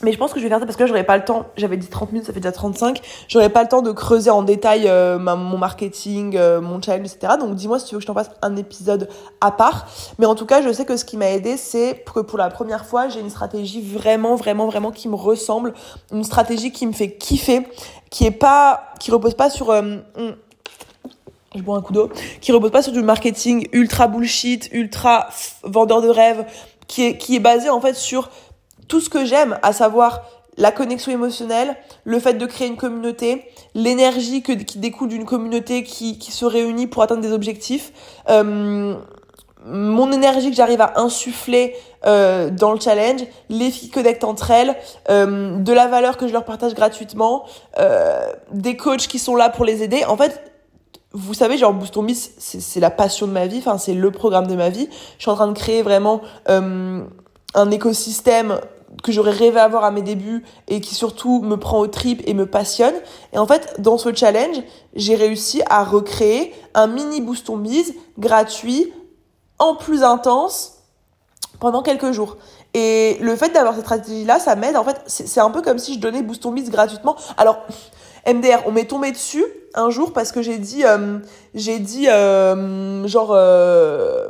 mais 0.02 0.12
je 0.12 0.18
pense 0.18 0.34
que 0.34 0.40
je 0.40 0.44
vais 0.44 0.50
faire 0.50 0.58
ça 0.58 0.66
parce 0.66 0.76
que 0.76 0.86
j'aurais 0.86 1.04
pas 1.04 1.16
le 1.16 1.24
temps. 1.24 1.46
J'avais 1.56 1.78
dit 1.78 1.86
30 1.86 2.12
minutes, 2.12 2.26
ça 2.26 2.34
fait 2.34 2.40
déjà 2.40 2.52
35. 2.52 3.00
J'aurais 3.28 3.48
pas 3.48 3.62
le 3.62 3.68
temps 3.68 3.80
de 3.80 3.92
creuser 3.92 4.28
en 4.28 4.42
détail 4.42 4.88
euh, 4.88 5.18
mon 5.18 5.56
marketing, 5.56 6.38
mon 6.60 6.82
challenge, 6.82 7.06
etc. 7.06 7.34
Donc 7.40 7.54
dis-moi 7.54 7.78
si 7.78 7.86
tu 7.86 7.94
veux 7.94 7.98
que 7.98 8.02
je 8.02 8.06
t'en 8.06 8.12
fasse 8.12 8.30
un 8.42 8.56
épisode 8.56 9.08
à 9.40 9.50
part. 9.50 9.86
Mais 10.18 10.26
en 10.26 10.34
tout 10.34 10.44
cas, 10.44 10.60
je 10.60 10.70
sais 10.70 10.84
que 10.84 10.98
ce 10.98 11.06
qui 11.06 11.16
m'a 11.16 11.30
aidé, 11.30 11.56
c'est 11.56 12.04
que 12.04 12.20
pour 12.20 12.36
la 12.36 12.50
première 12.50 12.84
fois, 12.84 13.08
j'ai 13.08 13.20
une 13.20 13.30
stratégie 13.30 13.80
vraiment, 13.80 14.34
vraiment, 14.34 14.66
vraiment 14.66 14.90
qui 14.90 15.08
me 15.08 15.16
ressemble. 15.16 15.72
Une 16.12 16.24
stratégie 16.24 16.72
qui 16.72 16.86
me 16.86 16.92
fait 16.92 17.12
kiffer, 17.16 17.66
qui 18.10 18.26
est 18.26 18.30
pas, 18.30 18.88
qui 19.00 19.10
repose 19.10 19.32
pas 19.32 19.48
sur 19.48 19.72
je 21.56 21.62
bois 21.62 21.76
un 21.76 21.82
coup 21.82 21.92
d'eau, 21.92 22.10
qui 22.40 22.52
repose 22.52 22.70
pas 22.70 22.82
sur 22.82 22.92
du 22.92 23.02
marketing 23.02 23.68
ultra 23.72 24.08
bullshit, 24.08 24.68
ultra 24.72 25.28
vendeur 25.62 26.02
de 26.02 26.08
rêves, 26.08 26.44
qui 26.86 27.04
est, 27.04 27.18
qui 27.18 27.36
est 27.36 27.40
basé 27.40 27.68
en 27.68 27.80
fait 27.80 27.94
sur 27.94 28.30
tout 28.88 29.00
ce 29.00 29.10
que 29.10 29.24
j'aime, 29.24 29.58
à 29.62 29.72
savoir 29.72 30.22
la 30.56 30.72
connexion 30.72 31.12
émotionnelle, 31.12 31.76
le 32.04 32.18
fait 32.18 32.34
de 32.34 32.46
créer 32.46 32.68
une 32.68 32.76
communauté, 32.76 33.44
l'énergie 33.74 34.42
qui 34.42 34.78
découle 34.78 35.08
d'une 35.08 35.26
communauté 35.26 35.82
qui, 35.82 36.18
qui 36.18 36.32
se 36.32 36.44
réunit 36.44 36.86
pour 36.86 37.02
atteindre 37.02 37.20
des 37.20 37.32
objectifs, 37.32 37.92
euh, 38.30 38.94
mon 39.66 40.12
énergie 40.12 40.50
que 40.50 40.56
j'arrive 40.56 40.80
à 40.80 40.94
insuffler 41.00 41.74
euh, 42.06 42.50
dans 42.50 42.72
le 42.72 42.80
challenge, 42.80 43.22
les 43.48 43.70
filles 43.70 43.90
connectent 43.90 44.24
entre 44.24 44.50
elles, 44.50 44.76
euh, 45.10 45.58
de 45.58 45.72
la 45.72 45.88
valeur 45.88 46.16
que 46.16 46.28
je 46.28 46.32
leur 46.32 46.44
partage 46.44 46.74
gratuitement, 46.74 47.44
des 48.52 48.76
coachs 48.76 49.08
qui 49.08 49.18
sont 49.18 49.36
là 49.36 49.50
pour 49.50 49.64
les 49.64 49.82
aider. 49.82 50.04
En 50.04 50.16
fait, 50.16 50.40
vous 51.12 51.34
savez, 51.34 51.56
genre 51.56 51.72
Boost 51.72 51.94
ton 51.94 52.06
c'est 52.38 52.80
la 52.80 52.90
passion 52.90 53.26
de 53.26 53.32
ma 53.32 53.46
vie, 53.46 53.58
enfin 53.58 53.78
c'est 53.78 53.94
le 53.94 54.10
programme 54.10 54.46
de 54.46 54.54
ma 54.54 54.68
vie. 54.68 54.88
Je 55.16 55.22
suis 55.22 55.30
en 55.30 55.34
train 55.34 55.48
de 55.48 55.56
créer 55.58 55.82
vraiment 55.82 56.20
euh, 56.48 57.04
un 57.54 57.70
écosystème 57.70 58.60
que 59.02 59.12
j'aurais 59.12 59.32
rêvé 59.32 59.58
avoir 59.58 59.84
à 59.84 59.90
mes 59.90 60.02
débuts 60.02 60.44
et 60.68 60.80
qui 60.80 60.94
surtout 60.94 61.42
me 61.42 61.56
prend 61.56 61.78
au 61.80 61.86
trip 61.86 62.22
et 62.26 62.34
me 62.34 62.46
passionne. 62.46 62.94
Et 63.32 63.38
en 63.38 63.46
fait, 63.46 63.76
dans 63.78 63.98
ce 63.98 64.14
challenge, 64.14 64.56
j'ai 64.94 65.14
réussi 65.14 65.62
à 65.68 65.84
recréer 65.84 66.54
un 66.74 66.86
mini 66.86 67.20
Boost 67.20 67.50
gratuit, 68.18 68.92
en 69.58 69.74
plus 69.74 70.02
intense, 70.02 70.78
pendant 71.60 71.82
quelques 71.82 72.12
jours. 72.12 72.36
Et 72.74 73.16
le 73.20 73.36
fait 73.36 73.50
d'avoir 73.50 73.74
cette 73.74 73.84
stratégie-là, 73.84 74.38
ça 74.38 74.54
m'aide. 74.56 74.76
En 74.76 74.84
fait, 74.84 75.00
c'est 75.06 75.40
un 75.40 75.50
peu 75.50 75.62
comme 75.62 75.78
si 75.78 75.94
je 75.94 75.98
donnais 75.98 76.22
Boost 76.22 76.46
gratuitement. 76.70 77.16
Alors, 77.36 77.58
MDR, 78.26 78.66
on 78.66 78.72
m'est 78.72 78.86
tombé 78.86 79.12
dessus 79.12 79.44
un 79.76 79.90
jour 79.90 80.12
parce 80.12 80.32
que 80.32 80.42
j'ai 80.42 80.58
dit, 80.58 80.84
euh, 80.84 81.18
j'ai 81.54 81.78
dit, 81.78 82.08
euh, 82.08 83.06
genre, 83.06 83.32
euh, 83.32 84.28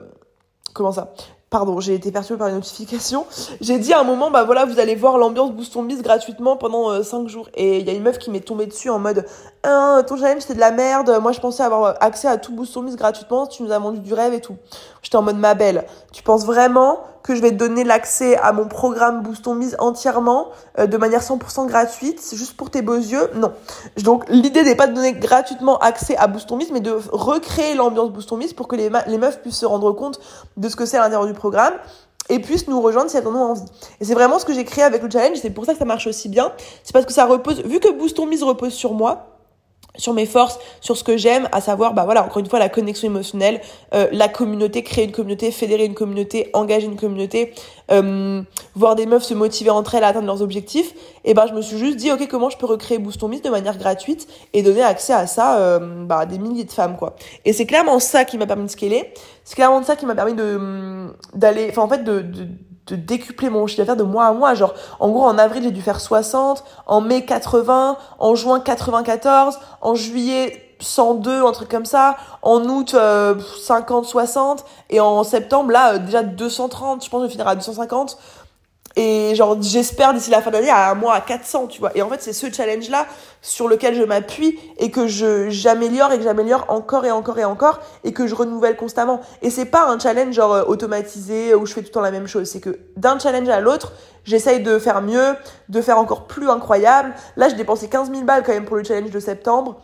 comment 0.74 0.92
ça? 0.92 1.12
Pardon, 1.48 1.78
j'ai 1.78 1.94
été 1.94 2.10
perturbée 2.10 2.40
par 2.40 2.48
une 2.48 2.56
notification. 2.56 3.24
J'ai 3.60 3.78
dit 3.78 3.92
à 3.92 4.00
un 4.00 4.04
moment, 4.04 4.30
bah 4.32 4.42
voilà, 4.44 4.64
vous 4.64 4.80
allez 4.80 4.96
voir 4.96 5.16
l'ambiance 5.16 5.52
Boost 5.52 5.76
Miss 5.76 6.02
gratuitement 6.02 6.56
pendant 6.56 7.02
5 7.02 7.28
jours. 7.28 7.48
Et 7.54 7.78
il 7.78 7.86
y 7.86 7.90
a 7.90 7.92
une 7.92 8.02
meuf 8.02 8.18
qui 8.18 8.30
m'est 8.30 8.40
tombée 8.40 8.66
dessus 8.66 8.90
en 8.90 8.98
mode, 8.98 9.24
ah, 9.68 10.02
ton 10.06 10.16
challenge 10.16 10.42
c'était 10.42 10.54
de 10.54 10.60
la 10.60 10.70
merde. 10.70 11.18
Moi 11.20 11.32
je 11.32 11.40
pensais 11.40 11.64
avoir 11.64 11.96
accès 12.00 12.28
à 12.28 12.36
tout 12.36 12.52
Boost 12.52 12.76
Miss 12.76 12.94
gratuitement. 12.94 13.48
Tu 13.48 13.64
nous 13.64 13.72
as 13.72 13.78
vendu 13.80 13.98
du 13.98 14.14
rêve 14.14 14.32
et 14.32 14.40
tout. 14.40 14.56
J'étais 15.02 15.16
en 15.16 15.22
mode, 15.22 15.38
ma 15.38 15.54
belle, 15.54 15.86
tu 16.12 16.22
penses 16.22 16.46
vraiment 16.46 17.00
que 17.24 17.34
je 17.34 17.42
vais 17.42 17.50
te 17.50 17.56
donner 17.56 17.82
l'accès 17.82 18.36
à 18.36 18.52
mon 18.52 18.68
programme 18.68 19.22
Boost 19.22 19.46
Mise 19.48 19.74
entièrement 19.80 20.48
euh, 20.78 20.86
de 20.86 20.96
manière 20.96 21.20
100% 21.20 21.66
gratuite, 21.66 22.22
juste 22.32 22.56
pour 22.56 22.70
tes 22.70 22.82
beaux 22.82 22.94
yeux? 22.94 23.28
Non. 23.34 23.52
Donc 24.04 24.24
l'idée 24.28 24.62
n'est 24.62 24.76
pas 24.76 24.86
de 24.86 24.94
donner 24.94 25.12
gratuitement 25.12 25.78
accès 25.78 26.16
à 26.16 26.28
Boost 26.28 26.50
Mise, 26.52 26.70
mais 26.72 26.80
de 26.80 26.96
recréer 27.10 27.74
l'ambiance 27.74 28.10
Boost 28.10 28.30
Mise 28.32 28.52
pour 28.52 28.68
que 28.68 28.76
les, 28.76 28.88
meufs 29.18 29.42
puissent 29.42 29.58
se 29.58 29.66
rendre 29.66 29.90
compte 29.92 30.20
de 30.56 30.68
ce 30.68 30.76
que 30.76 30.86
c'est 30.86 30.96
à 30.96 31.00
l'intérieur 31.00 31.26
du 31.26 31.34
programme 31.34 31.74
et 32.28 32.38
puissent 32.38 32.68
nous 32.68 32.80
rejoindre 32.80 33.10
si 33.10 33.16
elles 33.16 33.26
en 33.26 33.34
ont 33.34 33.50
envie. 33.50 33.64
Et 34.00 34.04
c'est 34.04 34.14
vraiment 34.14 34.38
ce 34.38 34.44
que 34.44 34.54
j'ai 34.54 34.64
créé 34.64 34.84
avec 34.84 35.02
le 35.02 35.10
challenge, 35.10 35.38
c'est 35.42 35.50
pour 35.50 35.64
ça 35.64 35.72
que 35.72 35.78
ça 35.80 35.84
marche 35.84 36.06
aussi 36.06 36.28
bien. 36.28 36.52
C'est 36.84 36.92
parce 36.92 37.06
que 37.06 37.12
ça 37.12 37.26
repose, 37.26 37.60
vu 37.62 37.80
que 37.80 37.90
Boost 37.90 38.18
Mise 38.24 38.44
repose 38.44 38.72
sur 38.72 38.92
moi, 38.94 39.35
sur 39.96 40.12
mes 40.12 40.26
forces, 40.26 40.58
sur 40.80 40.96
ce 40.96 41.04
que 41.04 41.16
j'aime, 41.16 41.48
à 41.52 41.60
savoir, 41.60 41.94
bah 41.94 42.04
voilà, 42.04 42.24
encore 42.24 42.38
une 42.38 42.48
fois, 42.48 42.58
la 42.58 42.68
connexion 42.68 43.08
émotionnelle, 43.08 43.60
euh, 43.94 44.08
la 44.12 44.28
communauté, 44.28 44.82
créer 44.82 45.04
une 45.04 45.12
communauté, 45.12 45.50
fédérer 45.50 45.84
une 45.84 45.94
communauté, 45.94 46.50
engager 46.52 46.86
une 46.86 46.96
communauté, 46.96 47.52
euh, 47.90 48.42
voir 48.74 48.96
des 48.96 49.06
meufs 49.06 49.22
se 49.22 49.34
motiver 49.34 49.70
entre 49.70 49.94
elles 49.94 50.04
à 50.04 50.08
atteindre 50.08 50.26
leurs 50.26 50.42
objectifs. 50.42 50.94
Et 51.24 51.34
ben, 51.34 51.46
je 51.46 51.54
me 51.54 51.60
suis 51.60 51.78
juste 51.78 51.96
dit, 51.96 52.10
ok, 52.12 52.26
comment 52.28 52.50
je 52.50 52.56
peux 52.56 52.66
recréer 52.66 52.98
Boost 52.98 53.20
Ton 53.20 53.28
de 53.28 53.50
manière 53.50 53.76
gratuite 53.76 54.28
et 54.52 54.62
donner 54.62 54.82
accès 54.82 55.12
à 55.12 55.26
ça, 55.26 55.58
euh, 55.58 56.04
bah, 56.04 56.20
à 56.20 56.26
des 56.26 56.38
milliers 56.38 56.64
de 56.64 56.72
femmes, 56.72 56.96
quoi. 56.96 57.16
Et 57.44 57.52
c'est 57.52 57.66
clairement 57.66 57.98
ça 57.98 58.24
qui 58.24 58.38
m'a 58.38 58.46
permis 58.46 58.66
de 58.66 58.70
scaler. 58.70 59.12
C'est 59.44 59.54
clairement 59.54 59.82
ça 59.82 59.96
qui 59.96 60.06
m'a 60.06 60.14
permis 60.14 60.34
de 60.34 61.08
d'aller, 61.34 61.68
enfin 61.70 61.82
en 61.82 61.88
fait, 61.88 62.02
de 62.02 62.24
de 62.86 62.96
décupler 62.96 63.50
mon 63.50 63.66
chiffre 63.66 63.78
d'affaires 63.78 63.96
de 63.96 64.02
mois 64.02 64.26
à 64.26 64.32
mois. 64.32 64.54
Genre, 64.54 64.74
en 65.00 65.10
gros, 65.10 65.24
en 65.24 65.38
avril, 65.38 65.62
j'ai 65.64 65.70
dû 65.70 65.82
faire 65.82 66.00
60, 66.00 66.64
en 66.86 67.00
mai, 67.00 67.24
80, 67.24 67.96
en 68.18 68.34
juin, 68.34 68.60
94, 68.60 69.58
en 69.80 69.94
juillet, 69.94 70.62
102, 70.80 71.44
un 71.44 71.52
truc 71.52 71.68
comme 71.68 71.86
ça, 71.86 72.16
en 72.42 72.62
août, 72.64 72.90
50, 72.90 74.04
euh, 74.04 74.08
60, 74.08 74.64
et 74.90 75.00
en 75.00 75.24
septembre, 75.24 75.70
là, 75.70 75.94
euh, 75.94 75.98
déjà 75.98 76.22
230, 76.22 77.04
je 77.04 77.10
pense 77.10 77.20
que 77.20 77.24
je 77.24 77.28
vais 77.28 77.32
finir 77.32 77.48
à 77.48 77.56
250. 77.56 78.18
Et 78.98 79.34
j'espère 79.60 80.14
d'ici 80.14 80.30
la 80.30 80.40
fin 80.40 80.50
de 80.50 80.56
l'année 80.56 80.70
à 80.70 80.90
un 80.90 80.94
mois 80.94 81.14
à 81.14 81.20
400, 81.20 81.66
tu 81.66 81.80
vois. 81.80 81.94
Et 81.94 82.00
en 82.00 82.08
fait, 82.08 82.22
c'est 82.22 82.32
ce 82.32 82.50
challenge-là 82.50 83.06
sur 83.42 83.68
lequel 83.68 83.94
je 83.94 84.02
m'appuie 84.02 84.58
et 84.78 84.90
que 84.90 85.06
je 85.06 85.50
j'améliore 85.50 86.12
et 86.12 86.18
que 86.18 86.24
j'améliore 86.24 86.64
encore 86.68 87.04
et 87.04 87.10
encore 87.10 87.38
et 87.38 87.44
encore 87.44 87.80
et 88.04 88.14
que 88.14 88.26
je 88.26 88.34
renouvelle 88.34 88.74
constamment. 88.74 89.20
Et 89.42 89.50
c'est 89.50 89.66
pas 89.66 89.86
un 89.86 89.98
challenge 89.98 90.38
euh, 90.38 90.64
automatisé 90.64 91.54
où 91.54 91.66
je 91.66 91.74
fais 91.74 91.82
tout 91.82 91.88
le 91.88 91.92
temps 91.92 92.00
la 92.00 92.10
même 92.10 92.26
chose. 92.26 92.48
C'est 92.48 92.60
que 92.60 92.78
d'un 92.96 93.18
challenge 93.18 93.50
à 93.50 93.60
l'autre, 93.60 93.92
j'essaye 94.24 94.62
de 94.62 94.78
faire 94.78 95.02
mieux, 95.02 95.34
de 95.68 95.82
faire 95.82 95.98
encore 95.98 96.26
plus 96.26 96.48
incroyable. 96.48 97.14
Là, 97.36 97.50
j'ai 97.50 97.56
dépensé 97.56 97.88
15 97.88 98.10
000 98.10 98.22
balles 98.22 98.44
quand 98.44 98.52
même 98.52 98.64
pour 98.64 98.76
le 98.76 98.84
challenge 98.84 99.10
de 99.10 99.20
septembre 99.20 99.76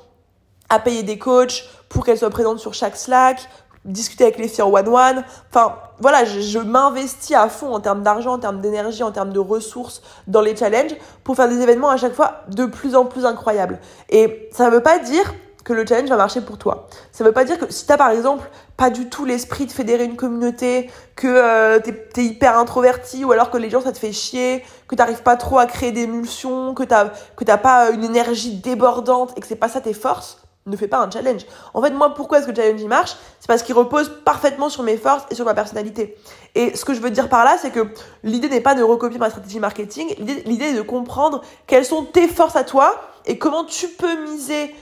à 0.70 0.78
payer 0.78 1.02
des 1.02 1.18
coachs 1.18 1.68
pour 1.90 2.06
qu'elles 2.06 2.16
soient 2.16 2.30
présentes 2.30 2.58
sur 2.58 2.72
chaque 2.72 2.96
Slack, 2.96 3.46
discuter 3.84 4.24
avec 4.24 4.38
les 4.38 4.48
filles 4.48 4.62
en 4.62 4.72
one-one. 4.72 5.24
Enfin, 5.50 5.76
voilà, 5.98 6.24
je, 6.24 6.58
m'investis 6.58 7.36
à 7.36 7.48
fond 7.48 7.74
en 7.74 7.80
termes 7.80 8.02
d'argent, 8.02 8.34
en 8.34 8.38
termes 8.38 8.60
d'énergie, 8.60 9.02
en 9.02 9.12
termes 9.12 9.32
de 9.32 9.38
ressources 9.38 10.02
dans 10.26 10.40
les 10.40 10.56
challenges 10.56 10.96
pour 11.24 11.36
faire 11.36 11.48
des 11.48 11.60
événements 11.60 11.90
à 11.90 11.96
chaque 11.96 12.14
fois 12.14 12.42
de 12.48 12.66
plus 12.66 12.94
en 12.94 13.04
plus 13.04 13.24
incroyables. 13.24 13.78
Et 14.10 14.48
ça 14.52 14.66
ne 14.66 14.70
veut 14.70 14.82
pas 14.82 14.98
dire 14.98 15.32
que 15.64 15.72
le 15.72 15.86
challenge 15.86 16.08
va 16.08 16.16
marcher 16.16 16.40
pour 16.40 16.58
toi. 16.58 16.88
Ça 17.12 17.22
veut 17.22 17.32
pas 17.32 17.44
dire 17.44 17.58
que 17.58 17.72
si 17.72 17.86
t'as 17.86 17.96
par 17.96 18.10
exemple 18.10 18.50
pas 18.76 18.90
du 18.90 19.08
tout 19.08 19.24
l'esprit 19.24 19.66
de 19.66 19.70
fédérer 19.70 20.04
une 20.04 20.16
communauté, 20.16 20.90
que 21.14 21.28
euh, 21.28 21.78
t'es 21.78 21.94
es 22.16 22.24
hyper 22.24 22.58
introverti 22.58 23.24
ou 23.24 23.32
alors 23.32 23.50
que 23.50 23.58
les 23.58 23.70
gens 23.70 23.80
ça 23.80 23.92
te 23.92 23.98
fait 23.98 24.12
chier, 24.12 24.64
que 24.88 24.96
t'arrives 24.96 25.22
pas 25.22 25.36
trop 25.36 25.58
à 25.58 25.66
créer 25.66 25.92
d'émulsion, 25.92 26.74
que 26.74 26.82
t'as 26.82 27.10
que 27.36 27.44
t'as 27.44 27.58
pas 27.58 27.90
une 27.90 28.02
énergie 28.02 28.56
débordante 28.56 29.32
et 29.36 29.40
que 29.40 29.46
c'est 29.46 29.56
pas 29.56 29.68
ça 29.68 29.80
tes 29.80 29.94
forces, 29.94 30.42
ne 30.66 30.76
fais 30.76 30.88
pas 30.88 30.98
un 30.98 31.10
challenge. 31.10 31.46
En 31.74 31.82
fait, 31.82 31.90
moi, 31.90 32.14
pourquoi 32.14 32.38
est-ce 32.38 32.46
que 32.46 32.52
le 32.52 32.56
challenge 32.56 32.80
il 32.80 32.88
marche? 32.88 33.16
C'est 33.40 33.48
parce 33.48 33.62
qu'il 33.62 33.74
repose 33.74 34.12
parfaitement 34.24 34.68
sur 34.68 34.82
mes 34.82 34.96
forces 34.96 35.24
et 35.30 35.34
sur 35.34 35.44
ma 35.44 35.54
personnalité. 35.54 36.16
Et 36.54 36.76
ce 36.76 36.84
que 36.84 36.94
je 36.94 37.00
veux 37.00 37.10
dire 37.10 37.28
par 37.28 37.44
là, 37.44 37.56
c'est 37.60 37.70
que 37.70 37.88
l'idée 38.22 38.48
n'est 38.48 38.60
pas 38.60 38.74
de 38.74 38.82
recopier 38.82 39.18
ma 39.18 39.30
stratégie 39.30 39.60
marketing, 39.60 40.14
l'idée 40.18 40.66
est 40.66 40.74
de 40.74 40.82
comprendre 40.82 41.42
quelles 41.66 41.84
sont 41.84 42.04
tes 42.04 42.28
forces 42.28 42.56
à 42.56 42.64
toi 42.64 42.94
et 43.26 43.38
comment 43.38 43.64
tu 43.64 43.88
peux 43.88 44.24
miser 44.24 44.74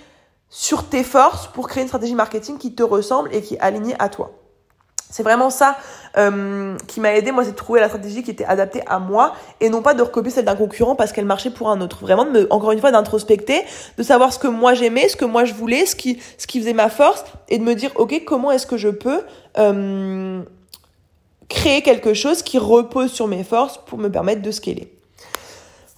sur 0.48 0.84
tes 0.84 1.04
forces 1.04 1.46
pour 1.46 1.68
créer 1.68 1.82
une 1.82 1.88
stratégie 1.88 2.14
marketing 2.14 2.58
qui 2.58 2.74
te 2.74 2.82
ressemble 2.82 3.34
et 3.34 3.40
qui 3.40 3.54
est 3.54 3.60
alignée 3.60 3.94
à 3.98 4.08
toi. 4.08 4.32
C'est 5.10 5.22
vraiment 5.22 5.50
ça 5.50 5.76
euh, 6.16 6.76
qui 6.86 7.00
m'a 7.00 7.14
aidé, 7.14 7.32
moi, 7.32 7.44
c'est 7.44 7.52
de 7.52 7.56
trouver 7.56 7.80
la 7.80 7.88
stratégie 7.88 8.22
qui 8.22 8.30
était 8.30 8.44
adaptée 8.44 8.82
à 8.86 8.98
moi 8.98 9.34
et 9.60 9.68
non 9.68 9.82
pas 9.82 9.94
de 9.94 10.02
recopier 10.02 10.30
celle 10.30 10.44
d'un 10.44 10.56
concurrent 10.56 10.94
parce 10.94 11.12
qu'elle 11.12 11.24
marchait 11.24 11.50
pour 11.50 11.68
un 11.68 11.80
autre. 11.80 11.98
Vraiment, 12.00 12.26
encore 12.50 12.72
une 12.72 12.80
fois, 12.80 12.92
d'introspecter, 12.92 13.62
de 13.98 14.02
savoir 14.02 14.32
ce 14.32 14.38
que 14.38 14.48
moi 14.48 14.74
j'aimais, 14.74 15.08
ce 15.08 15.16
que 15.16 15.24
moi 15.24 15.44
je 15.44 15.54
voulais, 15.54 15.84
ce 15.86 15.96
qui, 15.96 16.20
ce 16.38 16.46
qui 16.46 16.60
faisait 16.60 16.72
ma 16.72 16.88
force 16.88 17.24
et 17.48 17.58
de 17.58 17.64
me 17.64 17.74
dire, 17.74 17.90
ok, 17.96 18.22
comment 18.24 18.50
est-ce 18.52 18.66
que 18.66 18.76
je 18.76 18.88
peux 18.88 19.22
euh, 19.58 20.42
créer 21.48 21.82
quelque 21.82 22.14
chose 22.14 22.42
qui 22.42 22.58
repose 22.58 23.12
sur 23.12 23.26
mes 23.26 23.44
forces 23.44 23.78
pour 23.78 23.98
me 23.98 24.08
permettre 24.08 24.42
de 24.42 24.50
scaler. 24.50 24.92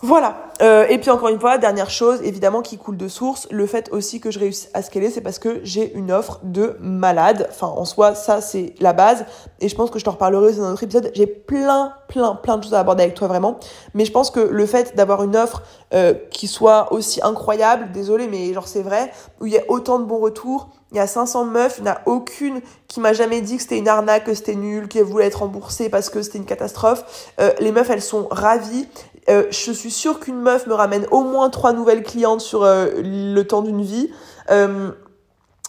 Voilà. 0.04 0.50
Euh, 0.62 0.84
et 0.88 0.98
puis 0.98 1.10
encore 1.10 1.28
une 1.28 1.38
fois, 1.38 1.58
dernière 1.58 1.88
chose, 1.88 2.20
évidemment, 2.24 2.60
qui 2.60 2.76
coule 2.76 2.96
de 2.96 3.06
source, 3.06 3.46
le 3.52 3.66
fait 3.66 3.88
aussi 3.92 4.18
que 4.18 4.32
je 4.32 4.40
réussisse 4.40 4.68
à 4.74 4.82
scaler, 4.82 5.10
c'est 5.10 5.20
parce 5.20 5.38
que 5.38 5.60
j'ai 5.62 5.94
une 5.94 6.10
offre 6.10 6.40
de 6.42 6.76
malade. 6.80 7.46
Enfin, 7.50 7.68
en 7.68 7.84
soi, 7.84 8.16
ça, 8.16 8.40
c'est 8.40 8.74
la 8.80 8.92
base. 8.92 9.24
Et 9.60 9.68
je 9.68 9.76
pense 9.76 9.90
que 9.90 10.00
je 10.00 10.04
t'en 10.04 10.10
reparlerai 10.10 10.54
dans 10.54 10.64
un 10.64 10.72
autre 10.72 10.82
épisode. 10.82 11.12
J'ai 11.14 11.26
plein, 11.26 11.94
plein, 12.08 12.34
plein 12.34 12.58
de 12.58 12.64
choses 12.64 12.74
à 12.74 12.80
aborder 12.80 13.04
avec 13.04 13.14
toi, 13.14 13.28
vraiment. 13.28 13.60
Mais 13.94 14.04
je 14.04 14.10
pense 14.10 14.30
que 14.30 14.40
le 14.40 14.66
fait 14.66 14.96
d'avoir 14.96 15.22
une 15.22 15.36
offre 15.36 15.62
euh, 15.94 16.14
qui 16.30 16.48
soit 16.48 16.92
aussi 16.92 17.20
incroyable, 17.22 17.92
désolé, 17.92 18.26
mais 18.26 18.52
genre 18.52 18.66
c'est 18.66 18.82
vrai, 18.82 19.12
où 19.40 19.46
il 19.46 19.52
y 19.52 19.58
a 19.58 19.62
autant 19.68 20.00
de 20.00 20.04
bons 20.04 20.18
retours, 20.18 20.70
il 20.90 20.96
y 20.96 21.00
a 21.00 21.06
500 21.06 21.46
meufs, 21.46 21.76
il 21.78 21.84
n'y 21.84 21.90
en 21.90 21.92
a 21.92 22.00
aucune 22.04 22.60
qui 22.86 23.00
m'a 23.00 23.14
jamais 23.14 23.40
dit 23.40 23.56
que 23.56 23.62
c'était 23.62 23.78
une 23.78 23.88
arnaque, 23.88 24.24
que 24.24 24.34
c'était 24.34 24.54
nul, 24.54 24.88
qu'elle 24.88 25.04
voulait 25.04 25.26
être 25.26 25.40
remboursée 25.40 25.88
parce 25.88 26.10
que 26.10 26.20
c'était 26.20 26.36
une 26.36 26.44
catastrophe. 26.44 27.32
Euh, 27.40 27.50
les 27.60 27.72
meufs, 27.72 27.88
elles 27.88 28.02
sont 28.02 28.28
ravies. 28.30 28.86
Euh, 29.28 29.44
je 29.50 29.72
suis 29.72 29.90
sûre 29.90 30.20
qu'une 30.20 30.40
meuf 30.40 30.66
me 30.66 30.74
ramène 30.74 31.06
au 31.10 31.22
moins 31.22 31.48
trois 31.50 31.72
nouvelles 31.72 32.02
clientes 32.02 32.40
sur 32.40 32.64
euh, 32.64 32.88
le 32.96 33.42
temps 33.42 33.62
d'une 33.62 33.82
vie. 33.82 34.10
Euh, 34.50 34.90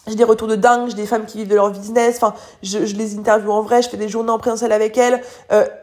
j'ai 0.06 0.16
des 0.16 0.24
retours 0.24 0.48
de 0.48 0.56
dingue, 0.56 0.88
j'ai 0.88 0.96
des 0.96 1.06
femmes 1.06 1.24
qui 1.24 1.38
vivent 1.38 1.48
de 1.48 1.54
leur 1.54 1.70
business, 1.70 2.16
enfin, 2.16 2.34
je, 2.62 2.78
les 2.78 3.16
interviewe 3.16 3.50
en 3.50 3.62
vrai, 3.62 3.80
je 3.80 3.88
fais 3.88 3.96
des 3.96 4.08
journées 4.08 4.32
en 4.32 4.38
présentiel 4.38 4.70
avec 4.70 4.98
elles. 4.98 5.22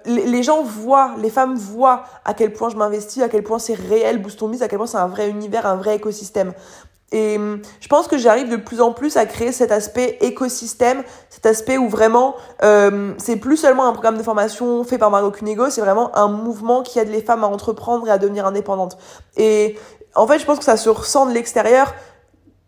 Les, 0.05 0.28
les, 0.28 0.43
gens 0.43 0.61
voient, 0.61 1.15
les 1.17 1.32
femmes 1.32 1.55
voient 1.55 2.03
à 2.24 2.36
quel 2.36 2.53
point 2.53 2.69
je 2.69 2.76
m'investis, 2.76 3.24
à 3.24 3.30
quel 3.30 3.41
point 3.41 3.57
c'est 3.57 3.74
réel 3.74 4.22
Boost 4.22 4.38
ton 4.38 4.51
à 4.51 4.67
quel 4.67 4.78
point 4.78 4.86
c'est 4.86 4.97
un 4.97 5.07
vrai 5.07 5.28
univers, 5.28 5.65
un 5.65 5.76
vrai 5.76 5.95
écosystème. 5.95 6.53
Et 7.12 7.38
hum, 7.38 7.62
je 7.80 7.88
pense 7.88 8.07
que 8.07 8.18
j'arrive 8.18 8.49
de 8.49 8.55
plus 8.55 8.82
en 8.82 8.93
plus 8.93 9.18
à 9.18 9.26
créer 9.26 9.51
cet 9.51 9.72
aspect 9.72 10.18
écosystème, 10.22 11.03
cet 11.30 11.45
aspect 11.45 11.78
où 11.78 11.89
vraiment 11.89 12.36
euh, 12.64 13.14
c'est 13.18 13.36
plus 13.36 13.57
seulement 13.57 13.86
un 13.86 13.93
programme 13.93 14.18
de 14.18 14.24
formation 14.24 14.84
fait 14.84 14.97
par 14.97 15.12
Mario 15.12 15.32
Cunego, 15.32 15.70
c'est 15.70 15.82
vraiment 15.82 16.16
un 16.16 16.30
mouvement 16.30 16.84
qui 16.84 16.99
aide 16.99 17.09
les 17.09 17.22
femmes 17.22 17.43
à 17.43 17.47
entreprendre 17.47 18.07
et 18.07 18.12
à 18.12 18.18
devenir 18.18 18.45
indépendantes. 18.45 18.97
Et 19.36 19.78
en 20.16 20.28
fait, 20.28 20.39
je 20.39 20.45
pense 20.45 20.59
que 20.59 20.66
ça 20.66 20.78
se 20.78 20.89
ressent 20.89 21.26
de 21.26 21.34
l'extérieur. 21.34 21.93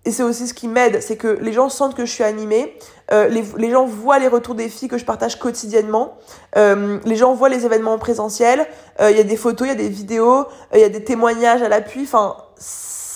Et 0.05 0.11
c'est 0.11 0.23
aussi 0.23 0.47
ce 0.47 0.53
qui 0.53 0.67
m'aide, 0.67 1.01
c'est 1.01 1.15
que 1.15 1.27
les 1.41 1.53
gens 1.53 1.69
sentent 1.69 1.95
que 1.95 2.05
je 2.05 2.11
suis 2.11 2.25
animée, 2.25 2.77
euh, 3.13 3.29
les, 3.29 3.41
les, 3.57 3.71
gens 3.71 3.85
voient 3.85 4.19
les 4.19 4.27
retours 4.27 4.53
des 4.53 4.67
filles 4.67 4.89
que 4.89 4.97
je 4.97 5.05
partage 5.05 5.39
quotidiennement, 5.39 6.17
euh, 6.57 6.99
les 7.05 7.15
gens 7.15 7.33
voient 7.33 7.47
les 7.47 7.65
événements 7.65 7.97
présentiels, 7.97 8.67
euh, 8.99 9.11
il 9.11 9.17
y 9.17 9.19
a 9.21 9.23
des 9.23 9.37
photos, 9.37 9.65
il 9.65 9.69
y 9.69 9.73
a 9.73 9.75
des 9.75 9.87
vidéos, 9.87 10.45
il 10.73 10.81
y 10.81 10.83
a 10.83 10.89
des 10.89 11.05
témoignages 11.05 11.61
à 11.61 11.69
l'appui, 11.69 12.01
enfin 12.03 12.35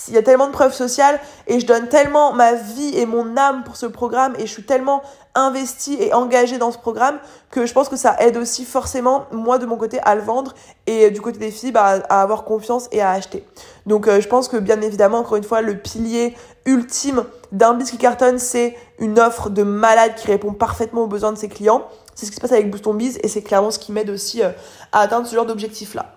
il 0.08 0.14
y 0.14 0.18
a 0.18 0.24
tellement 0.24 0.48
de 0.48 0.52
preuves 0.52 0.74
sociales 0.74 1.20
et 1.48 1.60
je 1.60 1.66
donne 1.66 1.88
tellement 1.88 2.34
ma 2.34 2.54
vie 2.54 2.98
et 2.98 3.06
mon 3.06 3.38
âme 3.38 3.64
pour 3.64 3.76
ce 3.76 3.86
programme 3.86 4.34
et 4.38 4.48
je 4.48 4.52
suis 4.52 4.64
tellement 4.64 5.02
investie 5.36 5.98
et 6.00 6.14
engagée 6.14 6.58
dans 6.58 6.72
ce 6.72 6.78
programme 6.78 7.20
que 7.52 7.66
je 7.66 7.74
pense 7.74 7.90
que 7.90 7.96
ça 7.96 8.16
aide 8.20 8.38
aussi 8.38 8.66
forcément 8.66 9.26
moi 9.32 9.58
de 9.58 9.66
mon 9.66 9.78
côté 9.78 10.00
à 10.04 10.16
le 10.16 10.22
vendre 10.22 10.54
et 10.88 11.12
du 11.12 11.22
côté 11.22 11.38
des 11.40 11.52
filles 11.52 11.72
bah, 11.72 12.02
à 12.10 12.22
avoir 12.22 12.44
confiance 12.44 12.88
et 12.92 13.02
à 13.02 13.12
acheter. 13.12 13.46
Donc 13.86 14.08
euh, 14.08 14.20
je 14.20 14.28
pense 14.28 14.48
que 14.48 14.58
bien 14.58 14.82
évidemment 14.82 15.20
encore 15.20 15.38
une 15.38 15.44
fois 15.44 15.62
le 15.62 15.78
pilier 15.78 16.36
ultime 16.66 17.24
d'un 17.52 17.74
bis 17.74 17.92
qui 17.92 17.98
cartonne 17.98 18.40
c'est 18.40 18.76
une 19.00 19.20
offre 19.20 19.50
de 19.50 19.64
malade 19.64 20.16
qui 20.16 20.28
répond 20.28 20.54
parfaitement 20.54 21.04
aux 21.04 21.08
besoins 21.08 21.32
de 21.32 21.38
ses 21.38 21.50
clients. 21.50 21.88
C'est 22.16 22.26
ce 22.26 22.32
qui 22.32 22.38
se 22.38 22.42
passe 22.42 22.52
avec 22.52 22.72
Boost 22.72 22.88
Biz 22.88 23.20
et 23.22 23.28
c'est 23.28 23.44
clairement 23.44 23.72
ce 23.72 23.80
qui 23.80 23.92
m'aide 23.92 24.10
aussi 24.10 24.42
euh, 24.42 24.50
à 24.92 25.02
atteindre 25.02 25.28
ce 25.28 25.36
genre 25.36 25.46
d'objectif 25.46 25.94
là. 25.94 26.17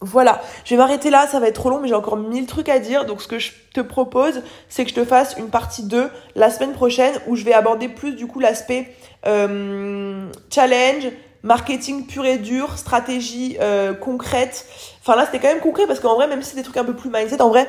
Voilà, 0.00 0.40
je 0.64 0.70
vais 0.70 0.76
m'arrêter 0.76 1.10
là, 1.10 1.26
ça 1.26 1.40
va 1.40 1.48
être 1.48 1.56
trop 1.56 1.70
long, 1.70 1.80
mais 1.80 1.88
j'ai 1.88 1.94
encore 1.94 2.16
mille 2.16 2.46
trucs 2.46 2.68
à 2.68 2.78
dire. 2.78 3.04
Donc 3.04 3.20
ce 3.20 3.26
que 3.26 3.40
je 3.40 3.50
te 3.74 3.80
propose, 3.80 4.42
c'est 4.68 4.84
que 4.84 4.90
je 4.90 4.94
te 4.94 5.04
fasse 5.04 5.34
une 5.38 5.48
partie 5.48 5.82
2 5.82 6.08
la 6.36 6.50
semaine 6.50 6.72
prochaine 6.72 7.14
où 7.26 7.34
je 7.34 7.44
vais 7.44 7.52
aborder 7.52 7.88
plus 7.88 8.14
du 8.14 8.28
coup 8.28 8.38
l'aspect 8.38 8.94
euh, 9.26 10.30
challenge, 10.50 11.08
marketing 11.42 12.06
pur 12.06 12.24
et 12.26 12.38
dur, 12.38 12.78
stratégie 12.78 13.56
euh, 13.60 13.92
concrète. 13.92 14.66
Enfin 15.00 15.16
là 15.16 15.26
c'était 15.26 15.40
quand 15.40 15.52
même 15.52 15.60
concret 15.60 15.88
parce 15.88 15.98
qu'en 15.98 16.14
vrai, 16.14 16.28
même 16.28 16.42
si 16.42 16.50
c'est 16.50 16.56
des 16.56 16.62
trucs 16.62 16.76
un 16.76 16.84
peu 16.84 16.94
plus 16.94 17.10
mindset, 17.10 17.42
en 17.42 17.48
vrai, 17.48 17.68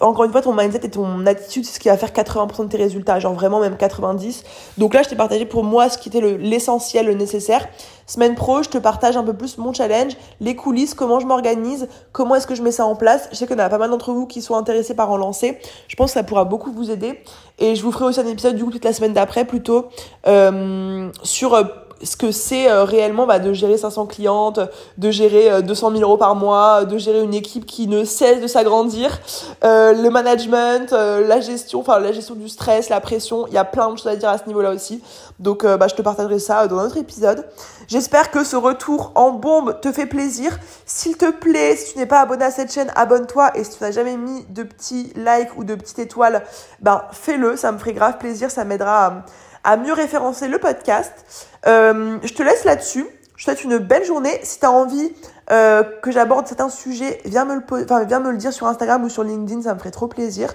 encore 0.00 0.24
une 0.24 0.32
fois, 0.32 0.40
ton 0.40 0.54
mindset 0.54 0.80
et 0.84 0.90
ton 0.90 1.26
attitude, 1.26 1.64
c'est 1.64 1.74
ce 1.74 1.80
qui 1.80 1.88
va 1.88 1.96
faire 1.96 2.10
80% 2.10 2.64
de 2.64 2.68
tes 2.68 2.76
résultats, 2.76 3.18
genre 3.18 3.34
vraiment 3.34 3.60
même 3.60 3.76
90. 3.76 4.44
Donc 4.78 4.94
là, 4.94 5.02
je 5.02 5.08
t'ai 5.08 5.16
partagé 5.16 5.44
pour 5.44 5.64
moi 5.64 5.88
ce 5.88 5.98
qui 5.98 6.08
était 6.08 6.20
l'essentiel, 6.38 7.06
le, 7.06 7.14
nécessaire. 7.14 7.68
Semaine 8.06 8.34
pro, 8.34 8.62
je 8.62 8.68
te 8.68 8.78
partage 8.78 9.16
un 9.16 9.22
peu 9.22 9.34
plus 9.34 9.58
mon 9.58 9.72
challenge, 9.72 10.16
les 10.40 10.56
coulisses, 10.56 10.94
comment 10.94 11.20
je 11.20 11.26
m'organise, 11.26 11.86
comment 12.12 12.34
est-ce 12.34 12.46
que 12.46 12.54
je 12.54 12.62
mets 12.62 12.72
ça 12.72 12.86
en 12.86 12.96
place. 12.96 13.28
Je 13.30 13.36
sais 13.36 13.46
qu'il 13.46 13.56
y 13.56 13.60
en 13.60 13.64
a 13.64 13.68
pas 13.68 13.78
mal 13.78 13.90
d'entre 13.90 14.12
vous 14.12 14.26
qui 14.26 14.42
sont 14.42 14.56
intéressés 14.56 14.94
par 14.94 15.10
en 15.10 15.16
lancer. 15.16 15.58
Je 15.86 15.96
pense 15.96 16.10
que 16.10 16.14
ça 16.14 16.22
pourra 16.22 16.44
beaucoup 16.44 16.72
vous 16.72 16.90
aider. 16.90 17.22
Et 17.58 17.74
je 17.76 17.82
vous 17.82 17.92
ferai 17.92 18.06
aussi 18.06 18.20
un 18.20 18.26
épisode 18.26 18.56
du 18.56 18.64
coup 18.64 18.70
toute 18.70 18.84
la 18.84 18.92
semaine 18.92 19.12
d'après 19.12 19.44
plutôt 19.44 19.90
euh, 20.26 21.10
sur 21.22 21.54
euh, 21.54 21.64
ce 22.02 22.16
que 22.16 22.32
c'est 22.32 22.70
euh, 22.70 22.84
réellement 22.84 23.26
bah, 23.26 23.38
de 23.38 23.52
gérer 23.52 23.76
500 23.76 24.06
clientes, 24.06 24.60
de 24.98 25.10
gérer 25.10 25.62
200 25.62 25.90
000 25.92 26.02
euros 26.02 26.16
par 26.16 26.34
mois, 26.34 26.84
de 26.84 26.98
gérer 26.98 27.22
une 27.22 27.34
équipe 27.34 27.66
qui 27.66 27.88
ne 27.88 28.04
cesse 28.04 28.40
de 28.40 28.46
s'agrandir, 28.46 29.20
euh, 29.64 29.92
le 29.92 30.10
management, 30.10 30.92
euh, 30.92 31.26
la 31.26 31.40
gestion, 31.40 31.80
enfin 31.80 31.98
la 31.98 32.12
gestion 32.12 32.34
du 32.34 32.48
stress, 32.48 32.88
la 32.88 33.00
pression, 33.00 33.46
il 33.48 33.54
y 33.54 33.58
a 33.58 33.64
plein 33.64 33.90
de 33.90 33.96
choses 33.96 34.08
à 34.08 34.16
dire 34.16 34.28
à 34.28 34.38
ce 34.38 34.46
niveau-là 34.46 34.70
aussi. 34.70 35.02
Donc 35.38 35.64
bah, 35.64 35.88
je 35.88 35.94
te 35.94 36.02
partagerai 36.02 36.38
ça 36.38 36.66
dans 36.66 36.78
un 36.78 36.86
autre 36.86 36.98
épisode. 36.98 37.46
J'espère 37.88 38.30
que 38.30 38.44
ce 38.44 38.56
retour 38.56 39.12
en 39.14 39.30
bombe 39.30 39.80
te 39.80 39.90
fait 39.90 40.06
plaisir. 40.06 40.58
S'il 40.86 41.16
te 41.16 41.30
plaît, 41.30 41.76
si 41.76 41.92
tu 41.92 41.98
n'es 41.98 42.06
pas 42.06 42.20
abonné 42.20 42.44
à 42.44 42.50
cette 42.50 42.72
chaîne, 42.72 42.92
abonne-toi 42.94 43.52
et 43.54 43.64
si 43.64 43.76
tu 43.76 43.82
n'as 43.82 43.90
jamais 43.90 44.16
mis 44.16 44.44
de 44.50 44.62
petits 44.62 45.12
likes 45.16 45.56
ou 45.56 45.64
de 45.64 45.74
petites 45.74 45.98
étoiles, 45.98 46.44
ben 46.80 47.02
fais-le, 47.12 47.56
ça 47.56 47.72
me 47.72 47.78
ferait 47.78 47.94
grave 47.94 48.18
plaisir, 48.18 48.50
ça 48.50 48.64
m'aidera 48.64 49.24
à 49.64 49.76
mieux 49.76 49.92
référencer 49.92 50.48
le 50.48 50.58
podcast. 50.58 51.49
Euh, 51.66 52.18
je 52.22 52.32
te 52.32 52.42
laisse 52.42 52.64
là-dessus. 52.64 53.06
Je 53.36 53.46
te 53.46 53.50
souhaite 53.50 53.64
une 53.64 53.78
belle 53.78 54.04
journée. 54.04 54.38
Si 54.42 54.60
tu 54.60 54.66
as 54.66 54.70
envie 54.70 55.12
euh, 55.50 55.82
que 56.02 56.10
j'aborde 56.10 56.46
certains 56.46 56.68
sujets, 56.68 57.20
viens 57.24 57.44
me, 57.44 57.54
le, 57.54 57.84
enfin, 57.84 58.04
viens 58.04 58.20
me 58.20 58.30
le 58.30 58.36
dire 58.36 58.52
sur 58.52 58.66
Instagram 58.66 59.02
ou 59.04 59.08
sur 59.08 59.24
LinkedIn, 59.24 59.62
ça 59.62 59.74
me 59.74 59.78
ferait 59.78 59.90
trop 59.90 60.08
plaisir. 60.08 60.52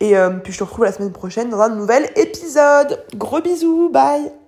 Et 0.00 0.16
euh, 0.16 0.30
puis 0.30 0.52
je 0.52 0.58
te 0.58 0.64
retrouve 0.64 0.84
la 0.84 0.92
semaine 0.92 1.12
prochaine 1.12 1.48
dans 1.48 1.60
un 1.60 1.68
nouvel 1.68 2.10
épisode. 2.16 3.04
Gros 3.14 3.40
bisous, 3.40 3.88
bye 3.90 4.43